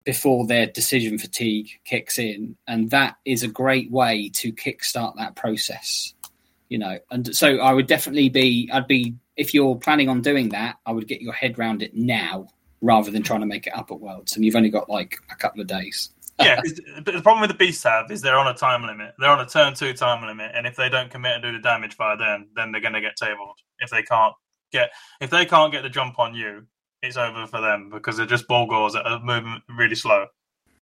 before 0.04 0.48
their 0.48 0.66
decision 0.66 1.20
fatigue 1.20 1.70
kicks 1.86 2.18
in, 2.18 2.58
and 2.68 2.90
that 2.90 3.18
is 3.26 3.44
a 3.44 3.48
great 3.48 3.92
way 3.92 4.30
to 4.30 4.52
kickstart 4.52 5.18
that 5.18 5.36
process. 5.36 6.16
You 6.68 6.80
know, 6.80 6.98
and 7.12 7.36
so 7.36 7.58
I 7.58 7.74
would 7.74 7.86
definitely 7.86 8.30
be, 8.30 8.72
I'd 8.74 8.88
be, 8.88 9.14
if 9.38 9.54
you're 9.54 9.76
planning 9.76 10.10
on 10.10 10.22
doing 10.22 10.50
that, 10.50 10.78
I 10.88 10.94
would 10.94 11.08
get 11.08 11.22
your 11.22 11.34
head 11.34 11.60
around 11.60 11.84
it 11.84 11.96
now 11.96 12.48
rather 12.82 13.12
than 13.12 13.22
trying 13.22 13.42
to 13.42 13.46
make 13.46 13.68
it 13.68 13.78
up 13.78 13.92
at 13.92 14.00
Worlds, 14.00 14.36
and 14.36 14.44
you've 14.44 14.56
only 14.56 14.72
got 14.72 14.90
like 14.90 15.20
a 15.30 15.36
couple 15.36 15.62
of 15.62 15.68
days. 15.68 16.10
Yeah, 16.40 16.56
'cause 16.58 16.74
the 16.74 17.12
the 17.12 17.22
problem 17.22 17.42
with 17.42 17.52
the 17.52 17.58
beasts 17.58 17.84
have 17.84 18.10
is 18.10 18.22
they're 18.22 18.38
on 18.38 18.48
a 18.48 18.54
time 18.54 18.84
limit. 18.86 19.14
They're 19.20 19.30
on 19.30 19.40
a 19.40 19.46
turn 19.46 19.74
two 19.76 19.94
time 19.94 20.26
limit, 20.26 20.52
and 20.56 20.66
if 20.66 20.76
they 20.76 20.90
don't 20.90 21.12
commit 21.12 21.34
and 21.34 21.44
do 21.44 21.52
the 21.52 21.60
damage 21.60 21.96
by 21.98 22.16
then, 22.16 22.48
then 22.56 22.72
they're 22.72 22.82
going 22.82 22.94
to 22.94 23.02
get 23.02 23.16
tabled. 23.16 23.60
If 23.80 23.92
they 23.92 24.02
can't 24.04 24.34
get, 24.72 24.92
if 25.22 25.30
they 25.30 25.46
can't 25.46 25.72
get 25.72 25.84
the 25.84 25.90
jump 25.90 26.18
on 26.18 26.34
you, 26.34 26.66
it's 27.04 27.18
over 27.18 27.46
for 27.46 27.62
them 27.62 27.90
because 27.92 28.18
they're 28.18 28.26
just 28.26 28.48
Bullgors 28.48 28.94
that 28.94 29.06
are 29.06 29.20
moving 29.20 29.62
really 29.70 29.96
slow. 29.96 30.26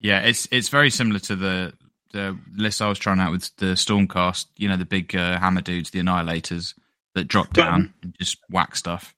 Yeah, 0.00 0.20
it's 0.20 0.48
it's 0.50 0.68
very 0.70 0.90
similar 0.90 1.20
to 1.20 1.36
the 1.36 1.74
the 2.12 2.38
list 2.56 2.80
I 2.80 2.88
was 2.88 2.98
trying 2.98 3.20
out 3.20 3.32
with 3.32 3.50
the 3.56 3.74
Stormcast. 3.74 4.46
You 4.56 4.68
know, 4.68 4.76
the 4.76 4.84
big 4.86 5.14
uh, 5.14 5.38
hammer 5.38 5.60
dudes, 5.60 5.90
the 5.90 5.98
Annihilators 6.00 6.74
that 7.14 7.28
drop 7.28 7.52
down 7.52 7.92
and 8.02 8.14
just 8.18 8.38
whack 8.48 8.76
stuff. 8.76 9.14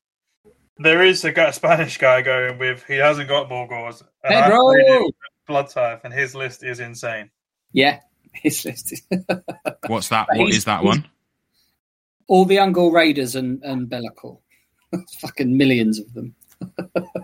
There 0.78 1.02
is 1.02 1.24
a 1.24 1.32
guy, 1.32 1.50
Spanish 1.52 1.96
guy 1.98 2.20
going 2.22 2.58
with 2.58 2.84
he 2.86 2.96
hasn't 2.96 3.28
got 3.28 3.48
Bullgors. 3.48 4.02
and 4.24 4.34
I 4.34 4.42
Pedro! 4.48 5.10
Played 5.46 5.52
Blood 5.54 5.68
Tithe, 5.70 6.00
and 6.04 6.12
his 6.12 6.34
list 6.34 6.64
is 6.64 6.80
insane. 6.80 7.30
Yeah, 7.72 8.00
his 8.32 8.64
list 8.64 8.92
is 8.92 9.02
What's 9.86 10.08
that? 10.08 10.26
But 10.28 10.38
What 10.38 10.46
he's- 10.46 10.58
is 10.58 10.64
that 10.64 10.84
one? 10.84 11.06
all 12.28 12.44
the 12.44 12.56
Ungor 12.56 12.92
Raiders 12.92 13.36
and 13.36 13.62
and 13.62 13.88
Bellicor. 13.88 14.38
Fucking 15.20 15.56
millions 15.56 15.98
of 16.00 16.12
them. 16.14 16.34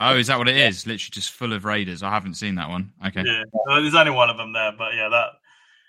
Oh, 0.00 0.16
is 0.16 0.26
that 0.28 0.38
what 0.38 0.48
it 0.48 0.56
is? 0.56 0.86
Literally 0.86 1.10
just 1.10 1.32
full 1.32 1.52
of 1.54 1.64
raiders. 1.64 2.02
I 2.02 2.10
haven't 2.10 2.34
seen 2.34 2.56
that 2.56 2.68
one. 2.68 2.92
Okay. 3.06 3.22
Yeah, 3.24 3.42
uh, 3.68 3.80
there's 3.80 3.94
only 3.94 4.12
one 4.12 4.28
of 4.30 4.36
them 4.36 4.52
there, 4.52 4.72
but 4.76 4.94
yeah, 4.94 5.08
that 5.08 5.28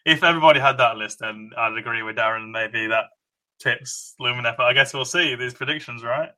if 0.05 0.23
everybody 0.23 0.59
had 0.59 0.77
that 0.77 0.97
list, 0.97 1.19
then 1.19 1.51
I'd 1.57 1.77
agree 1.77 2.01
with 2.03 2.15
Darren. 2.15 2.51
Maybe 2.51 2.87
that 2.87 3.05
tips 3.59 4.15
Lumineth. 4.19 4.55
But 4.57 4.65
I 4.67 4.73
guess 4.73 4.93
we'll 4.93 5.03
see 5.05 5.35
these 5.35 5.53
predictions, 5.53 6.03
right? 6.03 6.29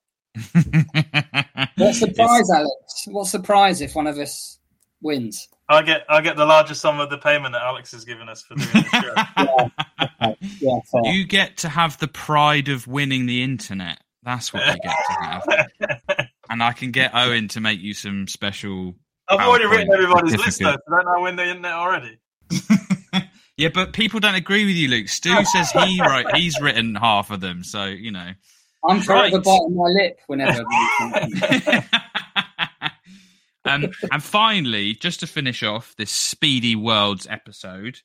What's 1.78 2.00
the 2.00 2.12
prize, 2.16 2.50
Alex? 2.50 3.04
What's 3.08 3.32
the 3.32 3.40
prize 3.40 3.82
if 3.82 3.96
one 3.96 4.08
of 4.08 4.18
us 4.18 4.60
wins? 5.02 5.48
I 5.68 5.82
get 5.82 6.06
I 6.10 6.22
get 6.22 6.36
the 6.38 6.46
largest 6.46 6.82
sum 6.82 7.00
of 7.00 7.10
the 7.10 7.18
payment 7.18 7.54
that 7.54 7.62
Alex 7.64 7.92
has 7.92 8.06
given 8.06 8.30
us 8.30 8.44
for 8.44 8.56
doing 8.56 8.70
this 8.74 8.90
show. 8.90 9.72
Yeah, 10.60 10.80
fair. 10.92 11.12
you 11.14 11.26
get 11.26 11.58
to 11.58 11.70
have 11.70 11.98
the 12.00 12.08
pride 12.08 12.70
of 12.70 12.88
winning 12.88 13.26
the 13.26 13.42
internet. 13.44 14.00
That's 14.24 14.54
what 14.54 14.66
you 14.66 14.74
get 14.82 14.96
to 15.08 15.14
have. 15.24 16.28
and 16.50 16.62
I 16.64 16.72
can 16.74 16.92
get 16.92 17.12
Owen 17.14 17.48
to 17.50 17.62
make 17.62 17.80
you 17.80 17.94
some 17.94 18.28
special. 18.28 18.96
I've 19.28 19.40
already 19.40 19.66
written 19.66 19.92
everybody's 19.94 20.34
list 20.38 20.60
though. 20.60 20.72
certificate. 20.72 20.82
So 20.88 20.96
don't 20.98 21.08
I 21.08 21.20
win 21.20 21.36
the 21.36 21.44
internet 21.48 21.74
already? 21.74 22.20
yeah, 23.58 23.70
but 23.74 23.94
people 23.94 24.20
don't 24.20 24.36
agree 24.36 24.66
with 24.66 24.76
you, 24.76 24.88
Luke. 24.88 25.08
Stu 25.08 25.44
says 25.46 25.72
he 25.72 26.02
wrote, 26.02 26.36
he's 26.36 26.60
written 26.62 26.96
half 26.96 27.32
of 27.32 27.42
them, 27.42 27.64
so 27.64 27.86
you 27.86 28.12
know. 28.12 28.32
I'm 28.88 29.02
trying 29.02 29.34
Right. 29.34 29.44
bite 29.44 29.70
my 29.72 29.88
lip 29.88 30.20
whenever. 30.28 30.64
Um, 33.66 33.92
and 34.12 34.24
finally, 34.24 34.94
just 34.94 35.20
to 35.22 35.28
finish 35.28 35.64
off 35.64 35.96
this 35.98 36.12
Speedy 36.12 36.76
Worlds 36.76 37.26
episode, 37.30 38.00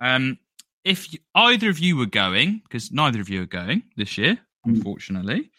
um, 0.00 0.38
if 0.84 1.12
you, 1.12 1.18
either 1.34 1.68
of 1.70 1.78
you 1.78 1.96
were 1.96 2.06
going, 2.06 2.60
because 2.64 2.92
neither 2.92 3.20
of 3.20 3.28
you 3.28 3.42
are 3.42 3.46
going 3.46 3.82
this 3.96 4.16
year, 4.18 4.38
unfortunately, 4.64 5.50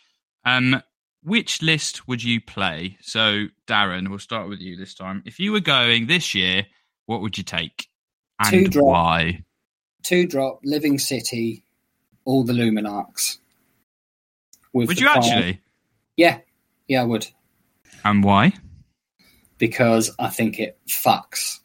um, 0.46 0.82
which 1.24 1.62
list 1.62 2.08
would 2.08 2.24
you 2.24 2.40
play? 2.40 2.98
So, 3.02 3.48
Darren, 3.68 4.08
we'll 4.10 4.20
start 4.20 4.50
with 4.50 4.60
you 4.60 4.76
this 4.78 4.94
time. 4.94 5.24
If 5.26 5.40
you 5.40 5.52
were 5.52 5.60
going 5.60 6.08
this 6.08 6.34
year, 6.34 6.66
what 7.08 7.22
would 7.22 7.38
you 7.38 7.44
take, 7.44 7.88
and 8.40 8.50
Two 8.52 8.68
drop. 8.68 8.86
why? 8.86 9.44
Two 10.04 10.26
drop, 10.28 10.62
Living 10.64 10.98
City, 10.98 11.64
all 12.24 12.44
the 12.44 12.54
Luminarks. 12.54 13.38
Would 14.74 15.00
you 15.00 15.08
prize- 15.08 15.28
actually? 15.28 15.62
Yeah, 16.16 16.40
yeah, 16.88 17.02
I 17.02 17.06
would 17.06 17.28
And 18.06 18.24
why? 18.24 18.54
Because 19.60 20.16
I 20.18 20.30
think 20.30 20.60
it 20.60 20.80
fucks. 20.88 21.60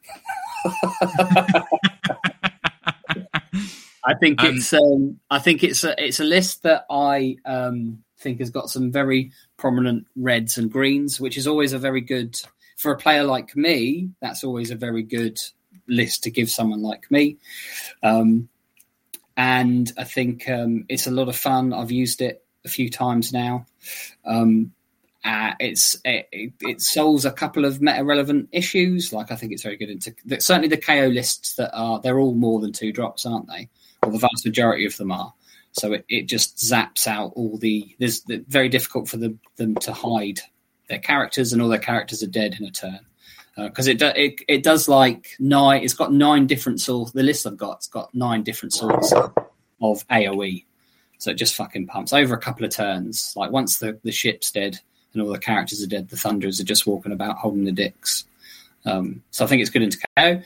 I 4.05 4.15
think 4.21 4.43
Um, 4.43 4.55
it's 4.55 4.73
um, 4.75 5.21
I 5.31 5.39
think 5.39 5.65
it's 5.65 5.83
a 5.85 5.95
it's 6.05 6.21
a 6.21 6.25
list 6.25 6.65
that 6.65 6.85
I 6.91 7.37
um, 7.47 8.05
think 8.19 8.41
has 8.41 8.51
got 8.51 8.69
some 8.69 8.93
very 8.93 9.33
prominent 9.57 10.07
reds 10.17 10.59
and 10.59 10.71
greens, 10.71 11.19
which 11.19 11.39
is 11.39 11.47
always 11.47 11.73
a 11.73 11.79
very 11.79 12.03
good 12.03 12.39
for 12.77 12.93
a 12.93 12.99
player 12.99 13.25
like 13.25 13.57
me. 13.57 14.11
That's 14.21 14.45
always 14.45 14.71
a 14.71 14.77
very 14.77 15.03
good 15.03 15.41
list 15.89 16.25
to 16.25 16.31
give 16.31 16.51
someone 16.51 16.83
like 16.83 17.11
me. 17.11 17.39
Um, 18.03 18.49
and 19.37 19.91
I 19.97 20.05
think 20.05 20.49
um, 20.49 20.85
it's 20.89 21.07
a 21.07 21.11
lot 21.11 21.29
of 21.29 21.37
fun. 21.37 21.73
I've 21.73 21.91
used 21.91 22.21
it 22.21 22.45
a 22.65 22.69
few 22.69 22.91
times 22.91 23.33
now. 23.33 23.67
Um, 24.25 24.73
uh, 25.25 25.53
it's 25.59 25.97
it, 26.05 26.53
it, 26.61 26.81
solves 26.81 27.25
a 27.25 27.31
couple 27.31 27.64
of 27.64 27.81
meta 27.81 28.05
relevant 28.05 28.49
issues. 28.53 29.12
Like 29.12 29.33
I 29.33 29.37
think 29.37 29.53
it's 29.53 29.62
very 29.62 29.77
good 29.77 29.89
into 29.89 30.14
certainly 30.39 30.68
the 30.68 30.77
KO 30.77 31.07
lists 31.07 31.55
that 31.55 31.75
are 31.75 31.99
they're 32.01 32.18
all 32.18 32.35
more 32.35 32.61
than 32.61 32.72
two 32.72 32.93
drops, 32.93 33.25
aren't 33.25 33.49
they? 33.49 33.68
Or 34.03 34.12
the 34.12 34.18
vast 34.18 34.45
majority 34.45 34.85
of 34.85 34.97
them 34.99 35.11
are. 35.11 35.33
So 35.72 35.95
it, 35.95 36.05
it 36.09 36.22
just 36.29 36.59
zaps 36.59 37.07
out 37.07 37.33
all 37.37 37.57
the. 37.57 37.97
There's 37.99 38.20
the, 38.22 38.45
very 38.49 38.68
difficult 38.68 39.09
for 39.09 39.16
them 39.16 39.41
them 39.57 39.75
to 39.77 39.93
hide 39.93 40.41
their 40.91 40.99
characters, 40.99 41.53
and 41.53 41.62
all 41.62 41.68
their 41.68 41.79
characters 41.79 42.22
are 42.22 42.29
dead 42.29 42.57
in 42.61 42.66
a 42.66 42.70
turn 42.70 43.01
because 43.57 43.87
it, 43.87 43.99
do, 43.99 44.07
it 44.09 44.41
it 44.47 44.62
does 44.62 44.89
like 44.89 45.37
nine. 45.39 45.83
It's 45.83 45.95
got 45.95 46.12
nine 46.12 46.47
different 46.47 46.81
sorts. 46.81 47.12
The 47.12 47.22
list 47.22 47.47
I've 47.47 47.57
got, 47.57 47.79
it's 47.79 47.89
got 47.89 48.14
nine 48.14 48.43
different 48.43 48.75
sorts 48.75 49.12
of 49.12 50.07
AOE. 50.09 50.64
So 51.18 51.31
it 51.31 51.35
just 51.35 51.55
fucking 51.55 51.87
pumps 51.87 52.12
over 52.12 52.35
a 52.35 52.41
couple 52.41 52.66
of 52.66 52.72
turns. 52.72 53.33
Like 53.37 53.51
once 53.51 53.79
the, 53.79 53.99
the 54.03 54.12
ship's 54.12 54.51
dead 54.51 54.81
and 55.15 55.23
all 55.23 55.33
the 55.33 55.39
characters 55.39 55.83
are 55.83 55.87
dead, 55.87 56.09
the 56.09 56.17
Thunderers 56.17 56.61
are 56.61 56.65
just 56.65 56.87
walking 56.87 57.12
about 57.12 57.39
holding 57.39 57.65
the 57.65 57.73
dicks. 57.73 58.25
Um, 58.85 59.23
so 59.31 59.45
I 59.45 59.49
think 59.49 59.62
it's 59.62 59.71
good 59.71 59.83
into 59.83 59.99
KO. 60.17 60.43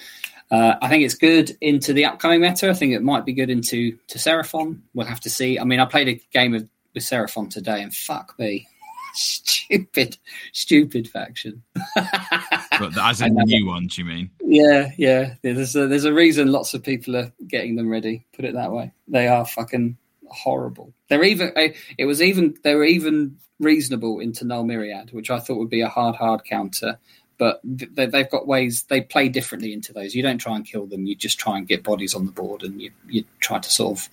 Uh, 0.50 0.76
I 0.80 0.88
think 0.88 1.04
it's 1.04 1.14
good 1.14 1.56
into 1.60 1.92
the 1.92 2.06
upcoming 2.06 2.40
meta. 2.40 2.70
I 2.70 2.74
think 2.74 2.94
it 2.94 3.02
might 3.02 3.24
be 3.24 3.32
good 3.32 3.50
into 3.50 3.98
to 4.08 4.18
Seraphon. 4.18 4.80
We'll 4.94 5.06
have 5.06 5.20
to 5.20 5.30
see. 5.30 5.58
I 5.58 5.64
mean, 5.64 5.80
I 5.80 5.84
played 5.84 6.08
a 6.08 6.20
game 6.32 6.54
of, 6.54 6.66
with 6.94 7.02
Seraphon 7.02 7.50
today, 7.50 7.82
and 7.82 7.94
fuck 7.94 8.34
me, 8.38 8.66
stupid, 9.14 10.16
stupid 10.52 11.08
faction. 11.08 11.62
But 11.94 12.96
as 12.98 13.20
in 13.20 13.34
the 13.34 13.44
new 13.44 13.66
ones, 13.66 13.98
you 13.98 14.06
mean? 14.06 14.30
Yeah, 14.42 14.90
yeah. 14.96 15.34
There's 15.42 15.76
a, 15.76 15.86
there's 15.86 16.04
a 16.04 16.14
reason 16.14 16.50
lots 16.50 16.72
of 16.72 16.82
people 16.82 17.16
are 17.16 17.30
getting 17.46 17.76
them 17.76 17.90
ready. 17.90 18.24
Put 18.34 18.46
it 18.46 18.54
that 18.54 18.72
way. 18.72 18.92
They 19.06 19.28
are 19.28 19.44
fucking 19.44 19.98
horrible. 20.30 20.92
They're 21.08 21.24
even. 21.24 21.52
eh, 21.56 21.72
It 21.96 22.04
was 22.06 22.22
even. 22.22 22.56
They 22.62 22.74
were 22.74 22.84
even 22.84 23.36
reasonable 23.60 24.20
into 24.20 24.44
Null 24.44 24.64
Myriad, 24.64 25.12
which 25.12 25.30
I 25.30 25.38
thought 25.38 25.58
would 25.58 25.70
be 25.70 25.80
a 25.80 25.88
hard, 25.88 26.16
hard 26.16 26.44
counter. 26.44 26.98
But 27.38 27.60
they, 27.64 28.06
they've 28.06 28.30
got 28.30 28.46
ways. 28.48 28.82
They 28.84 29.00
play 29.00 29.28
differently 29.28 29.72
into 29.72 29.92
those. 29.92 30.14
You 30.14 30.22
don't 30.22 30.38
try 30.38 30.56
and 30.56 30.66
kill 30.66 30.86
them. 30.86 31.06
You 31.06 31.14
just 31.14 31.38
try 31.38 31.56
and 31.56 31.68
get 31.68 31.84
bodies 31.84 32.14
on 32.14 32.26
the 32.26 32.32
board, 32.32 32.62
and 32.64 32.80
you 32.82 32.90
you 33.08 33.24
try 33.40 33.58
to 33.58 33.70
sort 33.70 33.98
of 33.98 34.08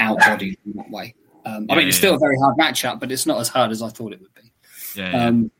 outbody 0.00 0.56
them 0.64 0.74
that 0.76 0.90
way. 0.90 1.14
Um, 1.44 1.66
I 1.68 1.74
Yeah, 1.74 1.78
mean, 1.78 1.88
it's 1.88 1.96
yeah, 1.96 1.98
still 1.98 2.10
yeah. 2.12 2.16
a 2.16 2.20
very 2.20 2.36
hard 2.38 2.56
matchup, 2.56 3.00
but 3.00 3.10
it's 3.10 3.26
not 3.26 3.40
as 3.40 3.48
hard 3.48 3.70
as 3.70 3.82
I 3.82 3.88
thought 3.88 4.12
it 4.12 4.20
would 4.20 4.34
be. 4.34 4.52
Yeah. 4.94 5.10
yeah. 5.10 5.26
Um, 5.26 5.50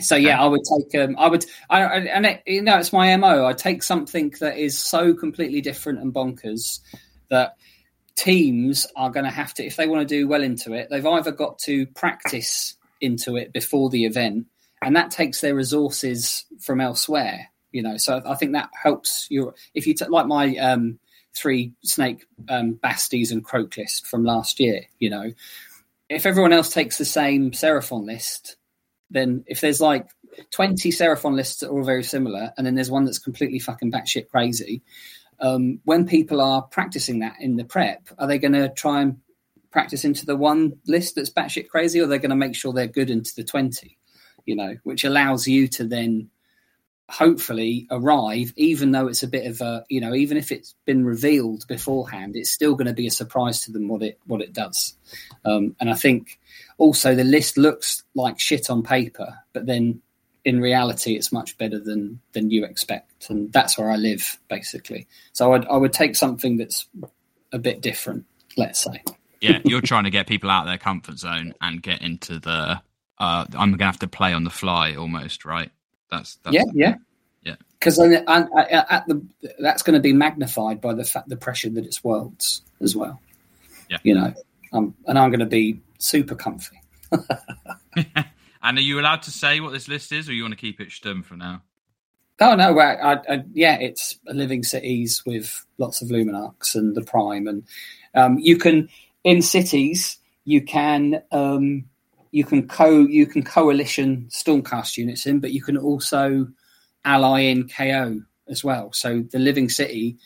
so 0.00 0.16
yeah, 0.16 0.40
I 0.40 0.46
would 0.46 0.62
take. 0.64 1.00
Um, 1.02 1.14
I 1.18 1.28
would, 1.28 1.44
I, 1.68 1.82
I, 1.82 1.96
and 1.98 2.24
it, 2.24 2.42
you 2.46 2.62
know, 2.62 2.78
it's 2.78 2.92
my 2.92 3.14
mo. 3.16 3.46
I 3.46 3.52
take 3.52 3.82
something 3.82 4.32
that 4.40 4.56
is 4.56 4.78
so 4.78 5.12
completely 5.12 5.60
different 5.60 5.98
and 6.00 6.12
bonkers 6.12 6.80
that 7.28 7.56
teams 8.16 8.86
are 8.96 9.10
going 9.10 9.24
to 9.24 9.30
have 9.30 9.54
to, 9.54 9.64
if 9.64 9.76
they 9.76 9.86
want 9.86 10.06
to 10.06 10.14
do 10.14 10.28
well 10.28 10.42
into 10.42 10.72
it, 10.72 10.88
they've 10.90 11.06
either 11.06 11.32
got 11.32 11.58
to 11.60 11.86
practice 11.86 12.76
into 13.00 13.36
it 13.36 13.52
before 13.52 13.90
the 13.90 14.04
event, 14.04 14.46
and 14.82 14.96
that 14.96 15.10
takes 15.10 15.40
their 15.40 15.54
resources 15.54 16.44
from 16.60 16.80
elsewhere. 16.80 17.48
You 17.72 17.82
know, 17.82 17.96
so 17.96 18.20
I 18.26 18.34
think 18.34 18.52
that 18.52 18.70
helps 18.80 19.26
your. 19.30 19.54
If 19.74 19.86
you 19.86 19.94
t- 19.94 20.06
like 20.06 20.26
my 20.26 20.56
um, 20.56 20.98
three 21.34 21.72
snake 21.84 22.26
um, 22.48 22.74
basties 22.82 23.30
and 23.30 23.44
Kroak 23.44 23.76
list 23.76 24.06
from 24.06 24.24
last 24.24 24.58
year, 24.58 24.82
you 24.98 25.08
know, 25.08 25.32
if 26.08 26.26
everyone 26.26 26.52
else 26.52 26.72
takes 26.72 26.98
the 26.98 27.04
same 27.04 27.52
Seraphon 27.52 28.04
list, 28.04 28.56
then 29.10 29.44
if 29.46 29.60
there's 29.60 29.80
like 29.80 30.08
20 30.50 30.90
Seraphon 30.90 31.34
lists 31.34 31.60
that 31.60 31.68
are 31.68 31.78
all 31.78 31.84
very 31.84 32.02
similar, 32.02 32.52
and 32.56 32.66
then 32.66 32.74
there's 32.74 32.90
one 32.90 33.04
that's 33.04 33.18
completely 33.18 33.58
fucking 33.58 33.92
batshit 33.92 34.28
crazy, 34.28 34.82
um, 35.40 35.80
when 35.84 36.06
people 36.06 36.40
are 36.40 36.62
practicing 36.62 37.20
that 37.20 37.36
in 37.40 37.56
the 37.56 37.64
prep, 37.64 38.08
are 38.18 38.26
they 38.26 38.38
going 38.38 38.52
to 38.52 38.68
try 38.68 39.02
and 39.02 39.18
practice 39.70 40.04
into 40.04 40.26
the 40.26 40.36
one 40.36 40.78
list 40.86 41.14
that's 41.14 41.30
batshit 41.30 41.68
crazy, 41.68 42.00
or 42.00 42.06
they're 42.06 42.18
going 42.18 42.30
to 42.30 42.36
make 42.36 42.54
sure 42.54 42.72
they're 42.72 42.86
good 42.86 43.10
into 43.10 43.34
the 43.34 43.44
20? 43.44 43.96
You 44.46 44.56
know, 44.56 44.76
which 44.84 45.04
allows 45.04 45.46
you 45.46 45.68
to 45.68 45.84
then 45.84 46.30
hopefully 47.10 47.86
arrive, 47.90 48.52
even 48.56 48.92
though 48.92 49.08
it's 49.08 49.22
a 49.22 49.28
bit 49.28 49.46
of 49.46 49.60
a, 49.60 49.84
you 49.88 50.00
know, 50.00 50.14
even 50.14 50.36
if 50.36 50.52
it's 50.52 50.74
been 50.86 51.04
revealed 51.04 51.66
beforehand, 51.66 52.36
it's 52.36 52.50
still 52.50 52.74
going 52.74 52.86
to 52.86 52.94
be 52.94 53.06
a 53.06 53.10
surprise 53.10 53.60
to 53.60 53.72
them 53.72 53.88
what 53.88 54.02
it 54.02 54.18
what 54.26 54.40
it 54.40 54.52
does. 54.52 54.96
Um, 55.44 55.74
and 55.80 55.90
I 55.90 55.94
think 55.94 56.38
also 56.78 57.14
the 57.14 57.24
list 57.24 57.58
looks 57.58 58.04
like 58.14 58.38
shit 58.38 58.70
on 58.70 58.82
paper, 58.82 59.38
but 59.52 59.66
then 59.66 60.00
in 60.44 60.60
reality, 60.60 61.16
it's 61.16 61.32
much 61.32 61.58
better 61.58 61.78
than 61.78 62.20
than 62.32 62.50
you 62.50 62.64
expect, 62.64 63.30
and 63.30 63.52
that's 63.52 63.78
where 63.78 63.90
I 63.90 63.96
live 63.96 64.38
basically. 64.48 65.06
So 65.32 65.52
I'd, 65.52 65.66
I 65.66 65.76
would 65.76 65.92
take 65.92 66.16
something 66.16 66.56
that's 66.56 66.86
a 67.52 67.58
bit 67.58 67.80
different, 67.80 68.26
let's 68.56 68.80
say. 68.80 69.02
yeah, 69.40 69.60
you're 69.64 69.80
trying 69.80 70.04
to 70.04 70.10
get 70.10 70.26
people 70.26 70.50
out 70.50 70.62
of 70.62 70.68
their 70.68 70.78
comfort 70.78 71.18
zone 71.18 71.54
and 71.60 71.82
get 71.82 72.02
into 72.02 72.38
the. 72.38 72.80
Uh, 73.18 73.44
I'm 73.52 73.72
gonna 73.72 73.84
have 73.84 73.98
to 74.00 74.08
play 74.08 74.32
on 74.32 74.44
the 74.44 74.50
fly 74.50 74.94
almost, 74.94 75.44
right? 75.44 75.70
That's, 76.10 76.36
that's 76.36 76.54
yeah, 76.54 76.64
yeah, 76.72 76.94
yeah. 77.42 77.56
Because 77.78 77.96
then 77.96 78.24
and, 78.26 78.48
uh, 78.54 78.84
at 78.88 79.06
the 79.06 79.22
that's 79.58 79.82
going 79.82 79.94
to 79.94 80.00
be 80.00 80.12
magnified 80.12 80.80
by 80.80 80.94
the 80.94 81.04
fact 81.04 81.28
the 81.28 81.36
pressure 81.36 81.70
that 81.70 81.84
it's 81.84 82.02
worlds 82.02 82.62
as 82.80 82.96
well. 82.96 83.20
Yeah. 83.88 83.98
you 84.02 84.14
know, 84.14 84.32
um, 84.72 84.94
and 85.06 85.18
I'm 85.18 85.30
going 85.30 85.40
to 85.40 85.46
be 85.46 85.80
super 85.98 86.34
comfy. 86.34 86.80
And 88.62 88.78
are 88.78 88.82
you 88.82 89.00
allowed 89.00 89.22
to 89.22 89.30
say 89.30 89.60
what 89.60 89.72
this 89.72 89.88
list 89.88 90.12
is, 90.12 90.28
or 90.28 90.32
you 90.32 90.42
want 90.42 90.52
to 90.52 90.60
keep 90.60 90.80
it 90.80 90.88
stum 90.88 91.24
for 91.24 91.36
now? 91.36 91.62
Oh 92.40 92.54
no, 92.54 92.78
I, 92.78 93.14
I, 93.14 93.44
yeah, 93.52 93.78
it's 93.78 94.18
living 94.24 94.62
cities 94.62 95.22
with 95.26 95.64
lots 95.76 96.00
of 96.00 96.08
luminarks 96.08 96.74
and 96.74 96.94
the 96.94 97.02
prime, 97.02 97.46
and 97.46 97.64
um, 98.14 98.38
you 98.38 98.56
can 98.56 98.88
in 99.24 99.42
cities 99.42 100.16
you 100.44 100.62
can 100.62 101.22
um, 101.32 101.84
you 102.30 102.44
can 102.44 102.66
co 102.66 103.00
you 103.00 103.26
can 103.26 103.42
coalition 103.42 104.26
stormcast 104.30 104.96
units 104.96 105.26
in, 105.26 105.40
but 105.40 105.52
you 105.52 105.62
can 105.62 105.76
also 105.76 106.48
ally 107.04 107.40
in 107.40 107.68
KO 107.68 108.20
as 108.48 108.64
well. 108.64 108.92
So 108.92 109.22
the 109.30 109.38
living 109.38 109.68
city, 109.68 110.16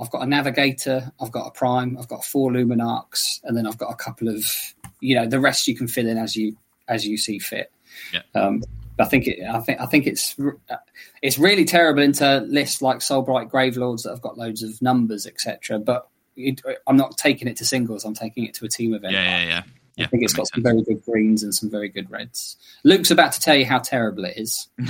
I've 0.00 0.10
got 0.10 0.22
a 0.22 0.26
navigator, 0.26 1.12
I've 1.20 1.32
got 1.32 1.46
a 1.46 1.50
prime, 1.50 1.96
I've 1.98 2.08
got 2.08 2.24
four 2.24 2.50
luminarks, 2.50 3.40
and 3.44 3.56
then 3.56 3.66
I've 3.66 3.78
got 3.78 3.90
a 3.90 3.96
couple 3.96 4.28
of 4.28 4.44
you 5.00 5.16
know 5.16 5.26
the 5.26 5.40
rest 5.40 5.68
you 5.68 5.76
can 5.76 5.88
fill 5.88 6.08
in 6.08 6.18
as 6.18 6.36
you 6.36 6.56
as 6.88 7.06
you 7.06 7.18
see 7.18 7.38
fit. 7.38 7.70
Yeah. 8.12 8.22
Um, 8.34 8.62
I 8.98 9.04
think 9.06 9.26
it, 9.26 9.42
I 9.42 9.60
think 9.60 9.80
I 9.80 9.86
think 9.86 10.06
it's 10.06 10.36
it's 11.20 11.38
really 11.38 11.64
terrible 11.64 12.02
into 12.02 12.40
lists 12.42 12.80
like 12.80 12.98
Soulblight 12.98 13.50
Gravelords 13.50 14.04
that 14.04 14.10
have 14.10 14.22
got 14.22 14.38
loads 14.38 14.62
of 14.62 14.80
numbers, 14.80 15.26
etc. 15.26 15.80
But 15.80 16.08
it, 16.36 16.60
I'm 16.86 16.96
not 16.96 17.18
taking 17.18 17.48
it 17.48 17.56
to 17.56 17.64
singles. 17.64 18.04
I'm 18.04 18.14
taking 18.14 18.44
it 18.44 18.54
to 18.54 18.64
a 18.64 18.68
team 18.68 18.94
event. 18.94 19.14
Yeah, 19.14 19.38
yeah, 19.38 19.46
yeah. 19.46 19.62
Yeah 19.96 20.04
I 20.06 20.08
think 20.08 20.22
it's 20.24 20.32
got 20.32 20.42
makes 20.42 20.50
some 20.54 20.62
very 20.62 20.82
good 20.82 21.04
greens 21.04 21.42
and 21.42 21.54
some 21.54 21.70
very 21.70 21.88
good 21.88 22.10
reds. 22.10 22.56
Luke's 22.84 23.10
about 23.10 23.32
to 23.32 23.40
tell 23.40 23.54
you 23.54 23.64
how 23.64 23.78
terrible 23.78 24.24
it 24.24 24.34
is. 24.36 24.68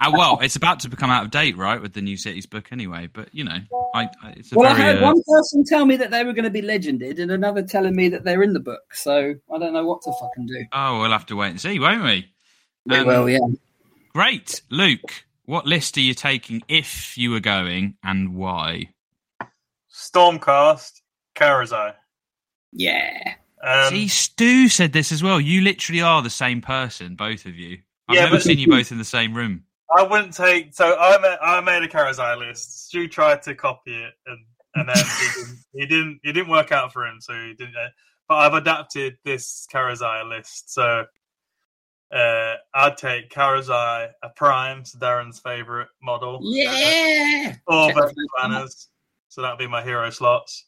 Uh, 0.00 0.10
well, 0.12 0.38
it's 0.42 0.56
about 0.56 0.80
to 0.80 0.88
become 0.88 1.10
out 1.10 1.24
of 1.24 1.30
date, 1.30 1.56
right, 1.56 1.80
with 1.80 1.92
the 1.92 2.02
new 2.02 2.16
cities 2.16 2.44
book 2.44 2.72
anyway. 2.72 3.08
But 3.10 3.32
you 3.32 3.44
know, 3.44 3.58
I, 3.94 4.08
I 4.22 4.30
it's 4.36 4.52
a 4.52 4.56
Well, 4.56 4.68
I 4.70 4.76
very. 4.76 4.94
heard 4.94 5.02
uh, 5.02 5.06
one 5.06 5.22
person 5.26 5.64
tell 5.64 5.86
me 5.86 5.96
that 5.96 6.10
they 6.10 6.24
were 6.24 6.32
going 6.32 6.44
to 6.44 6.50
be 6.50 6.60
legended, 6.62 7.18
and 7.18 7.30
another 7.30 7.62
telling 7.62 7.94
me 7.94 8.08
that 8.10 8.24
they're 8.24 8.42
in 8.42 8.52
the 8.52 8.60
book. 8.60 8.94
So 8.94 9.34
I 9.54 9.58
don't 9.58 9.72
know 9.72 9.86
what 9.86 10.02
to 10.02 10.12
fucking 10.20 10.46
do. 10.46 10.64
Oh, 10.72 11.00
we'll 11.00 11.10
have 11.12 11.26
to 11.26 11.36
wait 11.36 11.50
and 11.50 11.60
see, 11.60 11.78
won't 11.78 12.02
we? 12.02 12.26
We 12.86 12.96
Um, 12.96 13.06
will, 13.06 13.30
yeah. 13.30 13.38
Great, 14.12 14.60
Luke. 14.70 15.24
What 15.46 15.66
list 15.66 15.96
are 15.96 16.00
you 16.00 16.14
taking 16.14 16.62
if 16.68 17.16
you 17.16 17.30
were 17.30 17.40
going, 17.40 17.96
and 18.02 18.34
why? 18.34 18.90
Stormcast, 19.92 21.00
Karazai. 21.36 21.94
Yeah. 22.72 23.34
Um, 23.62 23.90
See, 23.90 24.08
Stu 24.08 24.68
said 24.68 24.92
this 24.92 25.12
as 25.12 25.22
well. 25.22 25.40
You 25.40 25.60
literally 25.62 26.00
are 26.02 26.20
the 26.22 26.30
same 26.30 26.60
person, 26.60 27.14
both 27.14 27.46
of 27.46 27.54
you. 27.54 27.78
I've 28.08 28.16
Yeah, 28.16 28.22
never 28.24 28.36
but- 28.36 28.42
seen 28.42 28.58
you 28.58 28.68
both 28.68 28.90
in 28.92 28.98
the 28.98 29.04
same 29.04 29.34
room. 29.34 29.64
I 29.94 30.02
wouldn't 30.02 30.34
take. 30.34 30.74
So 30.74 30.96
I 30.98 31.18
made, 31.18 31.38
I 31.42 31.60
made 31.60 31.82
a 31.82 31.88
Karazai 31.88 32.38
list. 32.38 32.86
Stu 32.86 33.06
tried 33.08 33.42
to 33.42 33.54
copy 33.54 33.94
it, 33.94 34.14
and 34.26 34.38
and 34.74 34.88
then 34.88 34.96
he 34.96 35.28
didn't. 35.36 35.58
He 35.74 35.86
didn't. 35.86 36.20
It 36.24 36.32
didn't 36.32 36.48
work 36.48 36.72
out 36.72 36.92
for 36.94 37.06
him, 37.06 37.20
so 37.20 37.34
he 37.34 37.52
didn't. 37.54 37.76
uh, 37.76 37.88
But 38.26 38.36
I've 38.36 38.54
adapted 38.54 39.18
this 39.24 39.66
Karazai 39.70 40.26
list. 40.28 40.72
So 40.72 41.04
uh, 42.14 42.54
I'd 42.74 42.96
take 42.96 43.30
Karazai, 43.30 44.08
a 44.22 44.28
Prime, 44.30 44.84
so 44.86 44.98
Darren's 44.98 45.40
favorite 45.40 45.88
model. 46.02 46.40
Yeah. 46.42 47.56
Or 47.66 47.88
Check 47.88 47.96
Vector. 47.96 48.14
Planners. 48.38 48.88
So 49.28 49.42
that'd 49.42 49.58
be 49.58 49.66
my 49.66 49.82
hero 49.82 50.08
slots. 50.10 50.64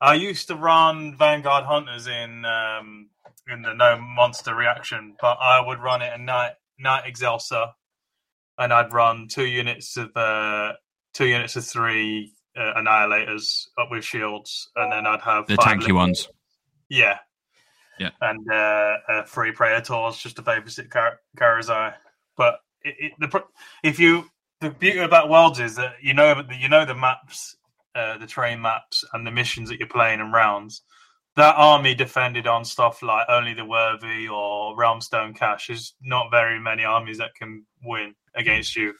I 0.00 0.14
used 0.14 0.48
to 0.48 0.54
run 0.54 1.16
Vanguard 1.16 1.64
Hunters 1.64 2.06
in 2.06 2.44
um, 2.44 3.10
in 3.48 3.62
the 3.62 3.74
no 3.74 3.98
monster 4.00 4.54
reaction, 4.54 5.14
but 5.20 5.34
I 5.40 5.60
would 5.66 5.78
run 5.80 6.02
it 6.02 6.12
a 6.14 6.18
night 6.18 6.52
Knight-Excelsior, 6.78 7.66
and 8.58 8.72
I'd 8.72 8.92
run 8.92 9.28
two 9.28 9.44
units 9.46 9.96
of 9.98 10.16
uh, 10.16 10.72
two 11.12 11.26
units 11.26 11.56
of 11.56 11.64
three 11.66 12.32
uh, 12.56 12.72
annihilators 12.78 13.66
up 13.78 13.90
with 13.90 14.04
shields, 14.04 14.70
and 14.76 14.90
then 14.90 15.06
I'd 15.06 15.20
have 15.22 15.46
The 15.46 15.56
five 15.56 15.66
tanky 15.76 15.80
little- 15.82 15.96
ones. 15.96 16.28
Yeah, 16.88 17.18
Yeah. 17.98 18.10
and 18.20 18.40
uh, 18.50 18.96
uh, 19.08 19.22
three 19.24 19.52
predators 19.52 20.16
just 20.16 20.36
to 20.36 20.42
babysit 20.42 20.90
Kar- 20.90 21.20
Karazai. 21.36 21.94
But 22.36 22.60
it, 22.82 22.94
it, 22.98 23.12
the 23.30 23.44
if 23.84 24.00
you 24.00 24.30
the 24.60 24.70
beauty 24.70 24.98
about 25.00 25.28
Worlds 25.28 25.60
is 25.60 25.76
that 25.76 25.94
you 26.02 26.14
know 26.14 26.42
you 26.58 26.68
know 26.68 26.84
the 26.86 26.94
maps, 26.94 27.56
uh, 27.94 28.18
the 28.18 28.26
terrain 28.26 28.60
maps, 28.60 29.04
and 29.12 29.26
the 29.26 29.30
missions 29.30 29.68
that 29.68 29.78
you're 29.78 29.88
playing 29.88 30.20
and 30.20 30.32
rounds. 30.32 30.82
That 31.36 31.54
army 31.56 31.94
defended 31.94 32.46
on 32.46 32.64
stuff 32.64 33.02
like 33.02 33.26
only 33.28 33.54
the 33.54 33.64
worthy 33.64 34.28
or 34.28 34.76
Realmstone 34.76 35.34
Cache. 35.36 35.68
There's 35.68 35.94
not 36.02 36.30
very 36.30 36.60
many 36.60 36.84
armies 36.84 37.18
that 37.18 37.34
can 37.34 37.64
win 37.84 38.14
against 38.34 38.76
you, 38.76 38.94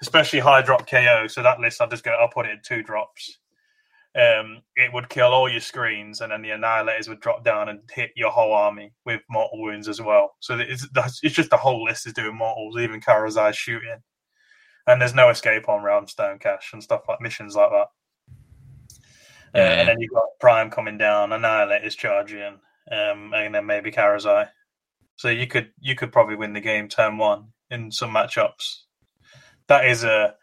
especially 0.00 0.40
high 0.40 0.62
drop 0.62 0.88
KO. 0.88 1.26
So 1.28 1.42
that 1.42 1.60
list, 1.60 1.80
I'll 1.80 1.88
just 1.88 2.04
go. 2.04 2.12
I'll 2.12 2.28
put 2.28 2.46
it 2.46 2.52
in 2.52 2.60
two 2.66 2.82
drops. 2.82 3.38
Um, 4.16 4.62
it 4.76 4.90
would 4.94 5.10
kill 5.10 5.26
all 5.26 5.48
your 5.48 5.60
screens, 5.60 6.22
and 6.22 6.32
then 6.32 6.40
the 6.40 6.48
annihilators 6.50 7.08
would 7.08 7.20
drop 7.20 7.44
down 7.44 7.68
and 7.68 7.80
hit 7.92 8.12
your 8.16 8.30
whole 8.30 8.54
army 8.54 8.92
with 9.04 9.20
mortal 9.28 9.60
wounds 9.60 9.88
as 9.88 10.00
well. 10.00 10.34
So 10.40 10.58
it's 10.58 10.86
it's 11.22 11.34
just 11.34 11.50
the 11.50 11.56
whole 11.58 11.84
list 11.84 12.06
is 12.06 12.14
doing 12.14 12.34
mortals, 12.34 12.78
even 12.78 13.00
Karazai 13.00 13.52
shooting, 13.52 14.02
and 14.86 15.00
there's 15.00 15.14
no 15.14 15.28
escape 15.28 15.68
on 15.68 15.82
Realmstone 15.82 16.40
Cache 16.40 16.72
and 16.72 16.82
stuff 16.82 17.02
like 17.06 17.20
missions 17.20 17.56
like 17.56 17.70
that. 17.70 17.88
Uh, 19.54 19.58
Yeah. 19.58 19.72
and 19.80 19.88
then 19.88 20.00
you've 20.00 20.12
got 20.12 20.24
Prime 20.40 20.70
coming 20.70 20.98
down, 20.98 21.30
Annihilators 21.30 21.96
charging, 21.96 22.60
um, 22.90 23.32
and 23.34 23.54
then 23.54 23.66
maybe 23.66 23.90
Karazai. 23.90 24.50
So 25.16 25.28
you 25.28 25.46
could 25.46 25.72
you 25.80 25.94
could 25.94 26.12
probably 26.12 26.36
win 26.36 26.52
the 26.52 26.60
game 26.60 26.88
turn 26.88 27.16
one 27.18 27.52
in 27.70 27.90
some 27.90 28.10
matchups. 28.10 28.82
That 29.68 29.86
is 29.86 30.04
a 30.04 30.34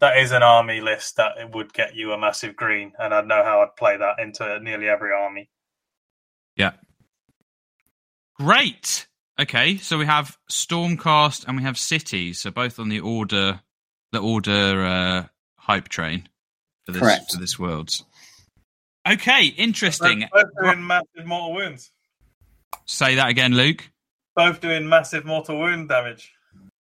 that 0.00 0.18
is 0.18 0.32
an 0.32 0.42
army 0.42 0.80
list 0.80 1.16
that 1.16 1.38
it 1.38 1.50
would 1.54 1.72
get 1.72 1.94
you 1.94 2.12
a 2.12 2.18
massive 2.18 2.56
green, 2.56 2.92
and 2.98 3.14
I 3.14 3.20
know 3.22 3.42
how 3.44 3.62
I'd 3.62 3.76
play 3.76 3.96
that 3.96 4.18
into 4.18 4.58
nearly 4.60 4.88
every 4.88 5.12
army. 5.12 5.48
Yeah. 6.56 6.72
Great. 8.34 9.06
Okay, 9.38 9.76
so 9.76 9.98
we 9.98 10.06
have 10.06 10.38
Stormcast 10.50 11.46
and 11.46 11.56
we 11.58 11.62
have 11.62 11.76
Cities, 11.78 12.40
so 12.40 12.50
both 12.50 12.78
on 12.78 12.88
the 12.88 13.00
order, 13.00 13.60
the 14.12 14.18
order 14.18 14.84
uh, 14.84 15.26
hype 15.56 15.88
train 15.88 16.28
for 16.86 16.92
this 16.92 17.02
Correct. 17.02 17.32
for 17.32 17.38
this 17.38 17.58
worlds. 17.58 18.04
Okay, 19.08 19.46
interesting. 19.46 20.24
Both 20.32 20.48
doing 20.62 20.86
massive 20.86 21.26
mortal 21.26 21.54
wounds. 21.54 21.90
Say 22.86 23.16
that 23.16 23.28
again, 23.28 23.52
Luke. 23.54 23.88
Both 24.34 24.60
doing 24.60 24.88
massive 24.88 25.24
mortal 25.24 25.58
wound 25.58 25.88
damage. 25.88 26.32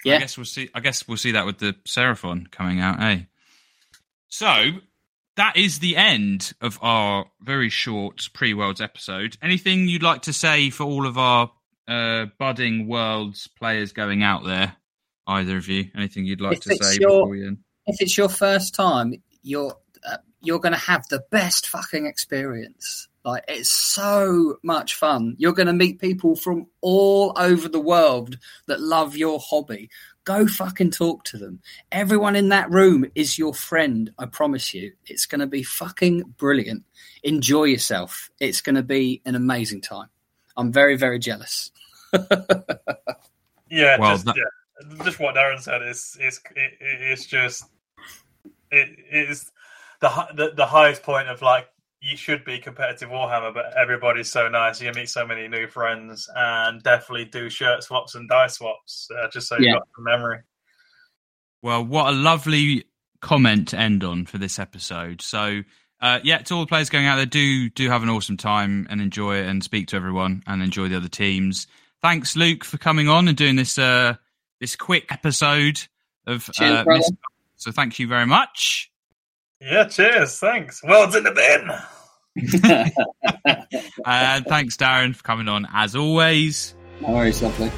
Yeah. 0.05 0.17
I 0.17 0.19
guess 0.21 0.37
we'll 0.37 0.45
see. 0.45 0.69
I 0.75 0.81
guess 0.81 1.07
we'll 1.09 1.17
see 1.17 1.33
that 1.33 1.47
with 1.47 1.59
the 1.59 1.75
Seraphon 1.87 2.51
coming 2.51 2.81
out. 2.81 3.01
Eh. 3.03 3.21
So 4.29 4.71
that 5.37 5.57
is 5.57 5.79
the 5.79 5.97
end 5.97 6.53
of 6.61 6.79
our 6.83 7.27
very 7.41 7.69
short 7.71 8.29
pre-worlds 8.35 8.81
episode. 8.81 9.37
Anything 9.43 9.89
you'd 9.89 10.03
like 10.03 10.23
to 10.23 10.33
say 10.33 10.71
for 10.71 10.85
all 10.85 11.07
of 11.07 11.17
our 11.19 11.51
uh, 11.89 12.27
budding 12.39 12.87
worlds 12.87 13.47
players 13.59 13.93
going 13.93 14.23
out 14.23 14.45
there? 14.45 14.77
Either 15.27 15.57
of 15.57 15.69
you? 15.69 15.91
Anything 15.97 16.27
you'd 16.27 16.41
like 16.43 16.59
If 16.59 16.65
to 16.65 16.77
say 16.85 16.99
your- 17.01 17.11
before 17.11 17.29
we 17.29 17.47
end? 17.47 17.59
if 17.87 18.01
it's 18.01 18.17
your 18.17 18.29
first 18.29 18.75
time, 18.75 19.15
you're 19.43 19.75
you're 20.45 20.61
going 20.61 20.73
to 20.75 20.79
have 20.79 21.07
the 21.09 21.23
best 21.31 21.69
fucking 21.69 22.07
experience. 22.07 23.09
Like 23.25 23.45
it's 23.49 23.71
so 23.71 24.59
much 24.63 24.95
fun. 24.97 25.35
You're 25.39 25.53
going 25.55 25.67
to 25.67 25.73
meet 25.73 25.99
people 25.99 26.37
from 26.37 26.67
all 26.83 27.33
over 27.37 27.69
the 27.69 27.81
world 27.81 28.39
that 28.67 28.81
love 28.81 29.17
your 29.17 29.41
hobby. 29.41 29.89
Go 30.25 30.47
fucking 30.47 30.91
talk 30.91 31.25
to 31.25 31.39
them. 31.39 31.61
Everyone 31.93 32.37
in 32.37 32.49
that 32.51 32.71
room 32.71 33.05
is 33.15 33.39
your 33.39 33.55
friend. 33.55 34.11
I 34.19 34.27
promise 34.27 34.73
you. 34.75 34.93
It's 35.07 35.27
going 35.27 35.41
to 35.41 35.47
be 35.47 35.63
fucking 35.63 36.35
brilliant. 36.39 36.85
Enjoy 37.23 37.65
yourself. 37.65 38.31
It's 38.41 38.61
going 38.61 38.77
to 38.77 38.83
be 38.83 39.23
an 39.25 39.35
amazing 39.35 39.81
time. 39.83 40.09
I'm 40.57 40.71
very 40.73 40.97
very 40.97 41.19
jealous. 41.19 41.71
Yeah, 43.71 43.99
Well, 43.99 44.13
just, 44.13 44.27
that- 44.27 44.37
yeah, 44.37 45.05
just 45.05 45.19
what 45.19 45.35
Darren 45.35 45.61
said 45.61 45.83
is 45.83 46.17
is 46.21 46.41
it, 46.55 46.73
it- 46.81 47.01
it's 47.01 47.27
just 47.27 47.65
it 48.71 48.99
is 49.11 49.51
the, 50.05 50.27
the 50.35 50.55
the 50.57 50.67
highest 50.67 51.03
point 51.03 51.29
of 51.29 51.41
like 51.43 51.69
you 52.01 52.17
should 52.17 52.45
be 52.45 52.59
competitive 52.59 53.09
Warhammer, 53.09 53.55
but 53.55 53.75
everybody's 53.77 54.31
so 54.31 54.49
nice. 54.49 54.81
You 54.81 54.93
meet 54.93 55.09
so 55.09 55.27
many 55.27 55.49
new 55.49 55.67
friends, 55.67 56.29
and 56.35 56.83
definitely 56.83 57.25
do 57.25 57.49
shirt 57.49 57.83
swaps 57.83 58.15
and 58.15 58.29
die 58.29 58.49
swaps, 58.49 59.09
uh, 59.19 59.29
just 59.33 59.49
so 59.49 59.57
you've 59.59 59.75
got 59.75 59.89
the 59.97 60.03
memory. 60.03 60.39
Well, 61.63 61.83
what 61.83 62.13
a 62.13 62.17
lovely 62.17 62.85
comment 63.23 63.69
to 63.69 63.79
end 63.79 64.05
on 64.05 64.27
for 64.27 64.37
this 64.37 64.59
episode. 64.59 65.23
So, 65.23 65.63
uh, 66.03 66.21
yeah, 66.23 66.39
to 66.39 66.55
all 66.55 66.61
the 66.61 66.67
players 66.67 66.91
going 66.91 67.07
out 67.07 67.17
there, 67.17 67.27
do 67.27 67.71
do 67.71 67.89
have 67.89 68.03
an 68.03 68.11
awesome 68.11 68.37
time 68.37 68.87
and 68.91 69.01
enjoy 69.01 69.39
it, 69.39 69.47
and 69.47 69.65
speak 69.65 69.89
to 69.89 69.97
everyone 69.97 70.43
and 70.47 70.63
enjoy 70.63 70.89
the 70.89 70.97
other 70.99 71.09
teams. 71.09 71.67
Thanks, 72.03 72.37
Luke, 72.37 72.65
for 72.65 72.77
coming 72.77 73.09
on 73.09 73.29
and 73.29 73.37
doing 73.37 73.57
this 73.57 73.79
uh, 73.79 74.17
this 74.61 74.77
quick 74.77 75.07
episode 75.11 75.81
of 76.27 76.51
Cheers, 76.53 76.87
uh, 76.87 77.01
So, 77.57 77.73
thank 77.73 77.99
you 77.99 78.07
very 78.07 78.27
much. 78.27 78.91
Yeah, 79.65 79.85
cheers, 79.85 80.39
thanks. 80.39 80.83
World's 80.83 81.17
in 81.17 81.25
the 81.25 81.33
bin. 81.33 81.71
And 84.07 84.45
thanks, 84.47 84.77
Darren, 84.77 85.15
for 85.15 85.23
coming 85.23 85.49
on 85.49 85.67
as 85.73 85.97
always. 85.97 86.75
no 87.01 87.13
worries, 87.13 87.43
lovely. 87.43 87.71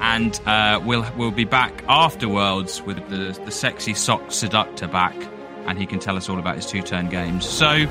And 0.00 0.40
uh, 0.46 0.80
we'll 0.84 1.06
we'll 1.16 1.30
be 1.30 1.44
back 1.44 1.84
after 1.88 2.28
Worlds 2.28 2.80
with 2.82 2.96
the 3.08 3.38
the 3.44 3.50
sexy 3.50 3.94
sock 3.94 4.32
seductor 4.32 4.88
back, 4.88 5.14
and 5.66 5.78
he 5.78 5.86
can 5.86 5.98
tell 5.98 6.16
us 6.16 6.28
all 6.28 6.38
about 6.38 6.56
his 6.56 6.66
two 6.66 6.82
turn 6.82 7.08
games. 7.08 7.46
So, 7.48 7.86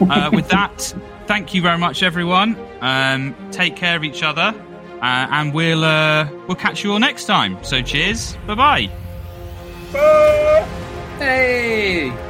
uh, 0.00 0.30
with 0.32 0.48
that, 0.48 0.94
thank 1.26 1.52
you 1.52 1.62
very 1.62 1.78
much, 1.78 2.02
everyone. 2.02 2.56
Um, 2.80 3.34
take 3.50 3.76
care 3.76 3.96
of 3.96 4.04
each 4.04 4.22
other, 4.22 4.54
uh, 5.02 5.02
and 5.02 5.52
we'll 5.52 5.84
uh, 5.84 6.28
we'll 6.46 6.56
catch 6.56 6.84
you 6.84 6.92
all 6.92 6.98
next 6.98 7.24
time. 7.26 7.62
So, 7.64 7.82
cheers, 7.82 8.36
bye 8.46 8.54
bye. 8.54 8.90
Hey. 11.18 12.29